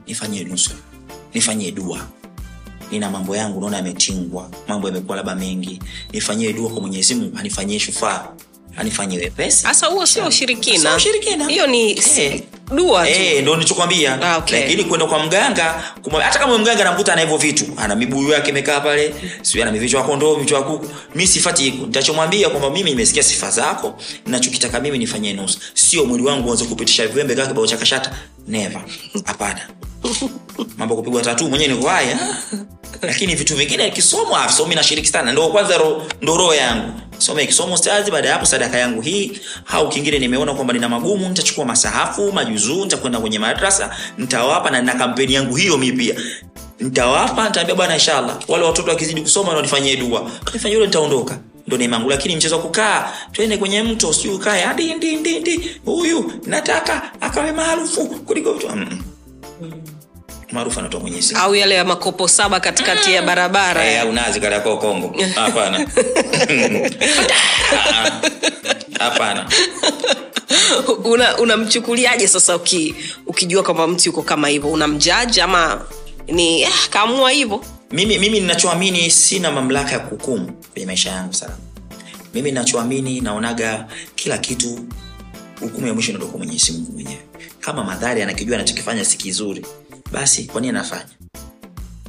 nifanyie 0.08 0.44
nusu. 0.44 0.72
Nifanyie 1.34 1.72
dua. 1.72 2.08
Nina 2.92 3.12
mambo 3.12 3.36
yangu 3.36 3.60
naona 3.62 3.78
yametingwa. 3.78 4.50
Mambo 4.68 4.88
yamekuwa 4.88 5.18
labda 5.18 5.36
mengi. 5.36 5.80
Nifanyie 6.14 6.54
dua 6.54 6.70
kwa 6.70 6.82
mwenyezi 6.82 7.16
mungu 7.16 7.38
anifanyie 7.38 7.80
shufaa 7.80 8.28
anifanyie 8.78 9.20
wepesi. 9.20 9.62
Sasa 9.62 9.88
huo 9.88 10.06
sio 10.06 10.28
ushirikina. 10.28 10.98
hiyo 11.48 11.68
ni 11.68 11.94
hey 11.94 12.40
dua 12.76 13.06
tu. 13.06 13.12
Eh, 13.12 13.42
ndo 13.42 13.56
nichokwambia 13.56 14.22
Ah, 14.22 14.38
okay. 14.38 14.60
lakini 14.60 14.84
kwenda 14.84 15.06
kwa 15.06 15.20
mganga 15.26 15.84
kuma, 16.02 16.22
hata 16.22 16.40
kama 16.40 16.58
mganga 16.58 16.84
namkuta 16.84 17.14
ana 17.14 17.22
hivyo 17.22 17.38
vitu 17.38 17.66
ana 17.78 17.96
mibuyu 17.96 18.30
yake 18.30 18.50
imekaa 18.50 18.80
pale 18.80 19.16
sijui 19.42 19.62
ana 19.62 19.72
mivichwa 19.72 20.02
ya 20.02 20.08
kondoo 20.08 20.36
vichwa 20.36 20.64
kuku 20.64 20.88
mi 21.16 21.28
sifati 21.28 21.64
hiko 21.64 21.86
nitachomwambia 21.86 22.50
kwamba 22.50 22.70
mimi 22.70 22.90
nimesikia 22.90 23.24
sifa 23.24 23.52
zako 23.52 23.96
nachokitaka 24.26 24.80
mimi 24.80 24.98
nifanyie 24.98 25.34
nusu. 25.34 25.60
Sio 25.74 26.06
mwili 26.06 26.24
wangu 26.24 26.50
uanze 26.50 26.66
kupitisha 26.66 27.08
viwembe 27.08 27.36
kaa 27.36 27.46
kibao 27.48 27.68
cha 27.68 27.78
kashata. 27.78 28.12
Never. 28.48 28.82
Hapana. 29.26 29.62
Mambo 30.78 30.96
kupigwa 30.96 31.22
tatu 31.22 31.50
mwenyewe 31.50 31.74
niko 31.74 31.88
haya 31.88 32.20
lakini 33.02 33.36
vitu 33.36 33.56
vingine 33.56 33.90
kisomo 33.92 34.38
ah, 34.38 34.50
somo 34.50 34.74
nashiriki 34.74 35.08
sana. 35.08 35.32
Ndo 35.32 35.48
kwanza 35.48 35.78
ro, 35.78 36.08
ndo 36.22 36.38
roho 36.38 36.54
yangu 36.56 36.92
some 37.18 37.46
kisomo 37.46 37.78
stazi 37.78 38.12
baada 38.12 38.28
ya 38.28 38.34
hapo 38.34 38.46
sadaka 38.46 38.78
yangu 38.78 39.02
hii. 39.02 39.40
Au 39.68 39.90
kingine 39.90 40.20
nimeona 40.20 40.54
kwamba 40.54 40.74
nina 40.74 40.90
magumu 40.90 41.30
nitachukua 41.30 41.66
masahafu 41.66 42.32
majuzuu 42.32 42.84
nitakwenda 42.84 43.20
kwenye 43.20 43.40
madrasa 43.40 43.96
nitawapa 44.18 44.70
na 44.72 44.80
nina 44.82 44.94
kampeni 44.94 45.34
yangu 45.34 45.56
hiyo 45.56 45.78
mi 45.78 45.92
pia. 45.92 46.16
Nitawapa 46.80 47.46
nitaambia 47.48 47.76
bwana 47.76 47.94
inshallah. 47.94 48.38
Wale 48.48 48.66
watoto 48.66 48.90
wakizidi 48.92 49.22
kusoma 49.22 49.54
na 49.54 49.62
dua. 49.96 50.32
Nifanyie 50.54 50.76
hilo 50.76 50.86
nitaondoka. 50.86 51.40
Ndo 51.68 51.78
neema 51.78 52.00
lakini 52.00 52.36
mchezo 52.36 52.56
wa 52.56 52.62
kukaa 52.62 53.12
twende 53.32 53.58
kwenye 53.58 53.84
mto 53.84 54.14
sijui 54.14 54.34
ukae 54.36 54.62
hadi 54.64 54.96
huyu 55.86 56.32
nataka 56.46 57.22
akawe 57.22 57.52
maarufu 57.52 58.06
kuliko 58.06 58.54
mtu. 58.54 58.70
Mm 58.70 58.88
-mm. 59.62 59.95
Maarufu 60.56 60.80
anatoa 60.80 61.00
mwenyezi 61.00 61.28
simu 61.28 61.40
au 61.42 61.56
yale 61.56 61.76
ya 61.76 61.86
makopo 61.86 62.28
saba 62.28 62.60
katikati 62.60 63.14
ya 63.14 63.22
barabara 63.22 63.86
Eh, 63.92 64.02
au 64.02 64.12
nazi 64.12 64.40
kale 64.40 64.56
yako 64.56 64.78
Kongo. 64.78 65.16
Hapana. 65.36 65.88
Hapana. 69.00 69.50
una 71.04 71.38
unamchukuliaje 71.38 72.28
sasa 72.28 72.56
uki, 72.56 72.96
ukijua 73.28 73.64
kwamba 73.64 73.88
mtu 73.88 74.04
yuko 74.10 74.22
kama 74.22 74.48
hivyo 74.48 74.70
unamjaji 74.72 75.42
ama 75.42 75.82
ni 76.28 76.62
eh, 76.62 76.70
kaamua 76.90 77.32
hivyo 77.32 77.64
Mimi 77.92 78.20
mimi 78.20 78.40
ninachoamini 78.40 79.12
sina 79.12 79.52
mamlaka 79.52 79.92
ya 79.92 80.00
kuhukumu 80.00 80.52
kwenye 80.72 80.86
maisha 80.86 81.10
yangu 81.12 81.34
sana. 81.34 81.58
Mimi 82.34 82.52
ninachoamini 82.52 83.22
naonaga 83.22 83.88
kila 84.16 84.38
kitu 84.38 84.80
hukumu 85.60 85.88
ya 85.88 85.94
mwisho 85.94 86.12
inatoka 86.12 86.38
Mwenyezi 86.38 86.72
Mungu 86.72 86.92
mwenyewe. 86.92 87.22
Kama 87.60 87.84
madhari 87.84 88.22
anakijua 88.22 88.56
anachokifanya 88.56 89.06
si 89.06 89.18
kizuri, 89.18 89.66
basi 90.12 90.44
kwa 90.44 90.62
nini 90.62 90.70
anafanya? 90.78 91.06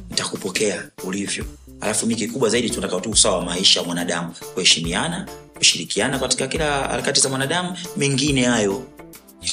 Nitakupokea 0.09 0.83
ulivyo. 1.03 1.45
Alafu 1.81 2.07
mi 2.07 2.15
kikubwa 2.15 2.49
zaidi 2.49 2.69
tunataka 2.69 3.01
tu 3.01 3.09
usawa 3.09 3.37
wa 3.37 3.45
maisha 3.45 3.79
ya 3.79 3.85
mwanadamu, 3.85 4.33
kuheshimiana, 4.53 5.27
kushirikiana 5.57 6.19
katika 6.19 6.47
kila 6.47 6.65
harakati 6.87 7.21
za 7.21 7.29
mwanadamu, 7.29 7.77
mengine 7.97 8.43
hayo 8.45 8.83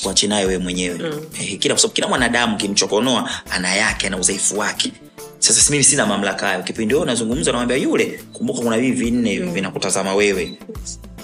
kuache 0.03 0.27
nayo 0.27 0.49
wewe 0.49 0.59
mwenyewe 0.63 0.99
mm. 0.99 1.21
eh, 1.41 1.59
kila, 1.59 1.77
sababu 1.77 1.95
kila 1.95 2.09
mwanadamu 2.09 2.57
kimchokonoa 2.57 3.31
ana 3.51 3.75
yake 3.75 4.07
ana 4.07 4.17
udhaifu 4.19 4.59
wake 4.59 4.93
sasa 5.39 5.71
mimi 5.71 5.85
sina 5.85 6.07
mamlaka 6.07 6.47
hayo 6.47 6.63
kipindi 6.63 6.95
wewe 6.95 7.03
unazungumza 7.05 7.53
namwambia 7.53 7.77
yule 7.77 8.21
kumbuka 8.33 8.61
kuna 8.61 8.77
hivi 8.77 8.93
vinne 9.05 9.41
mm. 9.41 9.53
vinakutazama 9.53 10.15
wewe 10.15 10.59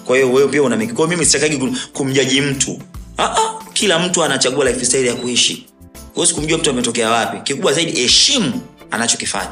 kwa 0.04 0.16
hiyo 0.16 0.32
wewe 0.32 0.48
pia 0.48 0.62
una 0.62 0.76
mimi 0.76 1.26
sitakagi 1.26 1.58
kumjaji 1.92 2.40
mtu 2.40 2.82
ah, 3.18 3.24
ah, 3.24 3.62
kila 3.72 3.98
mtu 3.98 4.24
anachagua 4.24 4.64
lifestyle 4.70 5.06
ya 5.06 5.14
kuishi 5.14 5.66
huwezi 6.14 6.34
kumjua 6.34 6.58
mtu 6.58 6.70
ametokea 6.70 7.10
wapi. 7.10 7.40
Kikubwa 7.40 7.72
zaidi 7.72 7.92
heshimu 8.00 8.60
anachokifanya. 8.90 9.50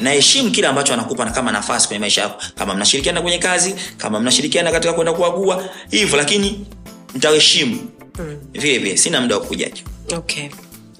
Na 0.00 0.10
heshimu 0.10 0.50
kile 0.50 0.66
ambacho 0.66 0.94
anakupa 0.94 1.24
na 1.24 1.30
kama 1.30 1.52
nafasi 1.52 1.86
kwenye 1.88 1.98
maisha 2.00 2.22
yako. 2.22 2.42
Kama 2.54 2.74
mnashirikiana 2.74 3.22
kwenye 3.22 3.38
kazi 3.38 3.74
kama 3.96 4.20
mnashirikiana 4.20 4.72
katika 4.72 4.92
kwenda 4.92 5.12
kuagua 5.12 5.64
hivyo 5.90 6.16
lakini 6.16 6.66
mtaheshimu. 7.14 7.90
Mm. 8.18 8.36
vile 8.52 8.78
vile 8.78 8.96
sina 8.96 9.20
muda 9.20 9.34
wa 9.38 9.42
kujaji 9.44 9.84
okay. 10.16 10.48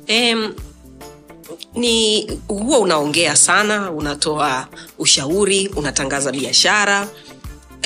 Um, 0.08 0.54
ni 1.74 2.26
huwa 2.48 2.78
unaongea 2.78 3.36
sana 3.36 3.90
unatoa 3.90 4.68
ushauri 4.98 5.68
unatangaza 5.68 6.32
biashara 6.32 7.08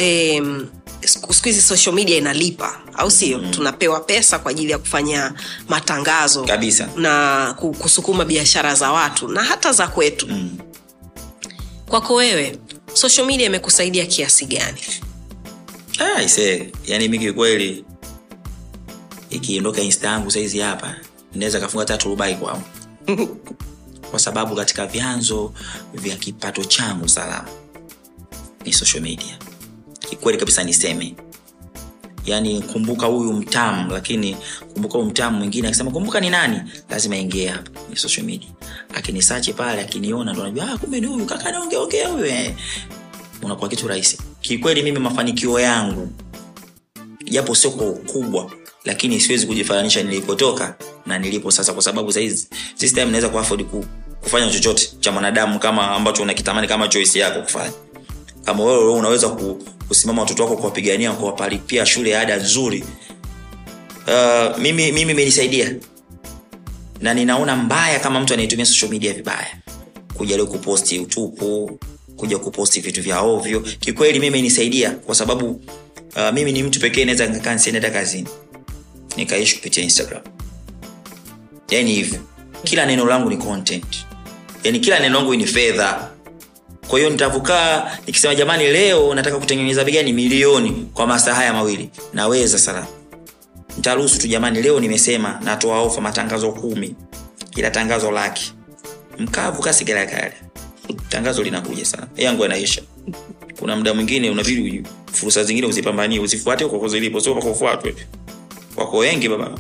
um, 0.01 0.67
siku 1.05 1.33
hizi 1.45 1.63
social 1.63 1.95
media 1.95 2.17
inalipa 2.17 2.81
au 2.95 3.11
sio 3.11 3.39
mm. 3.39 3.51
tunapewa 3.51 4.01
pesa 4.01 4.39
kwa 4.39 4.51
ajili 4.51 4.73
ya 4.73 4.79
kufanya 4.79 5.33
matangazo 5.69 6.45
Kabisa. 6.45 6.89
na 6.97 7.55
kusukuma 7.79 8.25
biashara 8.25 8.75
za 8.75 8.93
watu 8.93 9.29
na 9.29 9.45
hata 9.45 9.73
za 9.73 9.89
kwetu 9.89 10.27
mm. 10.27 10.59
kwako 11.89 12.15
wewe 12.15 12.59
social 12.93 13.27
media 13.27 13.47
imekusaidia 13.47 14.07
kiasi 14.07 14.47
gani 14.47 14.81
ah, 15.99 16.23
ise 16.23 16.73
yani 16.87 17.09
mi 17.09 17.19
kikweli 17.19 17.85
ikiondoka 19.31 19.83
insta 19.83 20.09
yangu 20.09 20.31
saizi 20.31 20.59
hapa 20.59 20.97
naweza 21.35 21.61
kafunga 21.61 21.85
tatu 21.85 22.09
rubai 22.09 22.35
kwangu 22.35 22.65
kwa 24.11 24.19
sababu 24.19 24.57
katika 24.57 24.87
vyanzo 24.87 25.53
vya 25.95 26.17
kipato 26.17 26.65
changu 26.65 27.09
salama 27.09 27.49
ni 28.65 28.73
social 28.73 29.03
media 29.03 29.39
kikweli 30.11 30.39
kabisa 30.39 30.65
niseme. 30.65 31.15
Yaani 32.27 32.63
kumbuka 32.63 33.07
huyu 33.07 33.33
mtamu 33.33 33.93
lakini 33.93 34.37
kumbuka 34.73 34.95
huyu 34.99 35.11
mtamu 35.11 35.39
mwingine 35.39 35.69
akisema 35.69 35.91
kumbuka 35.91 36.21
ni 36.21 36.31
nani? 36.31 36.61
Lazima 36.91 37.17
ingie 37.17 37.49
hapa 37.49 37.71
ni 37.91 37.97
social 37.97 38.27
media. 38.27 38.49
Akinisachi 38.95 39.53
pale 39.53 39.81
akiniona 39.81 40.33
ndo 40.33 40.43
najua 40.43 40.71
ah, 40.73 40.79
kumbe 40.79 41.01
ni 41.01 41.07
huyu 41.07 41.27
kaka 41.27 41.53
naongeongea 41.53 42.09
huyu 42.09 42.25
eh." 42.27 42.55
unakuwa 43.43 43.69
kitu 43.69 43.89
rahisi. 43.89 44.19
Kikweli 44.41 44.83
mimi 44.83 44.99
mafanikio 44.99 45.61
yangu 45.61 46.09
japo 47.31 47.55
sio 47.55 47.71
kwa 47.71 47.87
ukubwa 47.87 48.51
lakini 48.85 49.21
siwezi 49.21 49.47
kujifananisha 49.47 50.03
nilipotoka 50.03 50.75
na 51.07 51.19
nilipo 51.19 51.51
sasa 51.51 51.73
kwa 51.73 51.83
sababu 51.83 52.13
sahizi 52.13 52.49
this 52.79 52.97
naweza 52.97 53.29
kuafodi 53.29 53.65
ku, 53.65 53.85
kufanya 54.21 54.51
chochote 54.51 54.91
cha 55.01 55.13
mwanadamu 55.13 55.59
kama 55.59 55.91
ambacho 55.91 56.23
unakitamani 56.23 56.69
kama 56.69 56.89
choice 56.89 57.19
yako 57.19 57.43
kufanya. 57.43 57.73
Kama 58.45 58.65
wewe 58.65 58.93
unaweza 58.93 59.29
ku, 59.29 59.63
kusimama 59.91 60.23
watoto 60.23 60.43
wako 60.43 60.57
kuwapigania 60.57 61.13
kuwapalipia 61.13 61.87
shule 61.87 62.19
ada 62.19 62.37
nzuri. 62.37 62.85
Uh, 64.07 64.59
mimi 64.59 64.93
mimi 64.93 65.13
imenisaidia. 65.13 65.75
Na 67.01 67.15
ninaona 67.15 67.57
mbaya 67.57 68.01
kama 68.01 68.21
mtu 68.21 68.35
anayetumia 68.35 68.67
social 68.67 68.91
media 68.91 69.13
vibaya. 69.13 69.57
Kuja 70.17 70.37
leo 70.37 70.47
kuposti 70.47 70.99
utupu 70.99 71.79
kuja 72.17 72.39
kuposti 72.39 72.81
vitu 72.81 73.03
vya 73.03 73.21
ovyo. 73.21 73.61
Kikweli 73.61 74.19
mimi 74.21 74.27
imenisaidia 74.39 74.91
kwa 74.91 75.15
sababu 75.15 75.47
uh, 76.17 76.31
mimi 76.35 76.53
ni 76.53 76.63
mtu 76.63 76.81
pekee 76.81 77.05
naweza 77.05 77.27
nikakaa 77.27 77.55
nisiende 77.55 77.91
kazini. 77.91 78.29
Nikaishi 79.17 79.57
kupitia 79.57 79.83
instagram. 79.83 80.23
Yani 81.71 81.93
hivyo. 81.95 82.21
Kila 82.65 82.87
neno 82.87 83.07
langu 83.07 83.31
ni 83.31 83.37
content. 83.37 84.07
Yani 84.65 84.81
kila 84.81 84.99
neno 85.01 85.19
langu 85.19 85.35
ni 85.35 85.47
fedha 85.47 86.11
kwa 86.91 86.99
hiyo 86.99 87.11
nitavukaa 87.11 87.99
nikisema 88.07 88.35
jamani 88.35 88.67
leo 88.67 89.15
nataka 89.15 89.39
kutengeneza 89.39 89.85
bigani 89.85 90.13
milioni 90.13 90.87
kwa 90.95 91.07
masaa 91.07 91.35
haya 91.35 91.53
mawili. 91.53 91.91
Naweza 92.13 92.59
sana. 92.59 92.87
Nitaruhusu 93.77 94.19
tu 94.19 94.27
jamani 94.29 94.63
leo 94.63 94.81
nimesema 94.81 95.41
natoa 95.45 95.81
ofa 95.83 96.01
matangazo 96.01 96.53
kumi. 96.53 96.95
Kila 97.51 97.71
tangazo 97.71 98.11
laki. 98.11 98.53
Mkavu 99.19 99.63
kasigalagala 99.63 100.33
tangazo 101.09 101.43
linakuja 101.43 101.85
sana. 101.85 102.07
Yangu 102.17 102.43
yanaisha. 102.43 102.83
Kuna 103.59 103.77
muda 103.77 103.95
mwingine 103.95 104.31
unabidi 104.31 104.83
fursa 105.13 105.45
zingine 105.45 105.67
uzipambanie 105.67 106.21
uzifuate 106.21 106.65
huko 106.65 106.89
zilipo 106.89 107.21
sio 107.21 107.35
kwa 107.35 107.43
kufuatwe. 107.43 107.97
Wako 108.77 108.99
wengi 108.99 109.29
baba. 109.29 109.51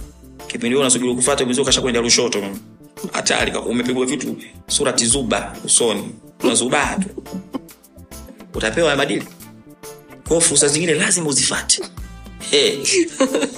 Kipindi 0.46 0.68
hiyo 0.68 0.80
unasubiri 0.80 1.14
kufuata 1.14 1.44
mwenzio 1.44 1.64
kashakwenda 1.64 2.00
rushoto, 2.00 2.42
hatari 3.12 3.52
umepigwa 3.58 4.06
vitu 4.06 4.36
sura 4.66 4.92
tizuba 4.92 5.56
usoni 5.64 6.08
unazubaa 6.42 6.96
tu 6.96 7.08
utapewa 8.54 8.96
madili. 8.96 9.24
Kwa 10.28 10.40
fursa 10.40 10.68
zingine 10.68 10.94
lazima 10.94 11.28
uzifate 11.28 11.82
hey. 12.50 12.78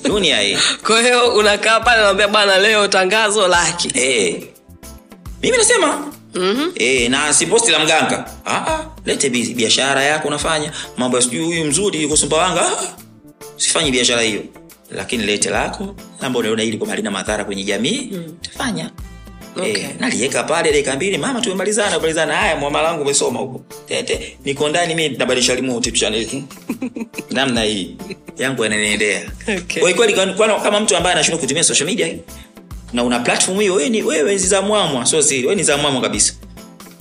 dunia 0.05 0.41
hii. 0.41 0.59
Kwa 0.87 1.01
hiyo 1.03 1.35
unakaa 1.35 1.80
pale 1.80 2.03
naambia 2.03 2.28
bana 2.28 2.59
leo 2.59 2.89
tangazo 2.89 3.49
laki. 3.49 3.89
Hey. 3.89 4.41
mimi 5.43 5.57
nasema. 5.57 6.12
Mm-hmm. 6.35 6.72
hey, 6.74 7.09
na 7.09 7.33
si 7.35 7.47
posti 7.47 7.70
la 7.70 7.78
mganga. 7.78 8.30
Ah, 8.45 8.57
ah, 8.57 8.85
lete 9.05 9.30
biashara 9.30 10.03
yako 10.03 10.28
unafanya. 10.28 10.72
Mambo 10.97 11.16
ya 11.16 11.22
sijui 11.22 11.45
huyu 11.45 11.64
mzuri 11.64 12.03
yuko 12.03 12.16
sumbawanga. 12.16 12.61
Ah, 12.66 12.97
sifanyi 13.57 13.91
biashara 13.91 14.22
hiyo. 14.22 14.43
Lakini 14.91 15.24
lete 15.24 15.51
lako. 15.51 15.97
Ambao 16.20 16.41
unaona 16.41 16.62
ili 16.62 16.76
kwamba 16.78 16.93
halina 16.93 17.11
madhara 17.11 17.45
kwenye 17.45 17.64
jamii. 17.64 18.09
Mm. 18.12 18.37
tafanya 18.43 18.91
Okay. 19.57 19.72
Eh, 19.72 19.90
naliweka 20.00 20.42
pale 20.42 20.70
dakika 20.72 20.96
mbili. 20.96 21.18
Mama 21.18 21.40
tumemalizana 21.40 21.96
kumalizana. 21.96 22.36
Haya 22.36 22.57
mwamala 22.57 22.88
wangu 22.88 23.03
umesoma 23.03 23.40
huko. 23.40 23.61
Tete 23.88 24.36
niko 24.44 24.68
ndani 24.68 24.94
mimi 24.94 25.16
nabadilisha 25.16 25.55
remote 25.55 25.90
tu 25.90 25.96
channel 25.98 26.26
namna 27.30 27.62
hii. 27.62 27.96
Yangu 28.38 28.62
yananiendea. 28.64 29.30
Okay. 29.59 29.94
kwa 29.94 30.07
hiyo 30.07 30.61
kama 30.62 30.80
mtu 30.80 30.96
ambaye 30.96 31.14
anashindwa 31.14 31.40
kutumia 31.40 31.64
social 31.64 31.86
media 31.88 32.14
na 32.92 33.05
una 33.05 33.20
platform 33.20 33.61
hiyo 33.61 33.74
wewe 33.74 33.88
ni 33.88 34.03
wewe 34.03 34.32
ni 34.32 34.38
za 34.38 34.62
mwamwa. 34.62 35.07
Sio 35.07 35.22
siri 35.22 35.42
wewe 35.42 35.55
ni 35.55 35.62
za 35.62 35.76
mwamwa 35.76 36.03
kabisa. 36.03 36.34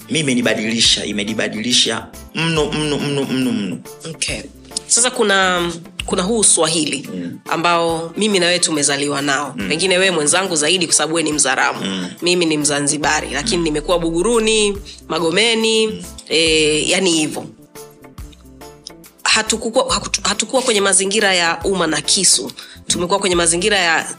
Mimi 0.10 0.20
imenibadilisha 0.20 1.06
imenibadilisha 1.06 2.08
mno 2.36 2.72
mno 2.72 2.98
mno 3.00 3.24
mno 3.26 3.52
mno. 3.52 3.78
Okay. 4.10 4.42
sasa 4.88 5.12
kuna 5.12 5.72
kuna 6.12 6.24
huu 6.24 6.40
uswahili 6.40 7.10
mm. 7.14 7.40
ambao 7.50 8.14
mimi 8.18 8.40
na 8.40 8.46
wewe 8.46 8.60
tumezaliwa 8.60 9.22
nao 9.22 9.54
mm. 9.58 9.70
pengine 9.70 9.98
wewe 9.98 10.12
mwenzangu 10.12 10.56
zaidi 10.56 10.86
kwa 10.86 10.96
sababu 10.96 11.16
wewe 11.16 11.24
ni 11.24 11.34
mzaramu 11.34 11.86
mm. 11.86 12.10
mimi 12.22 12.46
ni 12.46 12.58
mzanzibari 12.58 13.30
lakini 13.30 13.58
mm. 13.58 13.64
nimekuwa 13.64 14.00
buguruni 14.00 14.78
magomeni 15.08 15.88
mm. 15.88 16.04
e, 16.30 16.90
yani 16.90 17.12
hivyo 17.12 17.46
hatukuwa, 19.24 20.02
hatukuwa 20.24 20.62
kwenye 20.62 20.82
mazingira 20.82 21.34
ya 21.34 21.60
umma 21.64 21.88
na 21.88 22.02
kisu 22.02 22.52
tumekuwa 22.88 23.20
kwenye 23.20 23.36
mazingira 23.36 23.78
ya 23.78 24.16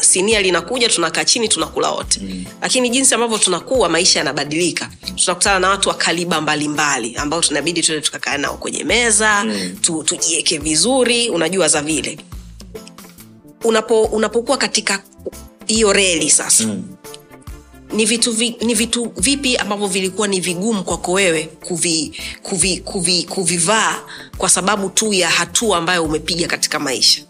sinia 0.00 0.42
linakuja 0.42 0.88
tunakaa 0.88 1.24
chini 1.24 1.48
tunakula 1.48 1.90
wote. 1.90 2.20
Mm. 2.22 2.44
lakini 2.62 2.90
jinsi 2.90 3.14
ambavyo 3.14 3.38
tunakuwa 3.38 3.88
maisha 3.88 4.18
yanabadilika. 4.18 4.90
Tunakutana 5.16 5.58
na 5.58 5.68
watu 5.68 5.88
wa 5.88 5.94
kaliba 5.94 6.40
mbalimbali 6.40 7.16
ambao 7.16 7.40
tunabidi 7.40 7.82
tuende 7.82 8.06
tukakaa 8.06 8.38
nao 8.38 8.56
kwenye 8.56 8.84
meza 8.84 9.44
mm. 9.44 9.76
tu, 9.80 10.02
tujieke 10.02 10.58
vizuri 10.58 11.28
unajua 11.28 11.68
za 11.68 11.82
vile. 11.82 12.18
Unapo 13.64 14.02
unapokuwa 14.02 14.58
katika 14.58 15.02
hiyo 15.66 15.92
reli 15.92 16.30
sasa 16.30 16.64
mm. 16.64 16.82
ni 17.92 18.04
vitu, 18.04 18.32
vi, 18.32 18.56
ni 18.60 18.74
vitu 18.74 19.12
vipi 19.16 19.56
ambavyo 19.56 19.86
vilikuwa 19.86 20.28
ni 20.28 20.40
vigumu 20.40 20.84
kwako 20.84 21.12
wewe 21.12 21.42
kuvi, 21.44 22.20
kuvi, 22.42 22.76
kuvi, 22.76 23.22
kuvivaa 23.22 23.96
kwa 24.38 24.48
sababu 24.48 24.88
tu 24.90 25.12
ya 25.12 25.30
hatua 25.30 25.78
ambayo 25.78 26.04
umepiga 26.04 26.46
katika 26.46 26.78
maisha 26.78 27.22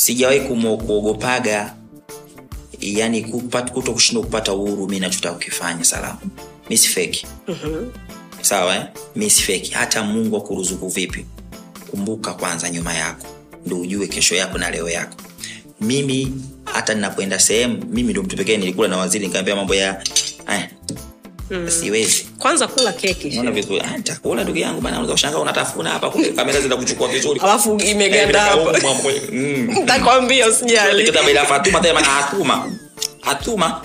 sijawahi 0.00 0.40
kuogopaga 0.40 1.74
yani 2.80 3.22
kuto 3.72 3.92
kushindwa 3.92 4.24
kupata 4.24 4.52
uhuru 4.52 4.88
mi 4.88 5.00
nachotaka 5.00 5.34
kukifanya 5.34 5.84
salamu. 5.84 6.18
Mi 6.70 6.76
si 6.78 6.88
feki 6.88 7.26
mm-hmm. 7.48 7.92
sawa 8.40 8.76
eh? 8.76 8.82
mi 9.16 9.30
si 9.30 9.42
feki 9.42 9.72
hata 9.72 10.02
mungu 10.02 10.36
akuruzuku 10.36 10.88
vipi? 10.88 11.26
Kumbuka 11.90 12.34
kwanza 12.34 12.70
nyuma 12.70 12.94
yako. 12.94 13.26
Ndo 13.66 13.80
ujue 13.80 14.06
kesho 14.06 14.34
yako 14.34 14.58
na 14.58 14.70
leo 14.70 14.88
yako. 14.88 15.16
Mimi 15.80 16.32
hata 16.64 16.94
ninapoenda 16.94 17.38
sehemu 17.38 17.84
mimi 17.90 18.12
ndo 18.12 18.22
mtu 18.22 18.36
pekee 18.36 18.56
nilikula 18.56 18.88
na 18.88 18.96
waziri 18.96 19.26
nikaambia 19.26 19.56
mambo 19.56 19.74
ya 19.74 20.02
eh, 20.52 20.68
mm. 21.50 21.70
siwezi 21.70 22.26
kwanza 22.38 22.68
kula 22.68 22.92
keki 22.92 23.30
naona 23.30 23.50
vizuri 23.50 23.80
ah, 23.80 23.96
nitakula 23.96 24.42
ndugu 24.44 24.58
yangu 24.58 24.80
bana 24.80 24.96
unaweza 24.96 25.12
kushangaa 25.12 25.38
unatafuna 25.38 25.90
hapa 25.90 26.10
kumbe 26.10 26.28
kamera 26.28 26.60
zinakuchukua 26.60 27.08
vizuri 27.08 27.40
alafu 27.44 27.76
imeganda 27.76 28.40
hapa 28.40 28.72
nitakwambia 29.68 30.48
usijali 30.48 31.04
Kita 31.04 31.22
bila 31.22 31.46
Fatuma 31.46 31.80
tena 31.80 31.94
maana 31.94 32.06
hatuma. 32.06 32.70
Hatuma. 33.20 33.80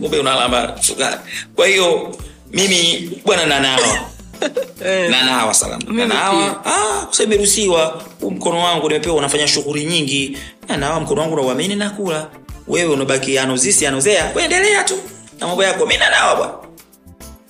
Kumbe 0.00 0.18
unalamba 0.18 0.76
sukari. 0.80 1.16
Kwa 1.54 1.66
hiyo 1.66 2.16
mimi 2.52 3.10
bwana 3.24 3.46
nanawa 3.46 5.54
salama. 5.54 5.84
Nanawa. 5.92 6.66
Ah, 6.66 7.06
sasa 7.10 7.22
imeruhusiwa. 7.24 8.02
Huu 8.20 8.30
mkono 8.30 8.58
wangu 8.58 8.88
nimepewa 8.88 9.16
unafanya 9.16 9.48
shughuli 9.48 9.84
nyingi. 9.84 10.38
Nanawa 10.68 11.00
mkono 11.00 11.20
wangu 11.20 11.36
nauamini 11.36 11.76
na 11.76 11.90
kula. 11.90 12.26
Wewe 12.68 12.92
unabaki 12.94 13.38
anozisi 13.38 13.86
anozea. 13.86 14.32
Wewe 14.34 14.84
tu. 14.84 14.98
Na 15.40 15.46
mambo 15.46 15.64
yako 15.64 15.86
mimi 15.86 15.98
nanawa 15.98 16.36
bwana. 16.36 16.52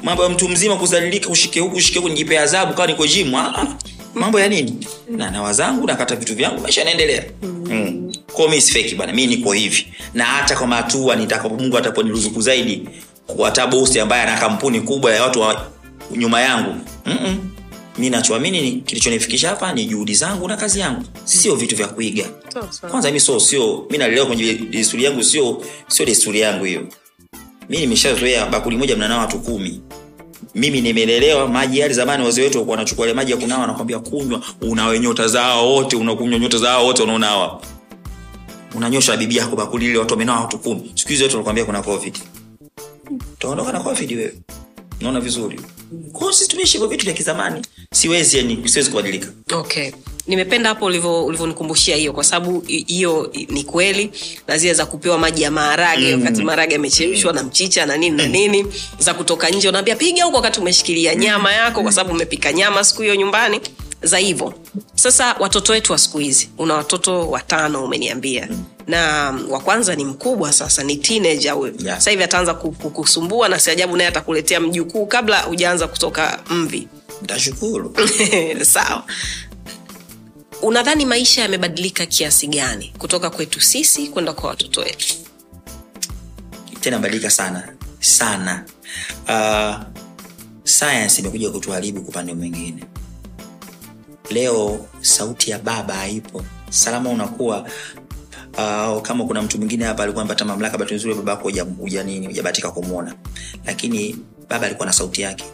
Mambo 0.03 0.23
ya 0.23 0.29
mtu 0.29 0.49
mzima 0.49 0.77
kuzalilika 0.77 1.29
ushike 1.29 1.61
huku 1.61 1.77
ushike 1.77 1.99
huku 1.99 2.09
nijipe 2.09 2.39
adhabu 2.39 2.75
kama 2.75 2.87
niko 2.87 3.07
gym. 3.07 3.35
Ah, 3.35 3.55
ah. 3.59 3.67
Mambo 4.15 4.41
ya 4.41 4.49
nini? 4.49 4.87
Na 5.11 5.31
na 5.31 5.43
wazangu 5.43 5.87
nakata 5.87 6.17
vitu 6.17 6.35
vyangu 6.35 6.61
maisha 6.61 6.81
yanaendelea. 6.81 7.25
Mm. 7.43 8.13
Kwa 8.33 8.49
mimi 8.49 8.61
si 8.63 8.95
bana, 8.95 9.13
mi 9.13 9.27
niko 9.27 9.53
hivi. 9.53 9.87
Na 10.15 10.25
hata 10.25 10.57
kwa 10.57 10.67
matua 10.67 11.17
nitaka 11.17 11.49
Mungu 11.49 11.79
ataponiruzuku 11.79 12.41
zaidi 12.41 12.89
hata 13.45 13.67
bosi 13.67 14.01
ambaye 14.01 14.23
ana 14.23 14.39
kampuni 14.41 14.81
kubwa 14.81 15.13
ya 15.15 15.23
watu 15.23 15.41
wa 15.41 15.67
nyuma 16.17 16.41
yangu. 16.41 16.75
Mm-mm. 17.07 17.51
mi 17.99 18.11
nachoamini 18.11 18.73
kilichonifikisha 18.87 19.49
hapa 19.49 19.73
ni 19.73 19.85
juhudi 19.85 20.15
zangu 20.15 20.49
na 20.49 20.57
kazi 20.57 20.81
yangu. 20.81 21.05
Sio 21.25 21.55
vitu 21.55 21.77
vya 21.77 21.87
kuiga. 21.89 22.25
Kwanza 22.91 23.11
mi 23.13 23.21
sio 23.21 23.41
sio 23.41 23.87
mi 23.91 23.99
nalelewa 23.99 24.27
kwenye 24.27 24.55
desturi 24.55 25.05
yangu 25.05 25.25
sio 25.25 25.63
sio 25.89 26.07
desturi 26.07 26.41
yangu 26.41 26.65
hiyo. 26.65 26.87
Mimi 27.69 27.83
nimeshazoea 27.83 28.47
bakuli 28.47 28.77
moja 28.77 28.97
mnanao 28.97 29.19
watu 29.19 29.39
kumi. 29.39 29.81
Mimi 30.55 30.81
nimelelewa 30.81 31.49
maji 31.49 31.79
yale 31.79 31.95
zamani 31.95 32.25
wazee 32.25 32.43
wetu 32.43 32.55
walikuwa 32.59 32.77
wanachukua 32.77 33.07
ile 33.07 33.15
maji 33.15 33.31
ya 33.33 33.37
kunawa 33.39 33.67
nakwambia 33.67 33.99
kunywa 33.99 34.43
unawe 34.61 34.99
nyota 35.01 35.29
zao 35.29 35.75
wote 35.75 35.97
unakunywa 35.97 36.39
nyota 36.39 36.59
zao 36.59 36.87
wote 36.87 37.03
unaonawa 37.03 37.63
unanyosha 38.75 39.13
na 39.13 39.19
bibi 39.19 39.37
yako 39.37 39.57
bakuli 39.57 39.87
ile 39.87 39.99
watu 39.99 40.15
wamenawa 40.15 40.41
watu 40.41 40.59
kumi. 40.59 40.93
Siku 40.95 41.09
hizi 41.09 41.23
watu 41.23 41.35
wanakwambia 41.37 41.65
kuna 41.65 41.83
covid. 41.83 42.19
Utaondoka 43.35 43.73
na 43.73 43.81
covid 43.81 44.13
wewe 44.13 44.35
unaona 45.01 45.21
vizuri. 45.21 45.61
Kwa 46.13 46.21
hiyo 46.21 46.33
sisi 46.33 46.49
tumeishi 46.49 46.73
hivyo 46.73 46.89
vitu 46.89 47.05
vya 47.05 47.15
kizamani. 47.15 47.63
Siwezi 47.93 48.37
yani 48.39 48.69
siwezi 48.69 48.91
kubadilika. 48.91 49.29
Okay. 49.53 49.91
Nimependa 50.27 50.69
hapo 50.69 50.85
ulivyonikumbushia 50.85 51.97
hiyo 51.97 52.13
kwa 52.13 52.25
sababu 52.25 52.61
hiyo 52.67 53.33
ni 53.49 53.65
kweli. 53.65 54.11
Na 54.49 54.59
zile 54.59 54.75
za 54.75 54.87
kupewa 54.87 55.19
maji 55.19 55.43
ya 55.43 55.51
maharage 55.51 56.17
mm. 56.17 56.23
wakati 56.23 56.43
maharage 56.43 56.73
yamechemshwa 56.75 57.33
na 57.33 57.43
mchicha 57.43 57.87
na 57.87 57.97
nini 57.97 58.17
na 58.17 58.27
nini 58.27 58.67
za 58.99 59.15
kutoka 59.15 59.49
nje 59.51 59.69
unaambia 59.69 59.97
piga 59.97 60.25
huko 60.25 60.37
wakati 60.37 60.61
umeshikilia 60.61 61.15
nyama 61.15 61.53
yako 61.53 61.83
kwa 61.83 61.93
sababu 61.93 62.15
umepika 62.15 62.53
nyama 62.53 62.85
siku 62.85 63.03
hiyo 63.03 63.15
nyumbani. 63.15 63.61
Za 64.03 64.19
hivyo. 64.19 64.55
Sasa 64.95 65.37
watoto 65.41 65.73
wetu 65.73 65.93
wa 65.93 65.99
siku 65.99 66.19
hizi 66.19 66.49
una 66.59 66.75
watoto 66.75 67.31
watano 67.31 67.85
umeniambia 67.85 68.49
na 68.87 69.31
wa 69.49 69.61
kwanza 69.61 69.95
ni 69.95 70.05
mkubwa 70.05 70.53
sasa 70.53 70.83
ni 70.83 70.97
teenager 70.97 71.53
huyo 71.53 71.73
Yeah. 71.79 71.99
sasa 71.99 72.11
hivi 72.11 72.23
ataanza 72.23 72.55
ku- 72.55 72.73
ku- 72.73 72.91
kukusumbua 72.91 73.49
na 73.49 73.59
si 73.59 73.71
ajabu 73.71 73.97
naye 73.97 74.09
atakuletea 74.09 74.61
mjukuu 74.61 75.07
kabla 75.07 75.43
hujaanza 75.43 75.89
kutoka 75.89 76.39
mvi. 76.51 76.89
Ntashukuru 77.23 77.95
sawa. 78.75 79.05
Unadhani 80.63 81.05
maisha 81.07 81.43
yamebadilika 81.43 82.07
kiasi 82.07 82.47
gani 82.47 82.95
kutoka 82.99 83.31
kwetu 83.31 83.61
sisi 83.61 84.07
kwenda 84.09 84.33
kwa 84.33 84.49
watoto 84.51 84.81
wetu? 84.81 85.15
Tena 86.81 86.99
badilika 86.99 87.31
sana 87.31 87.75
sana. 88.01 88.65
Uh, 89.29 89.77
science 90.65 91.21
imekuja 91.21 91.51
kutuharibu 91.51 92.01
kwa 92.01 92.09
upande 92.09 92.35
mwingine. 92.35 92.85
Leo 94.31 94.87
sauti 95.01 95.51
ya 95.51 95.59
baba 95.59 95.95
haipo. 95.95 96.45
Salama 96.71 97.11
unakuwa 97.11 97.69
uh, 98.59 99.03
kama 99.03 99.25
kuna 99.25 99.43
mtu 99.43 99.59
mwingine 99.59 99.85
hapa 99.85 100.03
alikuwa 100.03 100.23
amepata 100.25 100.45
mamlaka 100.45 100.79
bahati 100.79 100.95
nzuri 100.95 101.15
baba 101.15 101.31
yako 101.33 101.49
huja- 101.49 102.05
nini 102.05 102.27
hujabahatika 102.27 102.71
kumwona. 102.71 103.15
Lakini 103.67 104.17
baba 104.49 104.67
alikuwa 104.67 104.87
na 104.87 104.93
sauti 104.93 105.23
yake. 105.23 105.45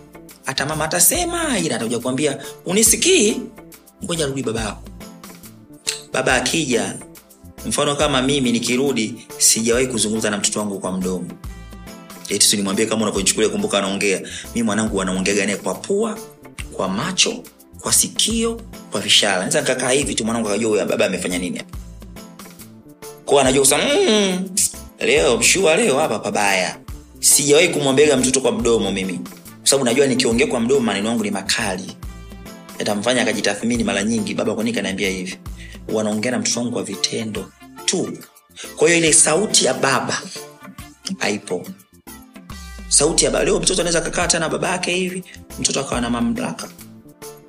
Hata 0.45 0.67
mama 0.67 0.85
atasema 0.85 1.59
ila 1.59 1.77
atakuja 1.77 1.99
kuambia 1.99 2.39
unisikii? 2.67 3.37
Ngoja 4.05 4.27
rudi 4.27 4.43
baba 4.43 4.61
yako 4.61 4.83
baba 6.13 6.35
akija 6.35 6.95
mfano 7.67 7.97
kama 7.97 8.23
mimi 8.23 8.53
nikirudi 8.53 9.27
sijawahi 9.39 9.87
kuzungumza 9.87 10.31
na 10.31 10.37
mtoto 10.39 10.59
wangu 10.61 10.79
kwa 10.81 10.93
mdomo. 10.93 11.27
Eti 12.29 12.47
kama 12.87 13.03
unavyochukulia 13.03 13.49
kumbuka 13.51 13.79
anaongea. 13.79 14.21
Mi 14.55 14.63
mwanangu 14.63 15.03
anaongeaga 15.03 15.45
naye 15.47 15.57
kwa 15.57 15.75
pua 15.75 16.19
kwa 16.73 16.89
macho 16.89 17.43
kwa 17.81 17.93
sikio 17.93 18.61
kwa 18.91 19.01
vishara 19.01 19.39
naweza 19.39 19.61
nikakaa 19.61 19.91
hivi 19.91 20.15
tu 20.15 20.25
mwanangu 20.25 20.49
akajua 20.49 20.85
baba 20.85 21.07
amefanya 21.07 21.39
nini 21.39 21.59
hapa 21.59 21.79
kwa 23.33 23.41
anajua 23.43 23.61
kusema 23.63 23.83
mmm, 23.85 24.49
leo 25.01 25.37
mshua 25.37 25.77
leo 25.77 25.99
hapa 25.99 26.19
pabaya. 26.19 26.79
Sijawahi 27.21 27.69
kumwambiaga 27.69 28.17
mtoto 28.17 28.41
kwa 28.41 28.53
mdomo 28.53 28.93
mimi. 28.93 29.13
Kwa 29.59 29.67
sababu 29.69 29.85
najua 29.85 30.07
nikiongea 30.07 30.47
kwa 30.47 30.61
mdomo 30.61 30.81
maneno 30.81 31.09
yangu 31.09 31.23
ni 31.25 31.31
makali. 31.31 31.97
Yatamfanya 32.79 33.23
akajitathmini 33.23 33.85
mara 33.85 34.03
nyingi. 34.03 34.35
Baba 34.35 34.55
kwanini 34.55 34.77
kanaambia 34.77 35.09
hivi? 35.11 35.39
Wanaongea 35.93 36.31
na 36.31 36.39
mtoto 36.39 36.61
wangu 36.61 36.73
kwa 36.73 36.83
vitendo 36.83 37.53
tu. 37.85 38.19
Kwa 38.77 38.89
hiyo 38.89 38.99
ile 38.99 39.13
sauti 39.13 39.65
ya 39.65 39.75
baba 39.75 40.23
haipo. 41.19 41.67
Sauti 42.89 43.25
ya 43.25 43.31
baba 43.31 43.45
leo 43.45 43.61
mtoto 43.61 43.81
anaweza 43.81 44.01
kakaa 44.01 44.27
tena 44.27 44.49
baba 44.49 44.77
hivi 44.77 45.25
mtoto 45.59 45.81
akawa 45.81 46.01
na 46.01 46.11
mamlaka 46.11 46.69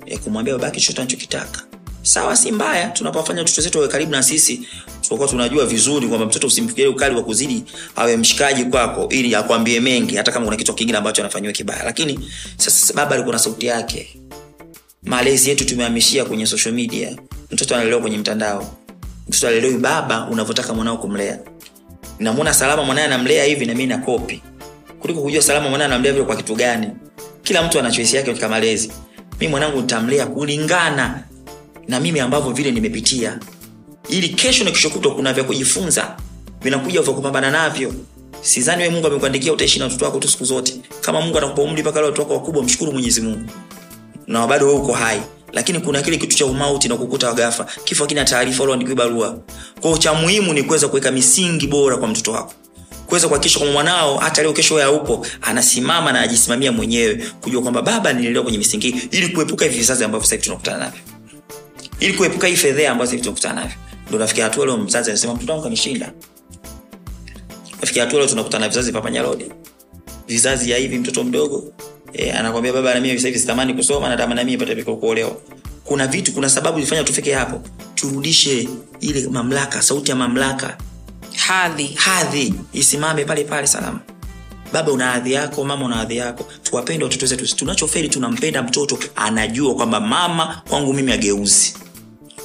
ya 0.05 0.17
kumwambia 0.17 0.53
babake 0.53 0.79
chochote 0.79 1.01
anachokitaka. 1.01 1.63
Sawa 2.01 2.35
si 2.35 2.51
mbaya 2.51 2.89
tunapofanya 2.89 3.39
watoto 3.41 3.61
zetu 3.61 3.77
wawe 3.77 3.89
karibu 3.89 4.11
na 4.11 4.23
sisi 4.23 4.67
tunakuwa 5.17 5.27
tunajua 5.27 5.65
vizuri 5.65 6.07
kwamba 6.07 6.25
mtoto 6.25 6.47
usimfikirie 6.47 6.87
ukali 6.89 7.15
wa 7.15 7.23
kuzidi 7.23 7.63
awe 7.95 8.17
mshikaji 8.17 8.65
kwako 8.65 9.07
ili 9.09 9.35
akwambie 9.35 9.79
mengi 9.79 10.15
hata 10.15 10.31
kama 10.31 10.45
kuna 10.45 10.57
kitu 10.57 10.73
kingine 10.73 10.97
ambacho 10.97 11.21
anafanyiwa 11.21 11.53
kibaya. 11.53 11.83
Lakini 11.83 12.19
sasa 12.57 12.93
baba 12.93 13.11
alikuwa 13.15 13.33
na 13.33 13.39
sauti 13.39 13.65
yake. 13.65 14.17
Malezi 15.03 15.49
yetu 15.49 15.65
tumehamishia 15.65 16.25
kwenye 16.25 16.45
social 16.45 16.73
media. 16.75 17.17
Mtoto 17.51 17.75
analelewa 17.75 18.01
kwenye 18.01 18.17
mtandao. 18.17 18.75
Mtoto 19.29 19.47
alelewi 19.47 19.77
baba 19.77 20.27
unavyotaka 20.31 20.73
mwanao 20.73 20.97
kumlea. 20.97 21.39
Namwona 22.19 22.53
salama 22.53 22.83
mwanae 22.83 23.05
anamlea 23.05 23.43
hivi 23.43 23.65
na 23.65 23.75
mi 23.75 23.85
nakopi. 23.85 24.41
Kuliko 24.99 25.21
kujua 25.21 25.41
salama 25.41 25.69
mwanae 25.69 25.85
anamlea 25.87 26.13
vile 26.13 26.25
kwa 26.25 26.35
kitu 26.35 26.55
gani? 26.55 26.87
Kila 27.43 27.63
mtu 27.63 27.79
ana 27.79 27.91
choisi 27.91 28.15
yake 28.15 28.27
katika 28.27 28.49
malezi. 28.49 28.91
Mi 29.39 29.47
mwanangu 29.47 29.81
nitamlea 29.81 30.25
kulingana 30.27 31.23
na 31.87 31.99
mimi 31.99 32.19
ambavyo 32.19 32.51
vile 32.51 32.71
nimepitia 32.71 33.39
ili 34.09 34.29
kesho 34.29 34.63
na 34.63 34.71
kesho 34.71 34.89
kutwa 34.89 35.15
kuna 35.15 35.33
vya 35.33 35.43
kujifunza 35.43 36.17
vinakuja 36.61 37.01
vya 37.01 37.13
kupambana 37.13 37.51
navyo. 37.51 37.93
Sidhani 38.41 38.83
we 38.83 38.89
mungu 38.89 39.07
amekuandikia 39.07 39.53
utaishi 39.53 39.79
na 39.79 39.85
watoto 39.85 40.05
wako 40.05 40.19
tu 40.19 40.27
siku 40.27 40.45
zote. 40.45 40.73
Kama 41.01 41.21
mungu 41.21 41.37
atakupa 41.37 41.61
umri 41.61 41.81
mpaka 41.81 41.95
wale 41.95 42.05
watoto 42.05 42.21
wako 42.21 42.33
wakubwa 42.33 42.63
mshukuru 42.63 42.91
mwenyezi 42.91 43.21
mungu. 43.21 43.49
Na 44.27 44.47
bado 44.47 44.67
wewe 44.67 44.79
uko 44.79 44.93
hai. 44.93 45.21
Lakini 45.53 45.79
kuna 45.79 46.01
kile 46.01 46.17
kitu 46.17 46.37
cha 46.37 46.45
umauti 46.45 46.87
na 46.87 46.95
kukuta 46.95 47.27
wagafa 47.27 47.65
kifo 47.83 48.05
kina 48.05 48.25
taarifa 48.25 48.63
uliandikiwa 48.63 48.95
barua. 48.97 49.39
Kwao 49.81 49.97
cha 49.97 50.13
muhimu 50.13 50.53
ni 50.53 50.63
kuweza 50.63 50.87
kuweka 50.87 51.11
misingi 51.11 51.67
bora 51.67 51.97
kwa 51.97 52.07
mtoto 52.07 52.31
wako. 52.31 52.53
Kuweza 53.05 53.27
kuhakikisha 53.27 53.59
kwamba 53.59 53.73
mwanao 53.73 54.17
hata 54.17 54.41
leo 54.41 54.53
kesho 54.53 54.79
ya 54.79 54.91
upo 54.91 55.25
anasimama 55.41 56.11
na 56.11 56.21
ajisimamia 56.21 56.71
mwenyewe. 56.71 57.15
Kujua 57.41 57.61
kwamba 57.61 57.81
baba 57.81 58.13
nilelewa 58.13 58.43
kwenye 58.43 58.57
misingi 58.57 58.89
ili 59.11 59.29
kuepuka 59.29 59.65
hivi 59.65 59.77
vizazi 59.77 60.03
ambavyo 60.03 60.27
sasa 60.27 60.41
tunakutana 60.41 60.77
navyo. 60.77 60.99
Ili 61.99 62.13
kuepuka 62.13 62.47
hii 62.47 62.55
fedhea 62.55 62.91
ambazo 62.91 63.11
hivi 63.11 63.23
tunakutana 63.23 63.55
navyo 63.61 63.77
ndo 64.09 64.19
nafikia 64.19 64.43
hatua 64.43 64.65
leo 64.65 64.77
mzazi 64.77 65.09
anasema 65.09 65.35
mtoto 65.35 65.51
wangu 65.51 65.63
kanishinda. 65.63 66.11
Nafikia 67.81 68.03
hatua 68.03 68.19
leo 68.19 68.29
tunakutana 68.29 68.61
na 68.65 68.69
vizazi 68.69 68.91
papanyarodi 68.91 69.45
vizazi 70.27 70.71
ya 70.71 70.77
hivi 70.77 70.97
mtoto 70.97 71.23
mdogo 71.23 71.63
e, 72.13 72.31
anakwambia 72.31 72.73
baba 72.73 72.93
na 72.93 72.99
mimi 72.99 73.19
hivi 73.19 73.39
sitamani 73.39 73.73
kusoma 73.73 74.09
natamani 74.09 74.35
na 74.35 74.65
mimi 74.65 74.83
kuolewa. 74.83 75.37
Kuna 75.83 76.07
vitu 76.07 76.33
kuna 76.33 76.49
sababu 76.49 76.77
ilifanya 76.77 77.03
tufike 77.03 77.33
hapo. 77.33 77.61
Turudishe 77.95 78.69
ile 78.99 79.27
mamlaka 79.27 79.81
sauti 79.81 80.11
ya 80.11 80.17
mamlaka. 80.17 80.77
Hadhi. 81.37 81.87
Hadhi. 81.87 82.53
Isimame 82.73 83.25
pale 83.25 83.43
pale 83.43 83.67
salama. 83.67 83.99
Baba 84.73 84.91
una 84.91 85.11
hadhi 85.11 85.31
yako 85.33 85.63
mama 85.63 85.85
una 85.85 85.95
hadhi 85.95 86.17
yako. 86.17 86.45
Tuwapende 86.63 87.03
watoto 87.05 87.25
wetu. 87.25 87.55
Tunachoferi 87.55 88.09
tunampenda 88.09 88.63
mtoto 88.63 88.99
anajua 89.15 89.75
kwamba 89.75 89.99
mama 89.99 90.61
kwangu 90.69 90.93
mimi 90.93 91.11
ageuzi 91.11 91.73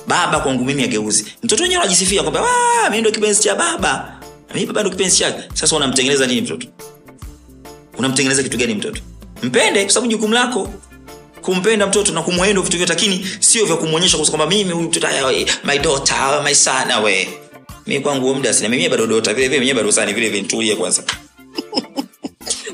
baba 0.09 0.41
kwangu 0.41 0.65
mimi 0.65 0.85
ageuzi 0.85 1.25
mtoto 1.43 1.63
wenyewe 1.63 1.83
anajisifia 1.83 2.23
kwamba 2.23 2.41
"Ah, 2.41 2.91
mimi 2.91 3.01
ndo 3.03 3.11
kipenzi 3.11 3.43
cha 3.43 3.55
baba. 3.55 4.21
Mimi 4.55 4.67
baba 4.67 4.81
ndo 4.81 4.91
kipenzi 4.91 5.17
chake. 5.19 5.43
Sasa 5.55 5.77
unamtengeneza 5.77 6.27
nini 6.27 6.41
mtoto? 6.41 6.67
Unamtengeneza 7.99 8.43
kitu 8.43 8.57
gani 8.57 8.75
mtoto? 8.75 9.01
Mpende 9.43 9.85
kwa 9.85 9.93
sababu 9.93 10.13
jukumu 10.13 10.35
lako 10.35 10.71
kumpenda 11.43 11.87
mtoto 11.87 12.13
na 12.13 12.23
kumwendo 12.23 12.63
vitu 12.63 12.77
vyote 12.77 12.93
lakini 12.93 13.27
sio 13.41 13.67
vya 13.67 13.77
kumwonyesha 13.77 14.19
kwamba 14.19 14.47
mimi 14.47 14.75
mtoto 14.75 15.07
we, 15.27 15.47
my 15.65 15.79
daughter 15.79 16.43
my 16.45 16.55
son 16.55 17.05
we. 17.05 17.29
Mimi 17.87 18.01
kwangu 18.01 18.35
muda 18.35 18.55
sina 18.55 18.69
mimi 18.69 18.89
bado 18.89 19.07
dota 19.07 19.35
vile 19.35 19.49
vile 19.49 19.61
mimi 19.61 19.75
bado 19.75 19.93
sana 19.93 20.13
vile 20.13 20.29
vile 20.29 20.43
nitulie 20.43 20.77
kwanza 20.77 21.03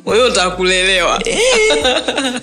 wewe 0.07 0.29
utakulelewa 0.29 1.23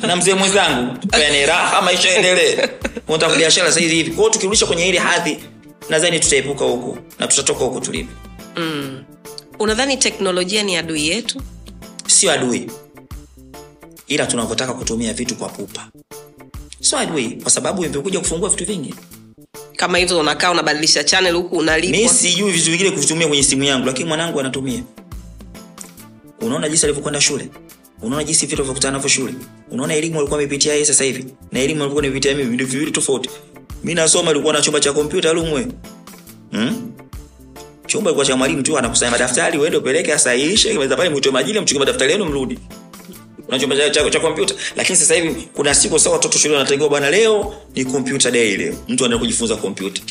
na 0.08 0.16
mzee 0.16 0.34
mwenzangu 0.34 0.98
tupeane 0.98 1.46
raha 1.46 1.82
maisha 1.82 2.10
endelee 2.16 2.68
unataka 3.08 3.36
biashara 3.36 3.72
saizi 3.72 3.96
hivi. 3.96 4.12
Kwao 4.12 4.30
tukirudisha 4.30 4.66
kwenye 4.66 4.88
ile 4.90 4.98
hadhi 5.00 5.40
nadhani 5.90 6.20
tutaepuka 6.20 6.66
huku 6.66 6.98
na 7.20 7.28
tutatoka 7.28 7.60
huku 7.66 7.82
tulipo. 7.82 8.12
Unadhani 9.60 9.98
teknolojia 9.98 10.64
ni 10.64 10.78
adui 10.78 11.08
yetu? 11.08 11.42
Sio 12.08 12.32
adui. 12.32 12.72
Ila 14.08 14.26
tunavyotaka 14.26 14.74
kutumia 14.74 15.14
vitu 15.14 15.36
kwa 15.36 15.50
pupa. 15.50 15.88
Sio 16.82 16.98
adui 16.98 17.30
kwa 17.30 17.52
sababu 17.52 17.86
imekuja 17.86 18.20
kufungua 18.20 18.50
vitu 18.50 18.66
vingi. 18.66 18.96
Kama 19.76 19.98
hivyo 19.98 20.20
unakaa 20.20 20.52
unabadilisha 20.52 21.04
chanel 21.04 21.34
huku 21.36 21.56
mi 21.56 21.62
unalipwa 21.62 22.14
sijui 22.14 22.52
vitu 22.52 22.72
vingine 22.72 22.92
kuvitumia 22.92 23.28
kwenye 23.28 23.44
simu 23.44 23.64
yangu 23.64 23.86
lakini 23.86 24.08
mwanangu 24.10 24.40
anatumia 24.40 24.84
unaona 26.42 26.70
jinsi 26.70 26.86
alivyokwenda 26.86 27.22
shule? 27.22 27.50
Unaona 28.02 28.24
jinsi 28.24 28.46
vitu 28.46 28.56
alivyokutana 28.62 28.92
navyo 28.92 29.10
shule? 29.10 29.34
Unaona 29.72 29.94
elimu 29.94 30.20
alikuwa 30.20 30.40
amepitia 30.40 30.74
yeye 30.74 30.86
sasa 30.86 31.04
hivi? 31.04 31.26
Na 31.52 31.60
elimu 31.60 31.82
alikuwa 31.84 32.02
nipitia 32.04 32.36
mimi 32.36 32.54
ndio 32.54 32.68
viwili 32.68 32.92
tofauti. 32.92 33.30
Mi 33.84 33.94
nasoma 33.94 34.32
alikuwa 34.32 34.54
na 34.54 34.62
chumba 34.62 34.80
cha 34.80 34.94
kompyuta 34.94 35.34
lumwe. 35.34 35.68
Hmm? 36.52 36.92
chumba 37.88 38.10
ilikuwa 38.10 38.26
cha 38.26 38.36
mwalimu 38.36 38.64
tu 38.64 38.78
anakusanya 38.78 39.12
madaftari 39.12 39.58
uende 39.60 39.78
upeleke 39.78 40.14
asahihishe 40.14 40.74
meza 40.74 40.96
pale 40.98 41.10
mwitoe 41.10 41.32
majili 41.32 41.60
mchukue 41.60 41.80
madaftari 41.80 42.12
yenu 42.12 42.26
mrudi. 42.26 42.60
Na 43.50 43.60
chumba 43.60 43.76
cha, 43.90 44.10
cha, 44.10 44.20
kompyuta? 44.20 44.54
Lakini 44.76 44.98
sasa 44.98 45.16
hivi 45.16 45.48
kuna 45.54 45.76
siku 45.76 46.00
sasa 46.00 46.10
watoto 46.10 46.40
shule 46.40 46.54
wanatengewa 46.54 46.90
bwana 46.90 47.10
leo 47.10 47.54
ni 47.76 47.86
computer 47.86 48.32
day 48.32 48.58
leo. 48.58 48.74
Mtu 48.88 49.06
anaenda 49.06 49.18
kujifunza 49.18 49.56
kompyuta 49.56 50.02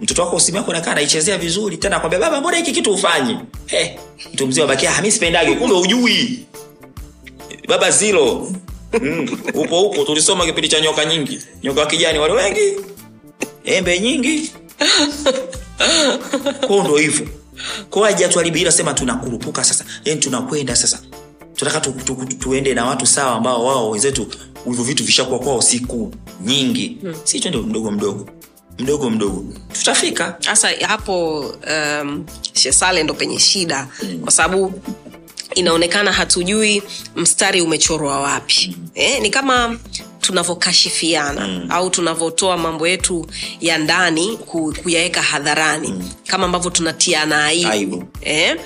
mtoto 0.00 0.22
wako 0.22 0.40
simu 0.40 0.56
yako 0.58 0.72
nakaa 0.72 0.90
anaichezea 0.92 1.38
vizuri 1.38 1.76
tena 1.76 2.00
kwambia 2.00 2.18
baba 2.18 2.40
mbona 2.40 2.56
hiki 2.56 2.72
kitu 2.72 2.92
ufanyi 2.92 3.36
hey, 3.66 3.86
mtu 4.34 4.46
mzima 4.46 4.66
bakia 4.66 4.96
"Ah, 4.96 5.02
mi 5.02 5.12
sipendage 5.12 5.54
kumbe 5.54 5.74
ujui 5.74 6.46
baba 7.68 7.90
zilo 7.90 8.52
mm, 9.02 9.38
upo 9.54 9.82
upo 9.82 10.04
tulisoma 10.04 10.46
kipindi 10.46 10.68
cha 10.68 10.80
nyoka 10.80 11.04
nyingi. 11.04 11.40
Nyoka 11.62 11.80
wa 11.80 11.86
kijani 11.86 12.18
wale 12.18 12.34
wengi. 12.34 12.76
Embe 13.64 14.00
nyingi. 14.00 14.52
Kwao 16.66 16.82
ndo 16.82 16.96
hivyo. 16.96 17.28
Kwao 17.90 18.04
hajatuharibia 18.04 18.62
ila 18.62 18.72
sema 18.72 18.94
tunakurupuka 18.94 19.64
sasa. 19.64 19.84
Yani 20.04 20.20
tunakwenda 20.20 20.76
sasa. 20.76 21.00
Tunataka 21.54 21.80
tu, 21.80 21.92
tu, 22.04 22.14
tu, 22.14 22.36
tuende 22.36 22.74
na 22.74 22.84
watu 22.84 23.06
sawa 23.06 23.32
ambao 23.36 23.64
wao 23.64 23.90
wenzetu 23.90 24.26
hivyo 24.66 24.84
vitu 24.84 25.04
vishakuwa 25.04 25.38
kwao 25.38 25.62
siku 25.62 26.12
nyingi. 26.44 26.98
Hmm. 27.00 27.14
si 27.24 27.40
twende 27.40 27.58
mdogo 27.58 27.90
mdogo 27.90 28.28
mdogo 28.78 29.10
mdogo. 29.10 29.44
Tutafika. 29.72 30.36
Sasa 30.40 30.68
hapo 30.88 31.40
um, 31.40 32.26
shesale 32.52 33.02
ndo 33.02 33.14
penye 33.14 33.38
shida. 33.38 33.88
Kwa 34.22 34.32
sababu 34.32 34.80
inaonekana 35.54 36.12
hatujui 36.12 36.82
mstari 37.16 37.60
umechorwa 37.60 38.20
wapi. 38.20 38.76
Eh, 38.94 39.20
ni 39.22 39.30
kama 39.30 39.78
tunavyokashifiana 40.20 41.48
mm. 41.48 41.66
au 41.70 41.90
tunavyotoa 41.90 42.56
mambo 42.58 42.88
yetu 42.88 43.26
ya 43.60 43.78
ndani 43.78 44.36
ku, 44.36 44.74
kuyaweka 44.82 45.22
hadharani. 45.22 45.88
Mm. 45.88 46.10
kama 46.26 46.44
ambavyo 46.46 46.70
tunatiana 46.70 47.44
Aibu. 47.44 48.04
eh, 48.20 48.60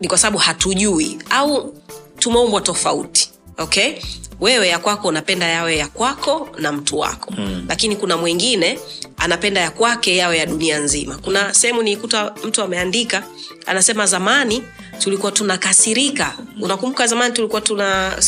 ni 0.00 0.08
kwa 0.08 0.18
sababu 0.18 0.38
hatujui 0.38 1.18
au 1.30 1.74
tumeumbwa 2.18 2.60
tofauti 2.60 3.30
okay? 3.58 3.92
Wewe 4.40 4.68
ya 4.68 4.78
kwako 4.78 5.08
unapenda 5.08 5.46
yawe 5.46 5.76
ya 5.76 5.88
kwako 5.88 6.48
na 6.58 6.72
mtu 6.72 6.98
wako. 6.98 7.34
Mm. 7.38 7.64
lakini 7.68 7.96
kuna 7.96 8.16
mwingine 8.16 8.78
anapenda 9.16 9.60
ya 9.60 9.70
kwake 9.70 10.16
yawe 10.16 10.38
ya 10.38 10.46
dunia 10.46 10.78
nzima. 10.78 11.18
Kuna 11.18 11.54
sehemu 11.54 11.82
niikuta 11.82 12.34
mtu 12.44 12.62
ameandika 12.62 13.22
anasema 13.66 14.06
zamani 14.06 14.62
tulikuwa 14.98 15.32
tunakasirika. 15.32 16.34
Unakumbuka 16.60 17.06
zamani 17.06 17.34
tulikuwa 17.34 17.60
tuna 17.60 18.18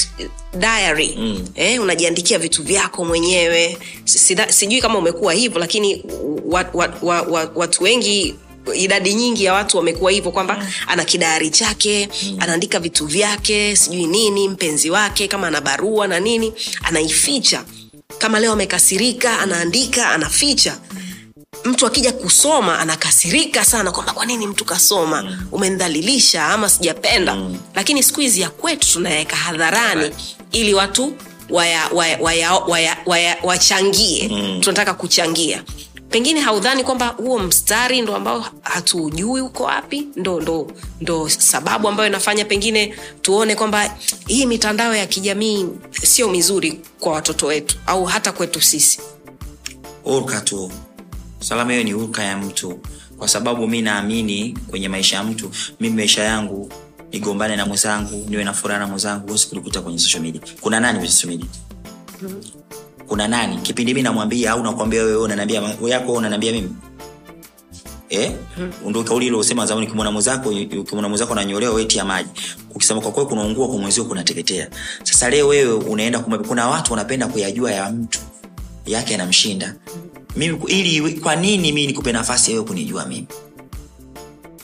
diary. 0.59 1.15
Mm. 1.19 1.49
eh, 1.55 1.83
unajiandikia 1.83 2.39
vitu 2.39 2.63
vyako 2.63 3.05
mwenyewe. 3.05 3.79
Sida- 4.05 4.53
sijui 4.53 4.81
kama 4.81 4.99
umekuwa 4.99 5.33
hivyo 5.33 5.59
lakini 5.61 6.05
wa, 6.45 6.65
wa, 6.75 6.95
wa, 7.03 7.23
wa, 7.23 7.51
watu 7.55 7.85
wengi 7.85 8.35
idadi 8.75 9.15
nyingi 9.15 9.45
ya 9.45 9.53
watu 9.53 9.77
wamekuwa 9.77 10.11
hivyo 10.11 10.31
kwamba 10.31 10.67
ana 10.87 11.05
kidayari 11.05 11.51
chake 11.51 12.09
mm. 12.23 12.37
anaandika 12.41 12.79
vitu 12.79 13.07
vyake 13.07 13.77
sijui 13.77 14.07
nini 14.07 14.49
mpenzi 14.49 14.91
wake 14.91 15.29
kama 15.29 15.47
ana 15.47 15.61
barua 15.61 16.07
na 16.07 16.21
nini 16.21 16.53
anaificha 16.83 17.65
kama 18.19 18.41
leo 18.41 18.53
amekasirika 18.53 19.39
anaandika 19.39 20.11
anaficha 20.11 20.79
mtu 21.65 21.87
akija 21.87 22.13
kusoma 22.13 22.79
anakasirika 22.79 23.65
sana 23.65 23.93
kwamba 23.93 24.13
kwa 24.13 24.27
nini 24.27 24.47
mtu 24.47 24.65
kasoma 24.65 25.23
mm. 25.23 25.47
umendhalilisha 25.53 26.47
ama 26.47 26.69
sijapenda 26.69 27.35
mm. 27.35 27.59
lakini 27.75 28.03
siku 28.03 28.21
hizi 28.21 28.41
ya 28.41 28.51
kwetu 28.51 28.89
tunayaweka 28.93 29.37
hadharani 29.37 30.11
ili 30.53 30.75
watu 30.75 31.13
waya, 31.51 31.89
waya, 31.93 32.19
waya, 32.21 32.53
waya, 32.55 32.97
waya, 33.07 33.37
wachangie 33.43 34.29
mm. 34.29 34.61
tunataka 34.61 34.95
kuchangia 34.95 35.63
pengine 36.13 36.41
haudhani 36.41 36.85
kwamba 36.85 37.07
huo 37.09 37.39
mstari 37.39 38.01
ndo 38.03 38.17
ambao 38.17 38.45
hatuujui 38.63 39.41
uko 39.41 39.63
wapi 39.65 40.09
ndo, 40.17 40.41
ndo, 40.41 40.73
ndo 41.01 41.29
sababu 41.29 41.89
ambayo 41.89 42.09
inafanya 42.09 42.45
pengine 42.45 42.95
tuone 43.23 43.55
kwamba 43.55 43.97
hii 44.27 44.47
mitandao 44.47 44.95
ya 44.97 45.07
kijamii 45.07 45.67
sio 46.03 46.29
mizuri 46.29 46.81
kwa 47.01 47.13
watoto 47.13 47.47
wetu 47.47 47.77
au 47.87 48.05
hata 48.05 48.33
kwetu 48.33 48.61
sisi. 48.61 49.01
Urka 50.05 50.41
tu. 50.41 50.73
Salama 51.41 51.73
hiyo 51.73 51.85
ni 51.85 51.95
urka 51.95 52.23
ya 52.23 52.37
mtu. 52.39 52.79
Kwa 53.19 53.29
sababu 53.29 53.69
mi 53.69 53.83
naamini 53.83 54.59
kwenye 54.71 54.89
maisha 54.89 55.17
ya 55.17 55.25
mtu 55.25 55.51
mimi 55.81 55.97
maisha 55.97 56.23
yangu 56.23 56.73
nigombane 57.13 57.57
na 57.57 57.67
mwenzangu 57.67 58.27
niwe 58.31 58.45
na 58.45 58.53
furaha 58.53 58.81
na 58.81 58.87
mwenzangu 58.87 59.27
huwezi 59.27 59.47
kulikuta 59.47 59.81
kwenye 59.81 59.99
social 59.99 60.23
media. 60.23 60.41
Kuna 60.61 60.81
nani 60.81 60.99
kwenye 60.99 61.13
social 61.13 61.31
media 61.31 61.49
kuna 63.09 63.29
nani? 63.29 63.57
Kipindi 63.57 63.95
mi 63.95 64.03
namwambia 64.03 64.51
au 64.53 64.63
nakwambia 64.63 65.03
wewe 65.03 65.17
unaniambia 65.17 65.63
yako 65.89 66.13
unaniambia 66.13 66.53
mimi? 66.53 66.71
Eh? 68.09 68.33
Ndio 68.87 69.05
kauli 69.05 69.27
ile 69.27 69.37
usema 69.37 69.67
zamani 69.67 69.87
ukimwona 69.87 70.11
mwenzako 70.11 70.49
ukimwona 70.81 71.09
mwenzako 71.09 71.35
nanyolewa 71.35 71.75
wewe 71.75 71.87
tia 71.87 72.05
maji. 72.05 72.29
Ukisema 72.75 73.01
kwa 73.01 73.13
kweli 73.13 73.29
kunaungua 73.29 73.69
kwa 73.69 73.79
mwenzio 73.79 74.05
kunateketea 74.05 74.69
sasa 75.03 75.31
leo 75.31 75.49
wewe 75.49 75.73
unaenda 75.73 76.19
kumwambia 76.19 76.49
kuna 76.49 76.69
watu 76.69 76.93
wanapenda 76.93 77.27
kuyajua 77.27 77.73
ya 77.73 77.91
mtu. 77.91 78.19
Yake 78.87 79.15
anamshinda 79.15 79.75
mimi 80.37 80.59
ili 80.67 81.13
kwa 81.21 81.37
nini 81.37 81.59
mimi 81.73 81.87
nikupe 81.87 82.13
nafasi 82.13 82.51
ya 82.51 82.57
wewe 82.57 82.69
kunijua 82.69 83.07
mimi? 83.07 83.27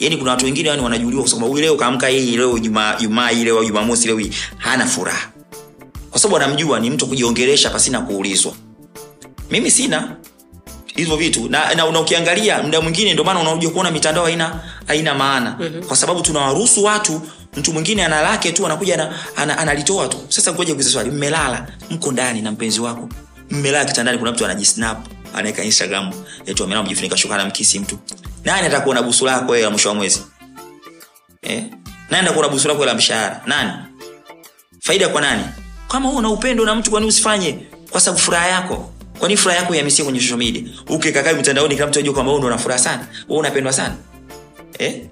Yani 0.00 0.16
kuna 0.16 0.30
watu 0.30 0.44
wengine 0.44 0.68
yani 0.68 0.82
wanajuliwa 0.82 1.22
kwa 1.22 1.30
sababu 1.30 1.56
leo 1.58 1.76
kaamka 1.76 2.08
hii 2.08 2.36
leo 2.36 2.58
jumaa 2.58 2.96
jumaa 3.00 3.30
ile 3.30 3.50
au 3.50 3.64
jumamosi 3.64 4.06
leo 4.06 4.18
hii 4.18 4.30
hana 4.56 4.86
furaha 4.86 5.30
kwa 6.18 6.22
sababu 6.22 6.36
anamjua 6.44 6.80
ni 6.80 6.90
mtu 6.90 7.06
kujiongelesha 7.06 7.70
pasina 7.70 8.00
kuulizwa. 8.00 8.52
Mimi 9.50 9.70
sina 9.70 10.16
hivyo 10.96 11.16
vitu. 11.16 11.48
Na, 11.48 11.74
na, 11.74 11.90
na 11.90 12.00
ukiangalia 12.00 12.62
mda 12.62 12.80
mwingine 12.80 13.12
ndio 13.12 13.24
maana 13.24 13.40
unakuja 13.40 13.70
kuona 13.70 13.90
mitandao 13.90 14.24
haina 14.24 14.60
haina 14.86 15.14
maana. 15.14 15.56
Mm-hmm. 15.60 15.82
kwa 15.82 15.96
sababu 15.96 16.20
tunawaruhusu 16.22 16.84
watu 16.84 17.22
mtu 17.56 17.72
mwingine 17.72 18.04
ana 18.04 18.22
lake 18.22 18.52
tu 18.52 18.66
anakuja 18.66 18.96
na, 18.96 19.14
ana, 19.36 19.58
analitoa 19.58 20.08
tu. 20.08 20.16
Sasa 20.28 20.52
ngoja 20.52 20.72
kuuliza 20.74 20.90
swali 20.90 21.10
mmelala? 21.10 21.66
Mko 21.90 22.12
ndani 22.12 22.42
na 22.42 22.52
mpenzi 22.52 22.80
wako. 22.80 23.08
Mmelala 23.50 23.84
kitandani 23.84 24.18
kuna 24.18 24.32
mtu 24.32 24.44
anajisnap 24.44 25.06
anaweka 25.34 25.64
instagram 25.64 26.12
eti 26.46 26.62
amelala 26.62 26.82
mjifunika 26.86 27.16
shuka 27.16 27.36
na 27.36 27.44
mkisi 27.44 27.78
mtu. 27.78 27.98
Nani 28.44 28.66
atakuona 28.66 29.02
busu 29.02 29.26
lako 29.26 29.52
wewe 29.52 29.64
la 29.64 29.70
mwisho 29.70 29.88
wa 29.88 29.94
mwezi? 29.94 30.22
Eh? 31.42 31.64
Nani 32.10 32.26
atakuona 32.26 32.48
busu 32.48 32.68
lako 32.68 32.84
la 32.86 32.94
mshahara? 32.94 33.42
Nani? 33.46 33.72
Faida 34.80 35.08
kwa 35.08 35.20
nani 35.20 35.44
kama 35.88 36.08
wewe 36.08 36.18
una 36.18 36.28
upendo 36.30 36.64
na 36.64 36.74
mtu 36.74 36.90
kwani 36.90 37.06
usifanye? 37.06 37.58
Kwa 37.90 38.00
sababu 38.00 38.22
furaha 38.22 38.48
yako. 38.48 38.90
Kwani 39.18 39.36
furaha 39.36 39.60
yako 39.60 39.74
yamisie 39.74 40.04
kwenye 40.04 40.20
social 40.20 40.38
media? 40.38 40.62
Ukikakaa 40.88 41.32
mtandaoni 41.32 41.74
kila 41.74 41.86
mtu 41.86 41.98
ajue 41.98 42.14
kwamba 42.14 42.32
wewe 42.32 42.44
ndo 42.48 42.64
una 42.66 42.78
sana. 42.78 43.06
Wewe 43.28 43.40
unapendwa 43.40 43.72
sana. 43.72 43.94
Eh? 44.78 45.02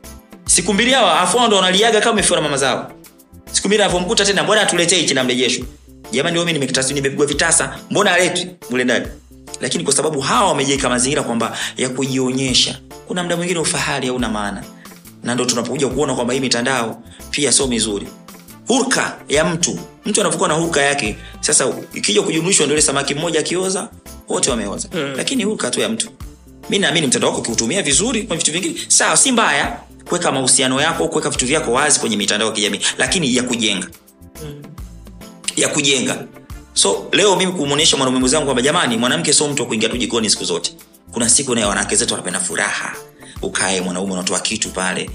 Siku 0.45 0.75
mbili 0.75 0.91
hawa 0.93 1.21
afu 1.21 1.41
ndo 1.47 1.57
wanaliaga 1.57 2.01
kama 2.01 2.13
umefiwa 2.13 2.37
na 2.39 2.43
mama 2.43 2.57
zao. 2.57 2.93
Siku 3.53 3.69
mbili 3.69 3.83
anapomkuta 3.83 4.25
tena 4.25 4.43
mbona 4.43 4.61
atuletee 4.61 4.97
hichi 4.97 5.15
na 5.15 5.25
mrejesho? 5.25 5.65
Jamani 6.13 6.39
mimi 6.39 6.53
nimekitasi 6.53 6.95
nimepigwa 6.95 7.27
vitasa. 7.27 7.79
Mbona 7.91 8.13
aletwi 8.13 8.51
mule 8.71 8.85
ndani. 8.85 9.07
Lakini 9.61 9.85
kwa 9.85 9.93
sababu 9.93 10.21
hawa 10.21 10.49
wamejiweka 10.49 10.89
mazingira 10.89 11.23
kwamba 11.23 11.57
ya 11.77 11.89
kujionyesha. 11.89 12.79
Kuna 13.09 13.23
mda 13.23 13.37
mwingine 13.37 13.59
ufahari 13.59 14.07
hauna 14.09 14.29
maana. 14.29 14.63
Na 15.23 15.35
ndo 15.35 15.45
tunapokuja 15.45 15.89
kuona 15.89 16.15
kwamba 16.15 16.35
hii 16.35 16.41
mitandao 16.41 17.03
pia 17.31 17.53
sio 17.53 17.67
mizuri 17.67 18.07
hurka 18.69 19.17
ya 19.29 19.45
mtu. 19.45 19.79
Mtu 20.07 20.21
anapokuwa 20.21 20.49
na 20.49 20.55
hurka 20.55 20.83
yake 20.83 21.17
sasa 21.41 21.67
ikija 21.95 22.23
kujumlishwa 22.23 22.67
ndio 22.67 22.75
ile 22.77 22.83
samaki 22.83 23.15
mmoja 23.15 23.41
akioza 23.41 23.89
wote 24.29 24.51
wameoza. 24.51 24.89
Mm. 24.95 25.15
lakini 25.17 25.45
hurka 25.45 25.71
tu 25.71 25.81
ya 25.81 25.89
mtu. 25.89 26.11
Mi 26.71 26.79
naamini 26.79 27.07
mtandao 27.07 27.31
wako 27.31 27.41
ukiutumia 27.43 27.83
vizuri 27.83 28.23
kwa 28.23 28.37
vitu 28.37 28.53
vingine 28.53 28.75
sawa 28.89 29.17
si 29.17 29.33
mbaya 29.33 29.81
kuweka 30.09 30.33
mahusiano 30.33 30.81
yako 30.81 31.09
kuweka 31.09 31.31
vitu 31.31 31.47
vyako 31.47 31.73
wazi 31.73 32.01
kwenye 32.01 32.17
mitandao 32.17 32.49
ya 32.49 32.55
kijamii 32.55 32.81
lakini 32.99 33.37
ya 33.37 33.43
kujenga. 33.43 33.89
Mm. 34.45 34.63
ya 35.57 35.69
kujenga. 35.69 36.25
So 36.75 37.07
leo 37.13 37.37
mimi 37.37 37.53
kumwonyesha 37.53 37.97
mwanaume 37.97 38.19
mwenzangu 38.19 38.45
kwamba 38.45 38.63
jamani 38.63 38.97
mwanamke 38.97 39.33
sio 39.33 39.49
mtu 39.49 39.63
wa 39.63 39.69
kuingia 39.69 39.89
tu 39.89 39.97
jikoni 39.97 40.31
siku 40.31 40.45
zote. 40.45 40.73
Kuna 41.13 41.29
siku 41.29 41.55
naye 41.55 41.67
wanawake 41.67 41.97
zetu 41.97 42.15
wanapenda 42.15 42.41
furaha. 42.41 42.97
Ukae 43.43 43.81
mwanaume 43.81 44.13
unatoa 44.13 44.41
kitu 44.41 44.71
pale 44.71 45.11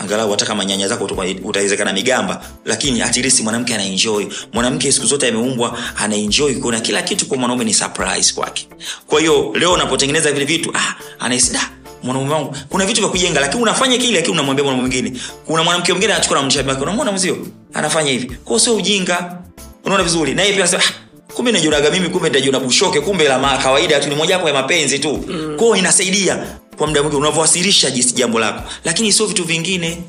angalau 0.00 0.30
hata 0.30 0.46
kama 0.46 0.64
nyanya 0.64 0.88
zako 0.88 1.04
utawezekana 1.44 1.92
migamba 1.92 2.44
lakini 2.64 3.02
atilisi 3.02 3.42
mwanamke 3.42 3.74
anaenjoy 3.74 4.24
mwanamke 4.52 4.92
siku 4.92 5.06
zote 5.06 5.28
ameumbwa 5.28 5.78
anaenjoy 5.96 6.54
kuona 6.54 6.80
kila 6.80 7.02
kitu 7.02 7.26
kwa 7.26 7.36
mwanaume 7.38 7.64
ni 7.64 7.74
surprise 7.74 8.34
kwake. 8.34 8.68
Kwa 9.06 9.20
hiyo 9.20 9.52
leo 9.58 9.72
unapotengeneza 9.72 10.32
vile 10.32 10.44
vitu 10.44 10.70
ah, 10.74 10.94
anahisi 11.18 11.52
da 11.52 11.70
mwanaume 12.02 12.34
wangu. 12.34 12.56
Kuna 12.68 12.86
vitu 12.86 13.00
vya 13.00 13.10
kujenga 13.10 13.40
lakini 13.40 13.62
unafanya 13.62 13.98
kile 13.98 14.12
lakini 14.12 14.32
unamwambia 14.32 14.64
mwanaume 14.64 14.88
mwingine. 14.88 15.20
Kuna 15.46 15.62
mwanamke 15.64 15.92
mwingine 15.92 16.12
anachukua 16.12 16.40
na 16.40 16.46
mshabi 16.46 16.68
wake 16.68 16.82
unamwona 16.82 17.12
mzio 17.12 17.38
anafanya 17.74 18.10
hivi. 18.10 18.36
Kwa 18.44 18.60
sio 18.60 18.76
ujinga. 18.76 19.36
Unaona 19.84 20.04
vizuri. 20.04 20.34
Naye 20.34 20.52
pia 20.52 20.58
anasema 20.58 20.82
ah, 20.82 21.32
kumbe 21.34 21.52
najionaga 21.52 21.90
mimi 21.90 22.08
kumbe 22.08 22.28
nitajiona 22.28 22.60
bushoke 22.60 23.00
kumbe 23.00 23.28
la 23.28 23.58
kawaida 23.62 24.00
tu 24.00 24.08
ni 24.08 24.14
moja 24.14 24.34
ya 24.36 24.52
mapenzi 24.54 24.98
tu. 24.98 25.24
Mm. 25.28 25.56
kwao 25.58 25.76
inasaidia 25.76 26.46
kwa 26.80 26.86
muda 26.86 27.02
mwingi 27.02 27.16
unavyowasilisha 27.16 27.90
jinsi 27.90 28.14
jambo 28.14 28.38
lako. 28.40 28.70
Lakini 28.84 29.12
sio 29.12 29.26
vitu 29.26 29.44
vingine. 29.44 30.02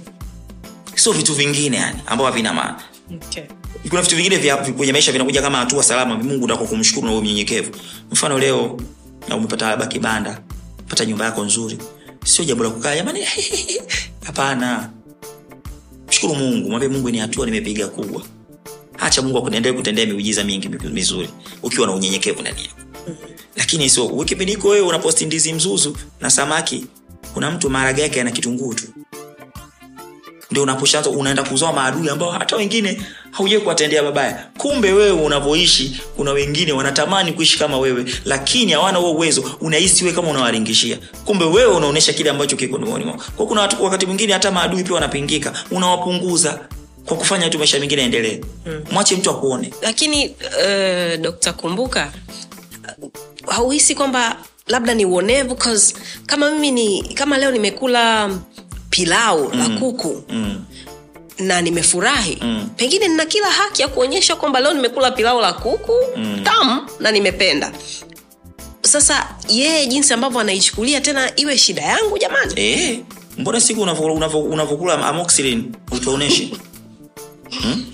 Sio 0.96 1.12
vitu 1.12 1.34
vingine 1.34 1.78
yani 1.78 2.00
ambao 2.06 2.28
havina 2.28 2.54
maana. 2.54 2.82
Okay. 3.28 3.44
kuna 3.90 4.02
vitu 4.02 4.16
vingine 4.16 4.38
vya 4.38 4.58
kwenye 4.58 4.92
maisha 4.92 5.12
vinakuja 5.12 5.42
kama 5.42 5.58
hatua 5.58 5.84
salama 5.84 6.16
mungu 6.16 6.46
ndako 6.46 6.66
kumshukuru 6.66 7.08
na 7.08 7.14
unyenyekevu. 7.18 7.72
Mfano 8.12 8.40
leo 8.40 8.80
na 9.30 9.36
umepata 9.36 9.70
labda 9.70 9.86
kibanda 9.88 10.42
pata 10.88 11.06
nyumba 11.06 11.26
yako 11.26 11.44
nzuri. 11.46 11.78
Sio 12.26 12.46
jambo 12.46 12.64
la 12.64 12.70
kukaa 12.70 12.96
jamani 12.96 13.20
hapana. 14.26 14.90
Mshukuru 16.10 16.36
mungu 16.36 16.70
mwambie 16.70 16.90
mungu 16.90 17.10
ni 17.10 17.18
hatua 17.18 17.46
nimepiga 17.46 17.88
kubwa. 17.88 18.22
Acha 19.00 19.22
mungu 19.22 19.38
akuendelee 19.38 19.74
kutendea 19.74 20.06
miujiza 20.06 20.44
mingi 20.44 20.70
mizuri 20.70 21.30
ukiwa 21.64 21.88
na 21.88 21.94
unyenyekevu 21.94 22.42
ndani 22.42 22.62
yako 22.62 22.82
lakini 23.56 23.90
so 23.90 24.08
kipindi 24.26 24.54
iko 24.54 24.68
wewe 24.68 24.88
unaposti 24.88 25.26
ndizi 25.26 25.54
mzuzu 25.54 25.98
na 26.22 26.30
samaki 26.32 26.86
kuna 27.34 27.52
mtu 27.52 27.70
maharage 27.70 28.02
yake 28.02 28.22
ana 28.22 28.32
kitunguu 28.32 28.74
tu. 28.74 28.84
Ndio 30.52 30.64
unaposhaanza 30.64 31.10
unaenda 31.10 31.44
kuzoa 31.44 31.74
maadui 31.74 32.10
ambao 32.10 32.32
hata 32.32 32.56
wengine 32.56 33.02
haujai 33.32 33.60
kuwatendea 33.60 34.04
mabaya. 34.04 34.48
Kumbe 34.58 34.92
wewe 34.94 35.12
unavyoishi 35.12 36.02
kuna 36.16 36.32
wengine 36.32 36.72
wanatamani 36.72 37.34
kuishi 37.34 37.60
kama 37.60 37.78
wewe 37.80 38.06
lakini 38.26 38.72
hawana 38.72 38.98
huo 38.98 39.12
uwezo. 39.12 39.56
Unahisi 39.62 40.04
wewe 40.04 40.16
kama 40.16 40.30
unawaringishia. 40.30 40.98
Kumbe 41.26 41.46
wewe 41.46 41.74
unaonesha 41.76 42.14
kile 42.14 42.30
ambacho 42.30 42.56
kiko 42.56 42.78
moyoni 42.78 43.06
mwao. 43.06 43.20
kwa 43.36 43.46
kuna 43.48 43.62
watu 43.62 43.84
wakati 43.84 44.06
mwingine 44.06 44.34
hata 44.34 44.52
maadui 44.52 44.84
pia 44.84 44.94
wanapingika. 44.94 45.54
Unawapunguza 45.72 46.60
kwa 47.06 47.18
kufanya 47.18 47.50
tu 47.50 47.58
maisha 47.60 47.80
mengine 47.80 48.02
yaendelee. 48.02 48.42
Hmm. 48.64 48.82
mwache 48.92 49.16
mtu 49.16 49.30
akuone. 49.30 49.74
Lakini 49.82 50.28
uh, 50.30 51.22
dokta 51.22 51.54
kumbuka 51.54 52.12
hauhisi 53.48 53.96
kwamba 53.96 54.38
labda 54.68 54.94
ni 54.94 55.06
uonevu 55.06 55.58
kama 56.26 56.52
mimi 56.52 56.72
ni 56.72 57.14
kama 57.14 57.38
leo 57.38 57.52
nimekula 57.52 58.30
pilau 58.90 59.50
mm. 59.54 59.60
la 59.60 59.80
kuku 59.80 60.24
mm. 60.30 60.66
na 61.40 61.62
nimefurahi 61.62 62.38
Mm. 62.42 62.70
pengine 62.76 63.08
nina 63.08 63.26
kila 63.26 63.52
haki 63.52 63.82
ya 63.82 63.88
kuonyesha 63.88 64.36
kwamba 64.36 64.60
leo 64.60 64.74
nimekula 64.74 65.12
pilau 65.12 65.42
la 65.42 65.54
kuku 65.54 65.94
mm. 66.18 66.42
tam 66.44 66.88
na 67.00 67.12
nimependa 67.12 67.72
sasa 68.82 69.36
yeye 69.50 69.88
jinsi 69.88 70.14
ambavyo 70.14 70.40
anaichukulia 70.40 71.02
tena 71.02 71.32
iwe 71.36 71.58
shida 71.58 71.82
yangu 71.82 72.18
jamani 72.18 72.54
e, 72.56 73.04
mbona 73.38 73.62
siku 73.62 73.82
unavo- 73.82 74.18
unavo- 74.18 74.44
unavokula 74.44 75.08
amoxicillin 75.08 75.76
utuoneshe 75.92 76.50
hmm? 77.62 77.86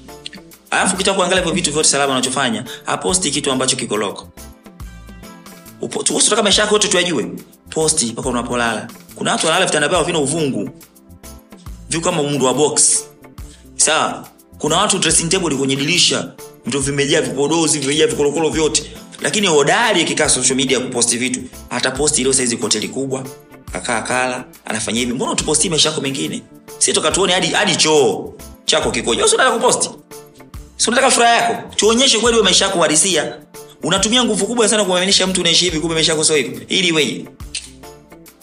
kita 0.98 1.14
kuangalia 1.14 1.44
hivyo 1.44 1.56
vitu 1.56 1.72
vyote 1.72 1.90
salama 1.90 2.14
unachofanya 2.14 2.66
aposti 2.86 3.32
kitu 3.32 3.52
ambacho 3.52 3.76
kiko 3.76 3.98
usitaka 6.16 6.44
maisha 6.44 6.62
yako 6.62 6.76
yote 6.76 6.88
tuyajue. 6.88 7.32
Posti 7.70 8.06
mpaka 8.06 8.30
unapolala. 8.30 8.88
Kuna 9.16 9.32
watu 9.32 9.46
wanalala 9.46 9.66
vitanda 9.66 9.88
vyao 9.88 10.04
vina 10.04 10.20
uvungu. 10.20 10.70
Viko 11.90 12.04
kama 12.06 12.24
muundo 12.24 12.46
wa 12.46 12.54
box. 12.54 13.04
Sawa? 13.76 14.28
Kuna 14.58 14.78
watu 14.78 14.98
dressing 15.00 15.30
table 15.30 15.56
kwenye 15.56 15.76
dirisha. 15.76 16.32
Ndio 16.66 16.80
vimejaa 16.80 17.22
vipodozi 17.22 17.80
vimejaa 17.80 18.08
vikolokolo 18.08 18.50
vyote. 18.50 18.92
Lakini 19.22 19.48
hodari 19.48 20.02
akikaa 20.02 20.30
social 20.30 20.56
media 20.56 20.80
kuposti 20.80 21.18
vitu 21.18 21.42
ataposti 21.70 22.22
ile 22.22 22.34
saizi 22.34 22.56
hoteli 22.56 22.88
kubwa 22.88 23.24
kakaa 23.72 24.02
kala 24.02 24.46
anafanya 24.66 25.00
hivi. 25.00 25.14
Mbona 25.14 25.36
tuposti 25.36 25.70
maisha 25.70 25.90
yako 25.90 26.02
mengine? 26.02 26.42
Si 26.78 26.94
toka 26.94 27.12
tuone 27.12 27.34
hadi 27.34 27.48
hadi 27.48 27.76
choo 27.76 28.34
chako 28.66 28.92
kikoje. 28.92 29.24
Wewe 29.24 29.52
kuposti? 29.52 29.90
Si 30.78 30.90
unataka 30.90 31.12
furaha 31.12 31.36
yako? 31.36 31.76
Tuonyeshe 31.76 32.20
kweli 32.20 32.42
maisha 32.42 32.66
yako 32.66 32.78
uhalisia 32.80 33.36
unatumia 33.84 34.24
nguvu 34.24 34.48
kubwa 34.48 34.70
sana 34.70 34.84
kumwaminisha 34.84 35.28
mtu 35.28 35.42
unaishi 35.42 35.66
hivi 35.66 35.80
kumbe 35.80 35.96
maisha 35.96 36.12
yako 36.12 36.24
sio 36.24 36.36
hivi. 36.36 36.66
Ili 36.70 36.92
weje 36.92 37.26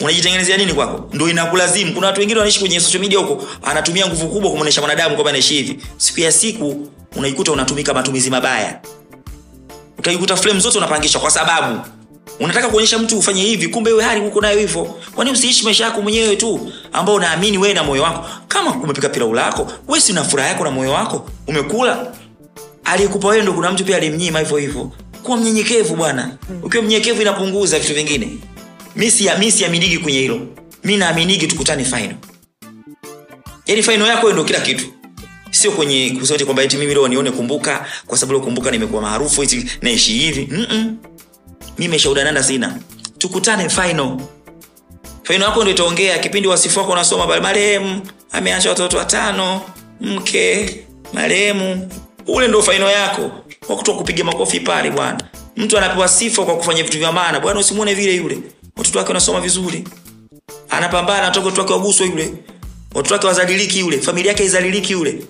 unajitengenezea 0.01 0.57
nini 0.57 0.73
kwako? 0.75 1.09
Ndio 1.13 1.29
inakulazimu. 1.31 1.93
Kuna 1.95 2.07
watu 2.07 2.21
wengine 2.21 2.39
wanaishi 2.39 2.61
kwenye 2.61 2.81
social 2.81 3.01
media 3.01 3.19
huko 3.19 3.45
anatumia 3.63 4.07
nguvu 4.07 4.29
kubwa 4.29 4.51
kumwonyesha 4.51 4.81
mwanadamu 4.81 5.15
kwamba 5.15 5.31
anaishi 5.31 5.55
hivi. 5.55 5.79
Siku 5.97 6.21
ya 6.21 6.33
siku 6.33 6.89
unaikuta 7.17 7.53
unatumika 7.53 7.95
matumizi 7.95 8.31
mabaya. 8.31 8.81
Utaikuta 9.99 10.37
flame 10.37 10.61
zote 10.61 10.79
unapangisha 10.79 11.19
kwa 11.19 11.31
sababu. 11.31 11.81
Unataka 12.41 12.69
kuonyesha 12.69 12.99
mtu 12.99 13.19
ufanye 13.19 13.43
hivi 13.43 13.69
kumbe 13.69 13.91
wewe 13.93 14.05
hali 14.05 14.21
huko 14.21 14.41
nayo 14.41 14.59
hivyo. 14.59 14.85
Kwani 15.15 15.31
usiishi 15.31 15.65
maisha 15.65 15.85
yako 15.85 16.03
mwenyewe 16.03 16.37
tu 16.37 16.73
ambao 16.93 17.15
unaamini 17.15 17.59
wewe 17.59 17.75
na 17.75 17.83
moyo 17.85 18.03
wako? 18.03 18.27
Kama 18.49 18.71
umepika 18.75 19.09
pilau 19.09 19.35
lako 19.35 19.73
wewe 19.89 20.01
si 20.01 20.13
una 20.13 20.25
furaha 20.25 20.49
yako 20.49 20.65
na 20.65 20.71
moyo 20.71 20.91
wako? 20.93 21.31
Umekula? 21.47 22.13
Aliyekupa 22.85 23.29
wewe 23.29 23.43
ndo 23.43 23.53
kuna 23.53 23.73
mtu 23.73 23.85
pia 23.85 23.97
alimnyima 23.97 24.39
hivyo 24.39 24.57
hivyo 24.57 24.91
kuwa 25.25 25.37
mnyenyekevu 25.37 25.97
bwana. 25.97 26.37
Ukiwa 26.63 26.83
mnyenyekevu 26.83 27.23
inapunguza 27.23 27.79
vitu 27.79 27.95
vingine. 27.95 28.39
Mi 28.97 29.51
siaminigi 29.51 29.99
kwenye 29.99 30.19
hilo. 30.19 30.41
Mi 30.85 30.97
naaminigi 30.97 31.47
tukutane 31.47 31.85
final. 31.85 32.15
Yaani 33.67 33.83
final 33.83 34.09
yako 34.09 34.33
ndo 34.33 34.45
kila 34.45 34.61
kitu. 34.61 34.87
Sio 35.51 35.73
kwenye 35.73 36.17
kusema 36.21 36.45
kwamba 36.45 36.63
eti 36.63 36.77
mimi 36.77 36.95
leo 36.95 37.09
nione 37.09 37.31
kumbuka 37.31 37.87
kwa 38.07 38.19
sababu 38.19 38.41
kumbuka 38.41 38.71
nimekuwa 38.71 39.03
maarufu 39.03 39.43
eti 39.43 39.67
naishi 39.83 40.13
hivi. 40.13 40.49
Mm-mm. 40.51 40.97
sina. 42.43 42.79
Tukutane 43.19 43.69
final. 43.69 44.17
Final 45.23 45.43
yako 45.43 45.63
ndo 45.63 45.71
itaongea. 45.71 46.19
Kipindi 46.19 46.49
wasifu 46.49 46.79
wako 46.79 46.93
unasoma 46.93 47.41
marehemu 47.41 48.01
ameacha 48.33 48.69
watoto 48.69 48.97
watano 48.99 49.61
mke 50.01 50.81
marehemu. 51.13 51.91
Ule 52.27 52.49
ndo 52.49 52.63
faino 52.63 52.91
yako 52.91 53.31
wakutoa 53.69 53.97
kupiga 53.97 54.25
makofi 54.25 54.61
pale 54.61 54.91
bwana. 54.91 55.25
Mtu 55.57 55.79
anapewa 55.79 56.09
sifa 56.09 56.45
kwa 56.45 56.57
kufanya 56.57 56.83
vitu 56.83 56.99
vya 56.99 57.13
maana. 57.13 57.41
Bwana 57.41 57.61
usimwone 57.61 57.95
vile 57.95 58.15
yule. 58.15 58.39
Watoto 58.77 58.99
wake 58.99 59.09
wanasoma 59.09 59.41
vizuri. 59.41 59.85
Anapambana 60.71 61.25
watoto 61.25 61.61
wake 61.61 61.73
waguswe 61.73 62.07
yule. 62.07 62.35
Watoto 62.95 63.15
wake 63.15 63.27
wazaliliki 63.27 63.79
yule. 63.81 64.01
Familia 64.01 64.33
yake 64.33 64.45
izaliliki 64.45 64.93
yule. 64.93 65.23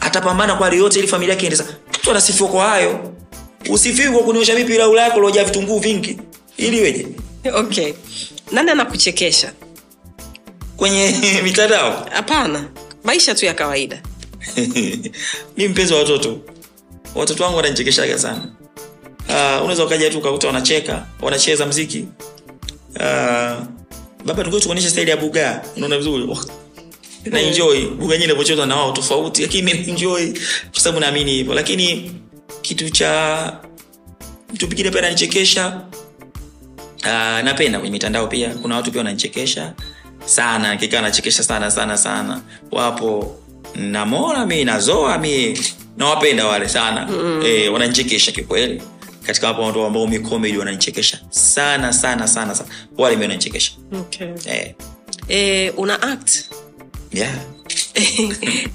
Atapambana 0.00 0.54
kwa 0.54 0.66
hali 0.66 0.78
yote 0.78 0.98
ili 0.98 1.08
familia 1.08 1.34
yake 1.34 1.46
endeza 1.46 1.64
mtu 2.00 2.10
anasifiwa 2.10 2.48
kwa 2.48 2.68
hayo. 2.68 3.12
Usifiwi 3.70 4.12
kwa 4.12 4.22
kuniosha 4.22 4.54
vipi 4.56 4.78
laula 4.78 5.02
yako 5.02 5.20
lojaa 5.20 5.44
vitunguu 5.44 5.78
vingi. 5.78 6.18
Ili 6.56 6.80
weje? 6.80 7.06
Okay. 7.54 7.92
Nani 8.52 8.70
anakuchekesha? 8.70 9.52
Kwenye 10.76 11.14
mitandao? 11.44 12.06
Hapana. 12.12 12.64
Maisha 13.04 13.34
tu 13.34 13.46
ya 13.46 13.54
kawaida. 13.54 14.02
Mi 15.56 15.68
mpenzi 15.68 15.92
wa 15.94 15.98
watoto 16.00 16.38
watoto 17.14 17.44
wangu 17.44 17.56
wananichekeshaga 17.56 18.18
sana. 18.18 18.44
Uh, 19.28 19.60
unaweza 19.62 19.84
ukaja 19.84 20.10
tu 20.10 20.18
ukakuta 20.18 20.46
wanacheka 20.46 21.06
wanacheza 21.20 21.66
mziki 21.66 22.04
uh, 22.96 23.02
baba 24.24 24.44
tuko 24.44 24.60
tukuonyesha 24.60 24.90
staili 24.90 25.10
ya 25.10 25.16
buga, 25.16 25.62
unaona 25.76 25.96
vizuri. 25.98 26.24
Oh. 26.32 26.38
na 27.24 27.40
enjoy. 27.40 27.86
Buga 27.86 27.98
nyingine 28.14 28.24
inapochezwa 28.24 28.66
na 28.66 28.76
wao 28.76 28.92
tofauti 28.92 29.42
lakini 29.42 29.62
mimi 29.72 29.90
enjoy 29.90 30.32
kwa 30.72 30.80
sababu 30.80 31.00
naamini 31.00 31.32
hivyo. 31.32 31.54
Lakini 31.54 32.12
kitu 32.62 32.90
cha 32.90 33.52
mtu 34.54 34.68
pengine 34.68 34.90
pia 34.90 34.98
ananichekesha 34.98 35.80
uh, 37.02 37.44
napenda 37.44 37.78
kwenye 37.78 37.92
mitandao 37.92 38.26
pia. 38.26 38.50
Kuna 38.54 38.76
watu 38.76 38.90
pia 38.92 39.00
wananichekesha 39.00 39.72
sana 40.24 40.76
kikaa 40.76 40.98
anachekesha 40.98 41.42
sana 41.42 41.70
sana 41.70 41.96
sana. 41.98 42.40
Wapo 42.72 43.36
namona 43.74 44.46
mi 44.46 44.64
nazoa 44.64 45.18
mi 45.18 45.60
nawapenda 45.96 46.46
wale 46.46 46.68
sana. 46.68 47.06
Mm. 47.06 47.42
e, 47.46 47.68
wananichekesha 47.68 48.32
kikweli. 48.32 48.82
Katika 49.26 49.46
wapo 49.46 49.62
watu 49.62 49.84
ambao 49.84 50.06
mi 50.06 50.18
comedy 50.18 50.58
wananichekesha 50.58 51.20
sana 51.30 51.92
sana 51.92 52.28
sana 52.28 52.54
sana. 52.54 52.68
Wale 52.98 53.16
mi 53.16 53.22
wananichekesha. 53.22 53.72
Okay. 54.00 54.28
e, 54.46 54.74
e, 55.28 55.70
una 55.70 56.02
act? 56.02 56.30
Yeah. 57.12 57.34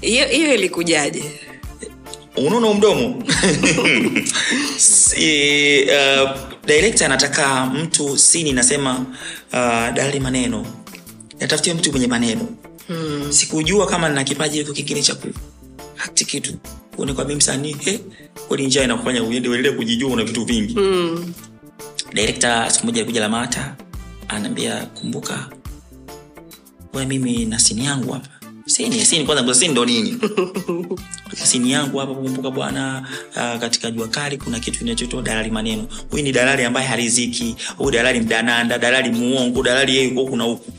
hiyo 0.30 0.54
ilikujaje? 0.54 1.22
Unaona 2.36 2.74
mdomo? 2.74 3.22
Si, 4.76 5.82
uh, 5.84 6.30
director 6.66 7.04
anataka 7.06 7.66
mtu 7.66 8.18
sini 8.18 8.52
nasema 8.52 8.98
uh, 9.52 9.94
dali 9.94 10.20
maneno. 10.20 10.66
Natafutia 11.40 11.74
mtu 11.74 11.90
mwenye 11.90 12.06
maneno. 12.06 12.48
Hmm. 12.86 13.32
sikujua 13.32 13.86
kama 13.86 14.08
nina 14.08 14.24
kipaji 14.24 14.60
iko 14.60 14.72
kingine 14.72 15.02
cha 15.02 15.14
kuakti 15.14 16.24
kitu 16.24 16.54
mimi 16.98 17.34
msanii 17.34 17.76
he 17.80 18.00
kweli 18.48 18.66
njaa 18.66 18.84
inakufanya 18.84 19.22
uende 19.22 19.48
uendelee 19.48 19.76
kujijua 19.76 20.10
una 20.10 20.24
vitu 20.24 20.44
vingi. 20.44 20.74
Mm. 20.74 21.32
director 22.14 22.70
siku 22.70 22.86
moja 22.86 22.98
alikuja 23.00 23.20
lamata 23.20 23.76
anaambia 24.28 24.86
kumbuka 24.86 25.48
bwana 26.92 27.08
mimi 27.08 27.44
na 27.44 27.58
sini 27.58 27.84
yangu 27.84 28.12
hapa. 28.12 28.28
Sini 28.66 29.04
sini 29.04 29.24
kwanza 29.24 29.54
sini 29.54 29.72
ndo 29.72 29.84
nini? 29.84 30.18
Sini 31.44 31.72
yangu 31.72 31.98
hapa 31.98 32.14
kumbuka 32.14 32.50
bwana 32.50 33.06
uh, 33.36 33.60
katika 33.60 33.90
jua 33.90 34.08
kali 34.08 34.38
kuna 34.38 34.60
kitu 34.60 34.78
kinachotoa 34.78 35.22
dalali 35.22 35.50
maneno. 35.50 35.86
Huyu 36.10 36.22
ni 36.24 36.32
dalali 36.32 36.64
ambaye 36.64 36.86
hariziki 36.86 37.56
huyu 37.78 37.90
dalali 37.90 38.20
mdananda 38.20 38.78
dalali 38.78 39.10
muongo 39.10 39.62
dalali 39.62 39.96
yeye 39.96 40.14
huku 40.14 40.36
na 40.36 40.44
huku 40.44 40.72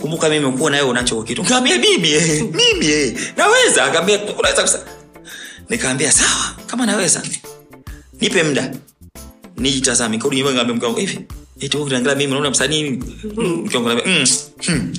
kumbuka 0.00 0.28
mimi 0.28 0.52
kuwa 0.52 0.70
nawe 0.70 0.82
unacho 0.82 1.22
kitu. 1.22 1.44
Kaambia 1.44 1.78
mimi 1.78 2.10
eh, 2.12 2.44
mimi 2.52 2.86
eh, 2.86 3.14
naweza. 3.36 3.84
Akaambia 3.84 4.20
unaweza 4.38 4.80
nikaambia 5.68 6.12
sawa 6.12 6.54
kama 6.66 6.86
naweza. 6.86 7.22
Nipe 8.20 8.42
muda. 8.42 8.74
Nijitazame. 9.56 10.18
Kurudi 10.18 10.36
nyumbani 10.36 10.54
ngaambia 10.56 10.74
mke 10.76 10.86
wangu 10.86 10.98
hivi 11.00 11.20
eti 11.60 11.76
wewe 11.76 11.88
unaangalia 11.88 12.16
mimi 12.18 12.30
unaona 12.32 12.50
msanii 12.50 12.82
mimi? 12.82 13.04
Mke 13.36 13.76
wangu 13.76 13.90
anambia 13.90 14.14
mm, 14.14 14.26
hmm. 14.66 14.94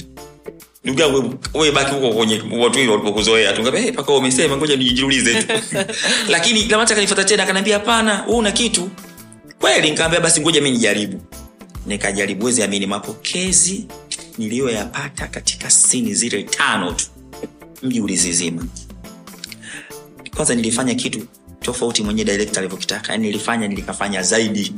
ndugu 0.84 1.02
yangu 1.02 1.36
wewe 1.54 1.72
baki 1.72 1.92
huko 1.96 2.10
kwenye 2.14 2.42
watu 2.60 2.80
hilo 2.80 2.92
walipokuzoea 2.92 3.54
tu. 3.54 3.62
Ngambia 3.62 3.82
hey, 3.82 3.92
paka 3.92 4.14
umesema 4.14 4.58
ngoja 4.58 4.76
nijiulize 4.76 5.44
tu. 5.44 5.54
Lakini 6.30 6.66
Lamata 6.68 6.96
kanifuata 6.96 7.24
tena 7.24 7.44
akaniambia 7.44 7.74
hapana 7.74 8.24
wewe 8.24 8.38
una 8.38 8.52
kitu. 8.52 8.90
Kweli 9.60 9.90
nikaambia 9.92 10.20
basi 10.20 10.42
ngoja 10.42 10.62
mimi 10.62 10.78
nijaribu. 10.78 11.22
Nikajaribu 11.86 12.46
wezi 12.46 12.64
amini 12.64 12.88
mapokezi 12.88 13.86
niliyoyapata 14.40 15.28
katika 15.28 15.70
sini 15.70 16.14
zile 16.14 16.44
tano 16.44 16.92
tu. 16.92 17.06
Mji 17.84 18.02
ulizizima. 18.02 18.66
Kwanza 20.36 20.56
nilifanya 20.56 20.96
kitu 20.96 21.22
tofauti 21.62 22.04
mwenye 22.04 22.24
director 22.24 22.60
alivyokitaka 22.60 23.12
yani 23.12 23.28
nilifanya 23.28 23.68
nilikafanya 23.68 24.24
zaidi. 24.24 24.74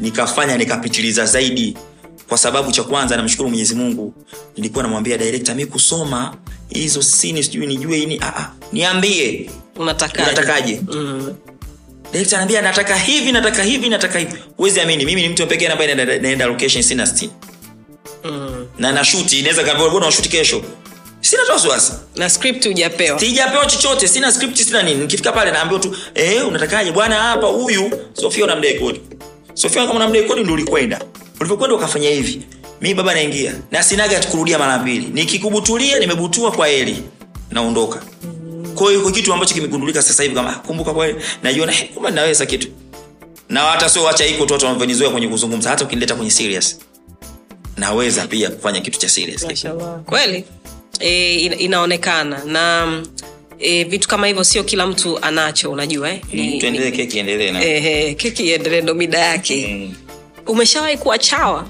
Nikafanya 0.00 0.56
nikapitiliza 0.58 1.26
zaidi. 1.26 1.76
Kwa 2.28 2.38
sababu 2.38 2.72
cha 2.72 2.82
kwanza 2.84 3.16
namshukuru 3.16 3.48
mwenyezi 3.48 3.74
mungu 3.74 4.14
nilikuwa 4.56 4.82
namwambia 4.82 5.18
direkta 5.18 5.54
mi 5.54 5.66
kusoma 5.66 6.36
hizo 6.68 7.02
sini 7.02 7.42
sijui 7.44 7.66
nijue 7.66 7.98
ini 7.98 8.18
aa, 8.22 8.50
niambie. 8.72 9.50
Unatakaje? 9.76 10.22
Unatakaje? 10.30 10.82
Mm. 10.92 11.34
anaambia 12.32 12.62
nataka 12.62 12.96
hivi 12.96 13.32
nataka 13.32 13.62
hivi 13.62 13.88
nataka 13.88 14.18
hivi. 14.18 14.34
Huwezi 14.56 14.80
amini 14.80 15.04
mimi 15.04 15.22
ni 15.22 15.28
mtu 15.28 15.46
pekee 15.46 15.68
ambaye 15.68 15.94
naenda, 15.94 16.18
naenda 16.18 16.46
location 16.46 16.82
sina 16.82 17.06
sitini 17.06 17.32
Mm. 18.24 18.66
na 18.78 18.92
nashuti 18.92 19.38
inaweza 19.38 19.74
bwana 19.74 20.06
washuti 20.06 20.28
kesho. 20.28 20.62
Sina 21.20 21.42
tu 21.46 21.52
wasiwasi. 21.52 21.92
Na 22.16 22.30
script 22.30 22.66
hujapewa. 22.66 23.20
Sijapewa 23.20 23.66
chochote 23.66 24.08
sina 24.08 24.32
script 24.32 24.56
sina 24.56 24.82
nini. 24.82 25.00
Nikifika 25.00 25.32
pale 25.32 25.50
naambiwa 25.50 25.80
tu 25.80 25.96
eh, 26.14 26.48
unatakaje? 26.48 26.92
Bwana 26.92 27.14
hapa 27.16 27.46
huyu. 27.46 27.90
Sofia 28.12 28.44
unamdai 28.44 28.74
kodi. 28.74 29.00
Sofia 29.54 29.82
kama 29.82 29.94
unamdai 29.94 30.22
kodi 30.22 30.44
ndo 30.44 30.52
ulikwenda. 30.52 31.00
Ulivyokwenda 31.40 31.76
ukafanya 31.76 32.10
hivi 32.10 32.42
mi 32.80 32.94
baba 32.94 33.14
naingia. 33.14 33.54
Na 33.70 33.82
sinaga 33.82 34.20
kurudia 34.20 34.58
mara 34.58 34.78
mbili. 34.78 35.06
Nikikubutulia 35.12 35.98
nimebutua 35.98 36.52
kwa 36.52 36.68
eli 36.68 37.02
naondoka. 37.50 38.02
Kwa 38.74 38.90
hiyo 38.90 39.10
kitu 39.10 39.32
ambacho 39.32 39.54
kimegundulika 39.54 40.02
sasa 40.02 40.22
hivi 40.22 40.34
kama 40.34 40.50
ah, 40.50 40.58
kumbuka 40.58 40.92
kwa 40.92 41.08
najiona 41.42 41.72
"Eh, 41.72 41.88
kumbe 41.94 42.10
naweza 42.10 42.46
kitu. 42.46 42.68
Na 43.48 43.60
hata 43.60 43.88
sio 43.88 44.02
wacha 44.02 44.26
iko 44.26 44.46
tu 44.46 44.52
watu 44.52 44.66
wanavyonizoea 44.66 45.10
kwenye 45.10 45.28
kuzungumza 45.28 45.70
hata 45.70 45.84
ukinileta 45.84 46.14
kwenye 46.14 46.30
serious 46.30 46.78
naweza 47.76 48.26
pia 48.26 48.50
kufanya 48.50 48.80
kitu 48.80 48.98
cha 48.98 49.08
serious 49.08 49.46
kweli? 50.06 50.44
E, 51.00 51.34
ina- 51.36 51.56
inaonekana. 51.56 52.44
Na 52.44 52.86
mm, 52.86 53.06
e, 53.58 53.84
vitu 53.84 54.08
kama 54.08 54.26
hivyo 54.26 54.44
sio 54.44 54.64
kila 54.64 54.86
mtu 54.86 55.18
anacho 55.24 55.70
unajua 55.70 56.10
eh? 56.10 56.20
Ni- 56.32 56.58
tuendelee 56.58 56.90
keki 56.90 57.18
endelee 57.18 57.50
na 57.52 57.60
keki 58.14 58.42
iendelee 58.46 58.80
ndo 58.80 58.94
mida 58.94 59.18
yake. 59.18 59.66
Mm. 59.68 59.94
umeshawahi 60.46 60.96
kuwa 60.98 61.18
chawa? 61.18 61.66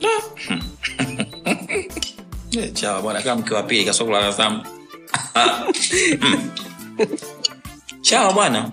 Eh, 2.58 2.72
chawa 2.72 3.02
bwana 3.02 3.22
kama 3.22 3.40
mke 3.40 3.54
wa 3.54 3.62
pili 3.62 3.84
kasokula 3.84 4.34
chawa 8.02 8.32
bwana 8.32 8.72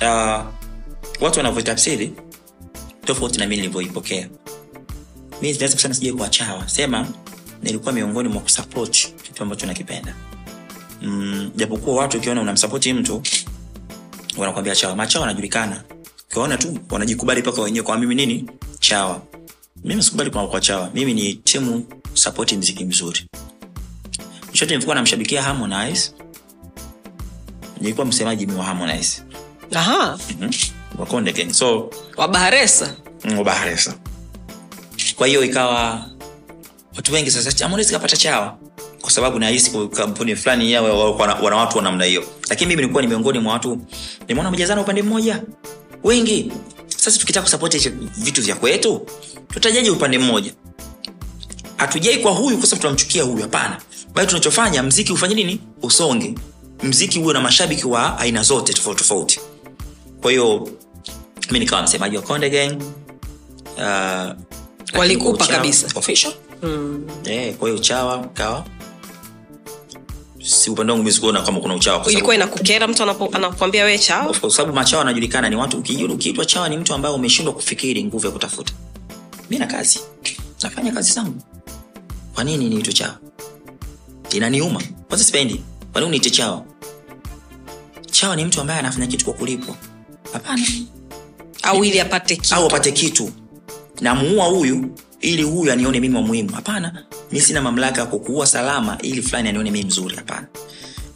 uh, 0.00 0.44
watu 1.20 1.38
wanavyotafsiri 1.38 2.12
tofauti 3.04 3.38
na 3.38 3.46
mi 3.46 3.56
nilivyoipokea 3.56 4.28
mi 5.42 5.52
naweza 5.52 5.74
kusema 5.74 5.94
sijai 5.94 6.12
kwa 6.12 6.28
chawa 6.28 6.68
sema 6.68 7.08
nilikuwa 7.62 7.92
miongoni 7.92 8.28
mwa 8.28 8.42
kusupport 8.42 9.12
kitu 9.22 9.42
ambacho 9.42 9.66
nakipenda. 9.66 10.14
Mm, 11.02 11.50
japokuwa 11.56 11.96
watu 11.96 12.18
ukiona 12.18 12.40
unamsupport 12.40 12.86
mtu 12.86 13.22
wanakwambia 14.36 14.76
chawa. 14.76 14.96
Machawa 14.96 15.20
wanajulikana 15.20 15.82
ukiwaona 16.30 16.56
tu 16.58 16.78
wanajikubali 16.90 17.40
mpaka 17.42 17.62
wenyewe 17.62 17.84
kwa 17.86 17.98
mimi 17.98 18.14
nini? 18.14 18.50
Chawa. 18.80 19.22
Mimi 19.84 20.02
sikubali 20.02 20.30
kwa, 20.30 20.48
kwa 20.48 20.60
chawa. 20.60 20.90
Mimi 20.94 21.14
ni 21.14 21.34
timu 21.34 21.84
support 22.14 22.52
mziki 22.52 22.84
mzuri. 22.84 23.26
Mshote 24.52 24.74
nilikuwa 24.74 24.94
namshabikia 24.96 25.42
harmonize. 25.42 26.12
Nilikuwa 27.80 28.06
msemaji 28.06 28.46
wa 28.46 28.64
harmonize. 28.64 29.22
Aha. 29.74 30.18
Mm-hmm. 30.30 30.50
wakonde 30.98 31.52
so 31.54 31.90
wabaharesa 32.16 32.96
mm, 33.24 33.38
wa 33.38 33.44
bahresa 33.44 33.94
kwa 35.22 35.28
hiyo 35.28 35.44
ikawa 35.44 36.06
watu 36.96 37.12
wengi 37.12 37.30
sasa 37.30 37.68
kapata 37.90 38.16
chawa 38.16 38.58
kwa 39.00 39.10
sababu 39.10 39.38
nahisi 39.38 39.70
kampuni 39.88 40.36
fulani 40.36 40.72
yao 40.72 41.16
wana 41.16 41.56
watu 41.56 41.76
wa 41.76 41.82
namna 41.82 42.04
hiyo. 42.04 42.24
Lakini 42.50 42.68
mimi 42.68 42.82
nilikuwa 42.82 43.02
ni 43.02 43.08
miongoni 43.08 43.38
mwa 43.38 43.52
watu 43.52 43.78
nimeona 44.28 44.50
mjazana 44.50 44.80
upande 44.80 45.02
mmoja. 45.02 45.42
Wengi. 46.04 46.52
Sasa 46.96 47.18
tukitaka 47.20 47.44
kusapoti 47.44 47.88
vitu 48.18 48.42
vya 48.42 48.54
kwetu 48.56 49.06
tutajaji 49.48 49.90
upande 49.90 50.18
mmoja? 50.18 50.52
Hatujai 51.76 52.18
kwa 52.18 52.32
huyu 52.32 52.58
kwa 52.58 52.66
sababu 52.66 52.82
tunamchukia 52.82 53.22
huyu 53.22 53.42
hapana. 53.42 53.76
Bali 54.14 54.28
tunachofanya 54.28 54.82
mziki 54.82 55.12
ufanye 55.12 55.34
nini? 55.34 55.60
Usonge. 55.82 56.34
Mziki 56.82 57.18
huwe 57.18 57.34
na 57.34 57.40
mashabiki 57.40 57.86
wa 57.86 58.18
aina 58.18 58.42
zote 58.42 58.72
tofauti 58.72 58.98
tofauti. 58.98 59.40
Kwa 60.20 60.30
hiyo 60.30 60.68
mi 61.50 61.58
nikawa 61.58 61.82
msemaji 61.82 62.16
wa 62.16 62.22
konde 62.22 62.50
gang 62.50 62.76
uh, 63.76 64.51
Walikupa 64.98 65.46
kabisa. 65.46 65.88
mm. 66.62 67.06
yeah, 67.24 67.54
kwa 67.54 67.68
hiyo 67.68 67.80
uchawa 67.80 68.18
kawa 68.28 68.64
si 70.44 70.70
upande 70.70 70.92
wangu 70.92 71.04
mizikuona 71.04 71.40
kuna 71.60 71.74
uchawa 71.74 72.00
kwa 72.00 72.12
ilikuwa 72.12 72.34
inakukera 72.34 72.88
mtu 72.88 73.02
anakuambia 73.32 73.84
wee 73.84 73.98
course, 74.40 74.56
sababu 74.56 74.74
machawa 74.74 75.02
anajulikana 75.02 75.50
ni 75.50 75.56
watu 75.56 75.78
ukiitwa 76.14 76.44
chawa 76.46 76.68
ni 76.68 76.76
mtu 76.76 76.94
ambaye 76.94 77.14
umeshindwa 77.14 77.54
kufikiri 77.54 78.04
nguvu 78.04 78.26
ya 78.26 78.32
kutafuta. 78.32 78.72
Mi 79.50 79.58
na 79.58 79.66
kazi. 79.66 80.00
Nafanya 80.62 80.92
kazi 80.92 81.12
zangu. 81.12 81.42
Kwa 82.34 82.44
nini 82.44 82.68
niitwe 82.68 82.92
chawa? 82.92 83.18
Inaniuma. 84.30 84.82
Kwanza 85.08 85.24
sipendi? 85.24 85.62
Kwa 85.92 86.00
nini 86.00 86.08
uniite 86.08 86.30
chawa? 86.30 86.64
Chawa 88.10 88.36
ni 88.36 88.44
mtu 88.44 88.60
ambaye 88.60 88.78
anafanya 88.78 89.06
kitu 89.06 89.24
kwa 89.24 89.34
kulipwa. 89.34 89.76
Hapana. 90.32 90.66
Au 91.62 91.84
ili 91.84 92.00
apate 92.00 92.36
kitu. 92.36 92.54
Au 92.54 92.66
apate 92.66 92.92
kitu 92.92 93.32
namuua 94.00 94.44
huyu 94.44 94.90
ili 95.20 95.42
huyu 95.42 95.72
anione 95.72 96.00
mimi 96.00 96.16
wa 96.16 96.22
muhimu. 96.22 96.52
Hapana 96.52 97.04
mi 97.32 97.40
sina 97.40 97.62
mamlaka 97.62 98.00
ya 98.00 98.06
kukuua 98.06 98.46
salama 98.46 98.98
ili 99.02 99.22
fulani 99.22 99.48
anione 99.48 99.70
mimi 99.70 99.84
mzuri 99.84 100.16
hapana. 100.16 100.46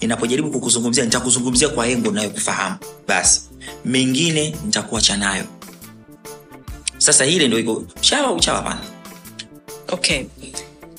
Ninapojaribu 0.01 0.51
kukuzungumzia 0.51 1.05
nitakuzungumzia 1.05 1.68
kwa 1.68 1.87
engo 1.89 2.11
nayokufahamu 2.11 2.77
basi 3.09 3.43
mengine 3.85 4.57
nitakuacha 4.64 5.16
nayo. 5.16 5.45
Sasa 6.99 7.24
hile 7.24 7.49
ndo 7.49 7.59
iko. 7.59 7.85
Chawa 8.01 8.33
uchawa 8.33 8.57
hapana. 8.59 8.81
Okay. 9.89 10.24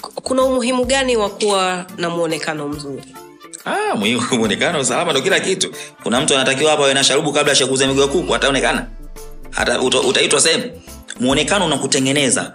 Kuna 0.01 0.43
umuhimu 0.43 0.85
gani 0.85 1.17
wa 1.17 1.29
kuwa 1.29 1.85
na 1.97 2.09
mwonekano 2.09 2.67
mzuri? 2.67 3.03
Ah, 3.65 3.95
muhimu 3.95 4.21
mwonekano 4.39 4.79
usalama 4.79 5.11
ndo 5.11 5.21
kila 5.21 5.39
kitu. 5.39 5.71
Kuna 6.03 6.21
mtu 6.21 6.35
anatakiwa 6.35 6.71
hapa 6.71 6.83
awe 6.83 6.93
na 6.93 7.03
sharubu 7.03 7.33
kabla 7.33 7.49
ya 7.51 7.55
shakuza 7.55 7.87
miguu 7.87 8.01
ya 8.01 8.07
kuku 8.07 8.35
ataonekana 8.35 8.87
hata 9.51 9.81
utaitwa 9.81 10.41
sehemu 10.41 10.63
mwonekano 11.19 11.65
unakutengeneza. 11.65 12.53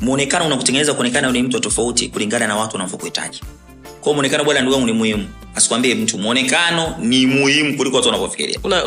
Mwonekano 0.00 0.46
unakutengeneza 0.46 0.94
kuonekana 0.94 1.32
ni 1.32 1.42
mtu 1.42 1.60
tofauti 1.60 2.08
kulingana 2.08 2.46
na 2.46 2.56
watu 2.56 2.76
wanavyokuhitaji. 2.76 3.40
Kwa 3.82 4.04
hiyo 4.04 4.14
mwonekano 4.14 4.44
bwana 4.44 4.60
ndugu 4.60 4.74
yangu 4.74 4.86
ni 4.86 4.92
muhimu. 4.92 5.28
Asikwambie 5.54 5.94
mtu 5.94 6.18
mwonekano 6.18 6.96
ni 6.98 7.26
muhimu 7.26 7.76
kuliko 7.76 7.96
watu 7.96 8.08
wanavyofikiria. 8.08 8.58
Una- 8.64 8.84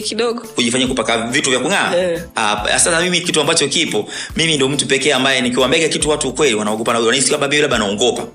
kidogo. 0.00 0.40
Kujifanyia 0.40 0.86
kupaka 0.88 1.18
vitu 1.18 1.50
vya 1.50 1.58
kung'aa. 1.60 1.96
Eh. 1.96 2.22
Ah, 2.36 2.68
sasa 2.78 3.00
mimi 3.00 3.20
kitu 3.20 3.40
ambacho 3.40 3.68
kipo 3.68 4.08
mimi 4.36 4.56
ndo 4.56 4.68
mtu 4.68 4.86
pekee 4.86 5.12
ambaye 5.12 5.40
nikiwambega 5.40 5.88
kitu 5.88 6.08
watu 6.08 6.28
ukweli 6.28 6.54
wanaogopa 6.54 6.92
wanahisi 6.92 7.28
kwamba 7.28 7.48
mimi 7.48 7.62
labda 7.62 7.78
naongopa 7.78 8.26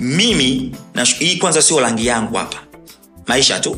mimi 0.00 0.72
na 0.94 1.04
hii 1.04 1.36
kwanza 1.36 1.62
sio 1.62 1.80
rangi 1.80 2.06
yangu 2.06 2.36
hapa. 2.36 2.58
Maisha 3.26 3.60
tu. 3.60 3.76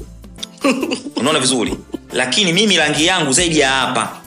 Unaona 1.17 1.39
vizuri. 1.41 1.75
Lakini 2.13 2.53
mimi 2.53 2.77
rangi 2.77 3.07
yangu 3.07 3.33
zaidi 3.33 3.59
ya 3.59 3.71
hapa 3.71 4.21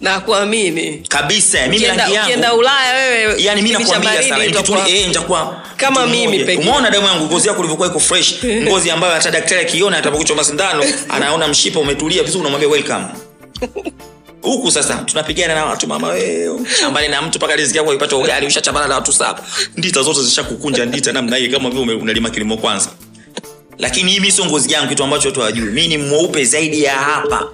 na 0.00 0.20
kuamini. 0.20 1.02
Kabisa 1.08 1.62
mimi 1.66 1.76
ukienda, 1.76 2.08
ukienda 2.22 2.54
ulaya 2.54 2.94
wewe 2.94 3.42
yani 3.42 3.62
mi 3.62 3.70
nakwambia 3.70 4.22
sana 4.22 4.44
utakuwa- 4.44 4.88
eh, 4.88 5.08
nitakuwa 5.08 5.62
Kama 5.76 6.06
mimi 6.06 6.38
mmoja. 6.38 6.58
umeona 6.58 6.90
damu 6.90 7.06
yangu 7.06 7.24
ngozi 7.24 7.48
yako 7.48 7.60
ulivyokuwa 7.60 7.88
iko 7.88 8.00
fresh 8.00 8.34
ngozi 8.68 8.90
ambayo 8.90 9.12
hata 9.12 9.30
daktari 9.30 9.60
akiona 9.60 9.98
atapokuchoma 9.98 10.44
sindano 10.44 10.84
anaona 11.08 11.48
mshipa 11.48 11.80
umetulia 11.80 12.22
vizuri 12.22 12.40
unamwambia 12.40 12.68
welcome. 12.70 13.04
Huku 14.42 14.70
sasa 14.70 14.94
tunapigana 14.94 15.54
na 15.54 15.64
watu 15.64 15.86
mama 15.86 16.14
shambani 16.80 17.08
na 17.08 17.22
mtu 17.22 17.38
mpaka 17.38 17.56
riziki 17.56 17.78
yako 17.78 17.94
ipate 17.94 18.14
ugali 18.14 18.46
ushachambana 18.46 18.88
na 18.88 18.94
watu 18.94 19.12
saba 19.12 19.42
ndita 19.76 20.02
zote 20.02 20.22
zishakukunja 20.22 20.84
ndita 20.84 21.12
namna 21.12 21.36
hii 21.36 21.48
kama 21.48 21.70
vile 21.70 21.94
unalima 21.94 22.30
kilimo 22.30 22.56
kwanza. 22.56 22.90
Lakini 23.78 24.12
hii 24.12 24.30
sio 24.30 24.44
ngozi 24.46 24.72
yangu 24.72 24.88
kitu 24.88 25.04
ambacho 25.04 25.28
watu 25.28 25.40
hawajui. 25.40 25.70
Mi 25.70 25.88
ni 25.88 25.98
mweupe 25.98 26.44
zaidi 26.44 26.82
ya 26.82 26.94
hapa 26.94 27.48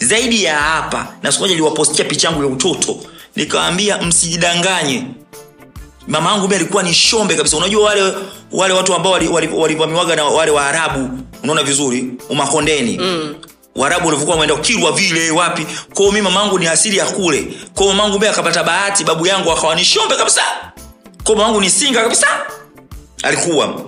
zaidi 0.00 0.44
ya 0.44 0.56
hapa 0.58 1.08
na 1.22 1.32
siku 1.32 1.42
moja 1.42 1.54
niliwapostia 1.54 2.04
picha 2.04 2.28
yangu 2.28 2.42
ya 2.42 2.48
utoto. 2.48 2.96
Nikawambia 3.36 4.02
msijidanganye. 4.02 5.04
Mama 6.08 6.30
yangu 6.30 6.48
mi 6.48 6.54
alikuwa 6.54 6.82
ni 6.82 6.94
shombe 6.94 7.34
kabisa. 7.34 7.56
Unajua 7.56 7.84
wale 7.84 8.12
wale 8.52 8.74
watu 8.74 8.94
ambao 8.94 9.12
walivamiwaga 9.12 9.54
wali, 9.56 9.76
wali, 9.76 9.94
wali 9.94 10.16
na 10.16 10.24
wale 10.24 10.50
waarabu 10.50 11.18
unaona 11.42 11.62
vizuri? 11.62 12.10
Umakondeni. 12.28 12.98
Mm. 12.98 13.34
Warabu 13.76 14.06
walivyokuwa 14.06 14.36
wameenda 14.36 14.62
kirwa 14.62 14.92
vile 14.92 15.30
wapi? 15.30 15.66
Kwao 15.94 16.12
mi 16.12 16.20
mamangu 16.22 16.58
ni 16.58 16.66
asili 16.66 16.96
ya 16.96 17.06
kule. 17.06 17.48
Kwao 17.74 17.88
mamangu 17.88 18.18
mi 18.20 18.26
akapata 18.26 18.64
bahati 18.64 19.04
babu 19.04 19.26
yangu 19.26 19.52
akawa 19.52 19.74
ni 19.74 19.84
shombe 19.84 20.16
kabisa. 20.16 20.42
Kwao 21.24 21.38
mamangu 21.38 21.60
ni 21.60 21.70
singa 21.70 22.02
kabisa. 22.02 22.26
Alikuwa. 23.22 23.80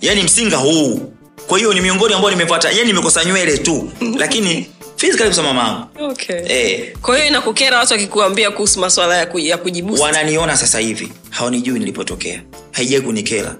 Yani 0.00 0.22
msinga 0.22 0.56
huu. 0.56 1.12
Kwa 1.46 1.58
hiyo 1.58 1.72
ni 1.74 1.80
miongoni 1.80 2.14
ambao 2.14 2.30
nimepata. 2.30 2.70
Yani 2.70 2.84
nimekosa 2.86 3.24
nywele 3.24 3.58
tu. 3.58 3.90
Lakini 4.20 4.66
physically 5.00 5.36
mama 5.36 5.52
mamangu 5.52 6.10
okay. 6.12 6.42
eh, 6.46 6.96
kwa 7.02 7.16
hiyo 7.16 7.28
inakukera 7.28 7.78
watu 7.78 7.92
wakikuambia 7.92 8.50
kuhusu 8.50 8.80
maswala 8.80 9.16
ya, 9.16 9.26
ku, 9.26 9.38
ya 9.38 9.58
wananiona 10.00 10.56
sasa 10.56 10.78
hivi. 10.78 11.12
Hawanijui 11.30 11.78
nilipotokea. 11.78 12.42
Haijai 12.72 13.00
kunikera. 13.00 13.56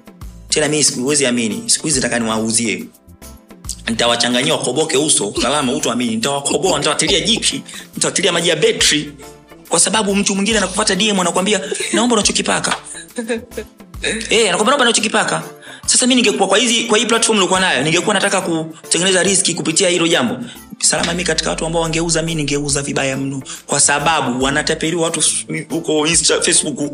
Tena 0.48 0.68
mii 0.68 0.82
sikuwezi 0.82 1.26
amini. 1.26 1.62
Siku 1.66 1.86
hizi 1.86 2.00
nataka 2.00 2.18
niwauzie. 2.18 2.84
Nitawachanganyia 3.88 4.54
wakoboke 4.54 4.96
uso 4.96 5.34
salama 5.42 5.72
utoamini 5.72 6.14
nitawakoboa 6.14 6.78
nitawatilia 6.78 7.20
jiki 7.20 7.62
nitawatilia 7.94 8.32
maji 8.32 8.48
ya 8.48 8.56
betri. 8.56 9.12
Kwa 9.68 9.80
sababu 9.80 10.14
mtu 10.14 10.34
mwingine 10.34 10.58
anakupata 10.58 10.94
dm 10.94 11.20
anakwambia 11.20 11.60
naomba 11.92 12.14
unachokipaka 12.14 12.76
Eh, 14.02 14.48
anakwambia 14.48 14.64
naomba 14.64 14.84
unachokipaka 14.84 15.42
sasa 15.86 16.06
mi 16.06 16.14
ningekuwa 16.14 16.48
kwa 16.48 16.58
hizi 16.58 16.84
kwa 16.84 16.98
hii 16.98 17.06
platform 17.06 17.38
nilikuwa 17.38 17.60
nayo 17.60 17.82
ningekuwa 17.82 18.14
nataka 18.14 18.40
kutengeneza 18.40 19.22
riski 19.22 19.54
kupitia 19.54 19.88
hilo 19.88 20.08
jambo 20.08 20.36
salama 20.90 21.14
mi 21.14 21.24
katika 21.24 21.50
watu 21.50 21.66
ambao 21.66 21.82
wangeuza 21.82 22.22
mi 22.22 22.34
ningeuza 22.34 22.82
vibaya 22.82 23.16
mno. 23.16 23.42
Kwa 23.66 23.80
sababu 23.80 24.44
wanatapeliwa 24.44 25.02
watu 25.04 25.22
huko 25.70 26.06
Insta, 26.06 26.40
facebook. 26.40 26.92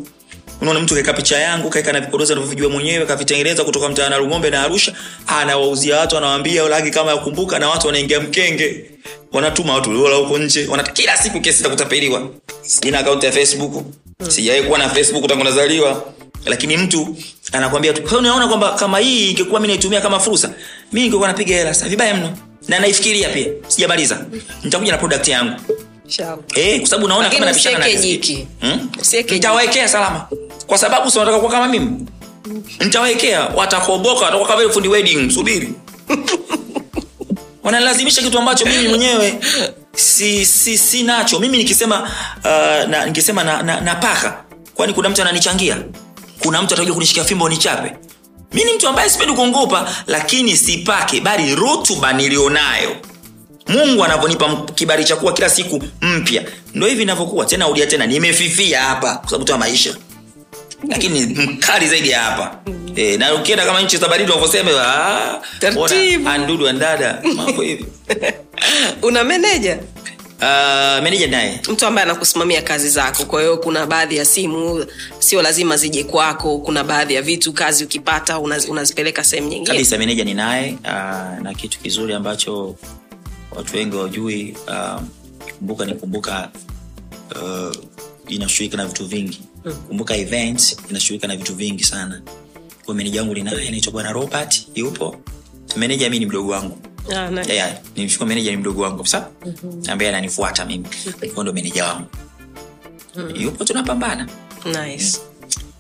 Unaona 0.61 0.81
mtu 0.81 0.95
kaeka 0.95 1.13
picha 1.13 1.39
yangu 1.39 1.71
kaeka 1.71 1.93
na 1.93 2.01
vipodozi 2.01 2.33
anavyovijua 2.33 2.71
mwenyewe 2.71 3.07
kavitengeneza 3.07 3.65
kutoka 3.65 3.89
mtaa 3.89 4.09
na 4.09 4.19
Rungombe 4.19 4.51
na 4.51 4.63
Arusha 4.63 4.93
anawauzia 5.27 5.97
watu 5.99 6.17
anawaambia 6.17 6.63
lagi 6.69 6.91
kama 6.91 7.11
yakumbuka, 7.11 7.59
na 7.59 7.69
watu 7.69 7.87
wanaingia 7.87 8.21
mkenge. 8.21 8.85
Wanatuma 9.33 9.75
watu 9.75 9.93
lola 9.93 10.17
huko 10.17 10.39
nje 10.39 10.67
wana 10.67 10.83
kila 10.83 11.17
siku 11.17 11.41
kesi 11.41 11.63
za 11.63 11.69
kutapeliwa. 11.69 12.29
Sina 12.63 12.99
akaunti 12.99 13.27
ya 13.27 13.33
Facebook. 13.33 13.85
Sijawahi 14.29 14.63
kuwa 14.65 14.79
na 14.79 14.89
Facebook 14.89 15.27
tangu 15.29 15.45
nazaliwa. 15.45 16.05
Lakini 16.47 16.77
mtu 16.77 17.17
anakwambia 17.53 17.93
tu 17.93 18.17
unaona 18.19 18.49
kwamba 18.49 18.73
kama 18.73 18.99
hii 18.99 19.31
ingekuwa 19.31 19.61
mimi 19.61 19.73
naitumia 19.73 20.01
kama 20.01 20.21
fursa 20.21 20.49
mimi 20.93 21.07
ningekuwa 21.07 21.29
napiga 21.29 21.57
hela 21.57 21.75
sasa 21.75 21.89
vibaya 21.89 22.15
mno 22.15 22.37
na 22.69 22.79
naifikiria 22.81 23.29
pia. 23.29 23.47
Sijamaliza. 23.69 24.27
Nitakuja 24.65 24.93
na 24.93 24.99
product 24.99 25.29
yangu. 25.29 25.61
Eh 26.55 26.79
kwa 26.81 26.89
sababu 26.89 27.09
naona 27.09 27.31
kama 27.31 27.47
napishana 27.47 27.79
na 27.79 27.87
riziki. 27.87 28.47
Hmm? 28.61 28.91
Nitawawekea 29.31 29.89
salama. 29.89 30.29
Kwa 30.67 30.79
sababu 30.79 31.11
si 31.11 31.19
wanataka 31.19 31.41
kuwa 31.41 31.53
kama 31.53 31.69
mimi. 31.69 32.07
Nitawawekea. 32.81 33.41
Watakoboka 33.45 34.25
watakuwa 34.25 34.49
kama 34.49 34.61
vile 34.61 34.73
fundi 34.73 34.89
wedding. 34.89 35.31
Subiri. 35.31 35.73
Wanalazimisha 37.65 38.23
kitu 38.23 38.39
ambacho 38.39 38.67
mimi 38.67 38.89
mwenyewe 38.89 39.39
si, 39.95 40.47
si, 40.47 40.79
si 40.79 41.03
nacho. 41.03 41.39
Mimi 41.39 41.59
nikisema 41.59 42.03
uh, 42.39 42.89
na, 42.91 43.07
nikisema 43.07 43.45
na, 43.45 43.63
na, 43.63 43.81
na 43.81 43.95
paka 43.95 44.45
kwani 44.75 44.93
kuna 44.93 45.09
mtu 45.09 45.23
ananichangia? 45.23 45.77
Kuna 46.39 46.63
mtu 46.63 46.75
atakuja 46.75 46.95
kunishikia 46.95 47.25
fimbo 47.25 47.49
nichape 47.49 47.93
mi 48.53 48.65
ni 48.65 48.73
mtu 48.73 48.89
ambaye 48.89 49.11
sipendi 49.11 49.35
kuongopa 49.35 49.91
lakini 50.07 50.57
sipake 50.57 51.21
bali 51.21 51.55
rutuba 51.55 52.13
nilionayo. 52.13 52.97
Mungu 53.69 54.05
anavyonipa 54.05 54.57
kibari 54.75 55.05
cha 55.05 55.17
kuwa 55.17 55.33
kila 55.33 55.51
siku 55.51 55.83
mpya. 56.01 56.45
Ndo 56.75 56.87
hivi 56.87 57.03
inavyokuwa 57.03 57.47
tena 57.47 57.69
udia 57.69 57.87
tena 57.87 58.07
nimefifia 58.07 58.81
hapa 58.83 59.15
kwa 59.17 59.31
sababu 59.31 59.45
tu 59.45 59.59
maisha. 59.59 59.97
Lakini 60.89 61.21
mkali 61.27 61.89
zaidi 61.89 62.11
ya 62.11 62.21
hapa. 62.23 62.59
E, 62.97 63.17
na 63.17 63.35
ukienda 63.35 63.67
kama 63.67 63.81
nchi 63.83 63.97
za 63.97 64.09
baridi 64.09 64.33
ah, 64.81 65.41
andudu 66.27 66.69
andada 66.69 67.23
mambo 67.35 67.63
hivi. 67.63 67.87
Una 69.03 69.25
meneja 69.25 69.79
uh, 70.41 71.03
meneja 71.05 71.27
naye. 71.27 71.61
Mtu 71.73 71.87
ambaye 71.87 72.05
anakusimamia 72.05 72.63
kazi 72.63 72.89
zako. 72.89 73.25
Kwa 73.25 73.41
hiyo 73.41 73.57
kuna 73.59 73.87
baadhi 73.87 74.17
ya 74.17 74.25
simu 74.25 74.87
sio 75.19 75.43
lazima 75.43 75.77
zije 75.77 76.05
kwako. 76.05 76.59
Kuna 76.59 76.85
baadhi 76.85 77.15
ya 77.15 77.23
vitu 77.23 77.53
kazi 77.53 77.85
ukipata 77.85 78.35
unaz- 78.37 78.71
unazipeleka 78.71 79.25
sehemu 79.25 79.49
nyingine. 79.49 79.67
Kabisa 79.73 79.99
meneja 79.99 80.25
ni 80.25 80.35
naye 80.35 80.79
uh, 80.85 81.43
na 81.43 81.55
kitu 81.57 81.79
kizuri 81.81 82.15
ambacho 82.15 82.77
watu 83.57 83.77
wengi 83.77 83.97
wajui 83.97 84.57
uh, 84.69 85.01
kumbuka 85.59 85.85
ni 85.85 85.95
kumbuka 85.95 86.51
uh, 87.43 87.77
inashughulika 88.29 88.77
na 88.77 88.87
vitu 88.87 89.07
vingi. 89.07 89.41
Kumbuka 89.89 90.17
event 90.17 90.77
inashughulika 90.91 91.27
na 91.27 91.37
vitu 91.37 91.55
vingi 91.55 91.85
sana. 91.85 92.23
Kwa 92.85 92.95
meneja 92.95 93.21
wangu 93.21 93.35
ninaye 93.35 93.69
anaitwa 93.69 93.93
bwana 93.93 94.13
robert 94.13 94.63
yupo. 94.75 95.17
Meneja 95.77 96.11
mi 96.11 96.19
ni 96.19 96.27
mdogo 96.27 96.53
wangu 96.53 96.79
Ah, 97.17 97.31
nice. 97.31 97.53
yeah, 97.55 97.81
yeah. 97.97 98.21
meneja 98.27 98.51
ni 98.51 98.57
mdogo 98.57 98.83
wangu 98.83 98.97
kabisa 98.97 99.29
ambaye 99.89 100.09
ananifuata 100.09 100.65
mimi 100.65 100.87
Huyo 101.21 101.43
ndo 101.43 101.53
meneja 101.53 101.85
wangu 101.85 102.07
yupo 103.35 103.65
tunapambana 103.65 104.29
Nice. 104.65 105.19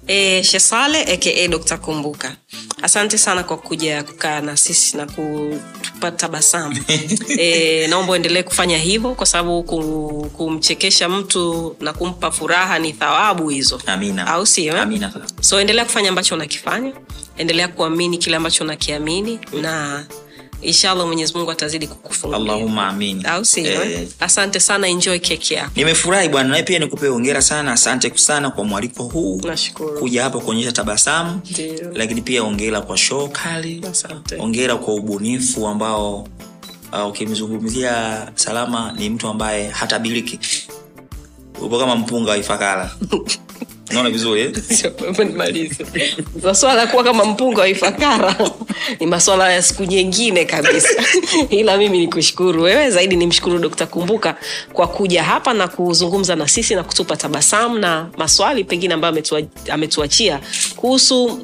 E, 0.07 0.43
Shesale 0.43 1.03
aka 1.03 1.49
Dr. 1.49 1.79
Kumbuka, 1.79 2.37
asante 2.83 3.18
sana 3.18 3.43
kwa 3.43 3.57
kuja 3.57 4.03
kukaa 4.03 4.41
na 4.41 4.57
sisi 4.57 4.97
na 4.97 5.07
kutupa 5.07 6.11
tabasamu. 6.11 6.79
E, 7.39 7.87
naomba 7.91 8.12
uendelee 8.12 8.43
kufanya 8.43 8.79
hivyo 8.79 9.14
kwa 9.14 9.27
sababu 9.27 9.62
kum- 9.62 10.31
kumchekesha 10.31 11.09
mtu 11.09 11.77
na 11.81 11.93
kumpa 11.93 12.31
furaha 12.31 12.79
ni 12.79 12.93
thawabu 12.93 13.49
hizo, 13.49 13.81
Amina. 13.87 14.27
au 14.27 14.47
sio? 14.47 14.77
eh? 14.77 14.83
Amina. 14.83 15.12
So 15.41 15.61
endelea 15.61 15.85
kufanya 15.85 16.09
ambacho 16.09 16.35
unakifanya, 16.35 16.93
endelea 17.37 17.68
kuamini 17.68 18.18
kile 18.18 18.37
ambacho 18.37 18.64
unakiamini 18.64 19.39
na 19.62 20.05
inshallah 20.66 21.06
Mwenyezi 21.06 21.34
Mungu 21.34 21.50
atazidi 21.50 21.86
kukufungulia. 21.86 22.36
Allahumma 22.54 22.88
amin. 22.88 23.26
Au 23.26 23.44
sio? 23.44 23.82
Eh? 23.84 24.08
Asante 24.20 24.60
sana, 24.60 24.88
enjoy 24.88 25.18
keki 25.18 25.54
yako. 25.54 25.70
nimefurahi 25.76 26.28
bwana 26.28 26.48
nawe 26.48 26.62
pia 26.62 26.78
nikupe 26.78 27.08
ongera 27.08 27.42
sana 27.42 27.72
asante 27.72 28.12
sana 28.18 28.50
kwa 28.50 28.64
mwaliko 28.64 29.02
huu 29.02 29.40
Nashukuru. 29.44 29.98
kuja 29.98 30.22
hapa 30.22 30.38
kuonyesha 30.40 30.72
tabasamu 30.72 31.40
lakini 31.94 32.22
pia 32.22 32.42
ongera 32.42 32.80
kwa 32.80 32.96
show 32.96 33.28
kali 33.28 33.82
Asante. 33.90 34.36
ongera 34.38 34.76
kwa 34.76 34.94
ubunifu 34.94 35.66
ambao 35.66 36.28
uh, 36.92 37.06
okay, 37.06 37.28
salama 38.34 38.92
ni 38.98 39.10
mtu 39.10 39.28
ambaye 39.28 39.68
hatabiliki 39.68 40.38
upo 41.62 41.78
kama 41.78 41.96
mpunga 41.96 42.30
wa 42.30 42.36
ifakara 42.36 42.90
unaona 43.91 44.11
vizuri 44.11 44.41
eh? 44.41 44.53
Maswala 46.43 46.87
kuwa 46.87 47.05
kama 47.05 47.24
mpunga 47.24 47.61
wa 47.61 47.68
ifakara 47.68 48.37
ni 49.01 49.07
maswala 49.07 49.53
ya 49.53 49.62
siku 49.62 49.84
nyingine 49.84 50.45
kabisa. 50.45 50.89
Ila 51.51 51.76
mimi 51.76 51.99
ni 51.99 52.09
kushukuru 52.09 52.62
wewe 52.62 52.91
zaidi 52.91 53.16
ni 53.16 53.26
mshukuru 53.26 53.59
dokta 53.59 53.87
kumbuka 53.87 54.37
kwa 54.72 54.87
kuja 54.87 55.22
hapa 55.22 55.55
na 55.55 55.68
kuzungumza 55.68 56.37
na 56.37 56.49
sisi 56.49 56.74
na 56.74 56.82
kutupa 56.84 57.16
tabasamu 57.16 57.78
na 57.78 58.09
maswali 58.16 58.64
pengine 58.64 58.95
ambayo 58.95 59.24
ametuachia 59.70 60.41
kuhusu 60.76 61.41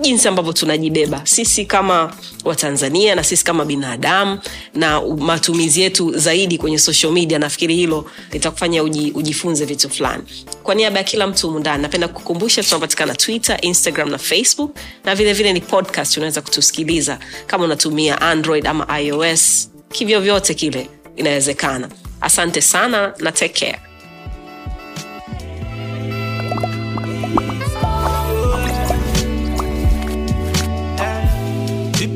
jinsi 0.00 0.28
ambavyo 0.28 0.52
tunajibeba. 0.52 1.20
Sisi 1.24 1.64
kama 1.64 2.12
watanzania 2.44 3.14
na 3.14 3.24
sisi 3.24 3.44
kama 3.44 3.64
binadamu 3.64 4.38
na 4.74 5.00
matumizi 5.00 5.80
yetu 5.80 6.18
zaidi 6.18 6.58
kwenye 6.58 6.78
social 6.78 7.12
media 7.12 7.38
nafikiri 7.38 7.74
hilo 7.76 8.10
litakufanya 8.32 8.82
uji, 8.82 9.12
ujifunze 9.14 9.64
vitu 9.64 9.90
fulani. 9.90 10.22
Kwa 10.62 10.74
niaba 10.74 10.98
ya 10.98 11.04
kila 11.04 11.26
mtu 11.26 11.46
humundani 11.46 11.82
napenda 11.82 12.08
kukumbusha 12.08 12.62
tunapatikana 12.62 13.14
twitter 13.14 13.58
instagram 13.62 14.10
na 14.10 14.18
facebook 14.18 14.76
na 15.04 15.14
vilevile 15.14 15.32
vile 15.32 15.52
ni 15.52 15.60
podcast 15.60 16.16
unaweza 16.16 16.40
kutusikiliza 16.42 17.18
kama 17.46 17.64
unatumia 17.64 18.20
android 18.20 18.66
ama 18.66 19.00
ios. 19.00 19.70
Kivyo 19.92 20.20
vyote 20.20 20.54
kile 20.54 20.88
inawezekana. 21.16 21.88
Asante 22.20 22.60
sana 22.60 23.14
na 23.18 23.32
take 23.32 23.66
care 23.66 23.80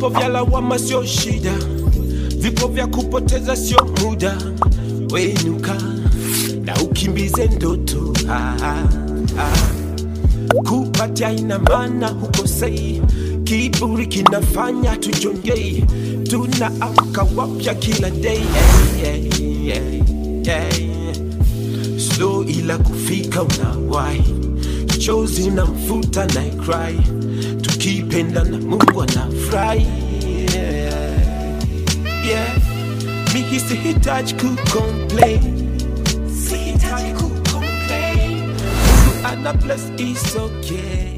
vipo 0.04 0.18
vya 0.18 0.28
lawama 0.28 0.78
sio 0.78 1.04
shida. 1.06 1.52
Vipo 2.38 2.68
vya 2.68 2.86
kupoteza 2.86 3.56
sio 3.56 3.86
muda. 4.02 4.38
Wenuka 5.10 5.74
na 6.64 6.74
ukimbize 6.82 7.46
ndoto. 7.46 8.12
Ah, 8.30 8.56
ah, 8.62 8.82
ah. 9.38 10.62
kupatia 10.68 11.32
ina 11.32 11.58
maana 11.58 12.08
hukosei 12.08 13.02
kiburi 13.44 14.06
kinafanya 14.06 14.96
tujongei 14.96 15.84
tunaamka 16.30 17.26
wapya 17.36 17.74
kila 17.74 18.10
day. 18.10 18.40
Yeah, 19.02 19.18
yeah, 19.64 19.66
yeah, 20.46 20.80
yeah. 20.80 21.14
slow 21.98 22.44
ila 22.44 22.78
kufika 22.78 23.42
unawai 23.42 24.22
chozi 25.04 25.50
na 25.50 25.64
mfuta 25.66 26.26
na 26.26 26.42
cry. 26.64 26.98
Tukipenda 27.62 28.44
na 28.44 28.58
mungu 28.58 29.02
anafurahi. 29.02 29.86
Yeah. 30.54 31.18
yeah. 32.26 32.56
miki 33.34 33.60
sihitaji 33.60 34.34
kucomplain. 34.34 35.40
Sihitaji 36.48 37.12
ku 37.12 37.30
complain, 37.52 38.54
ana 39.24 39.52
bless 39.52 39.90
is 39.98 40.36
okay 40.36 41.13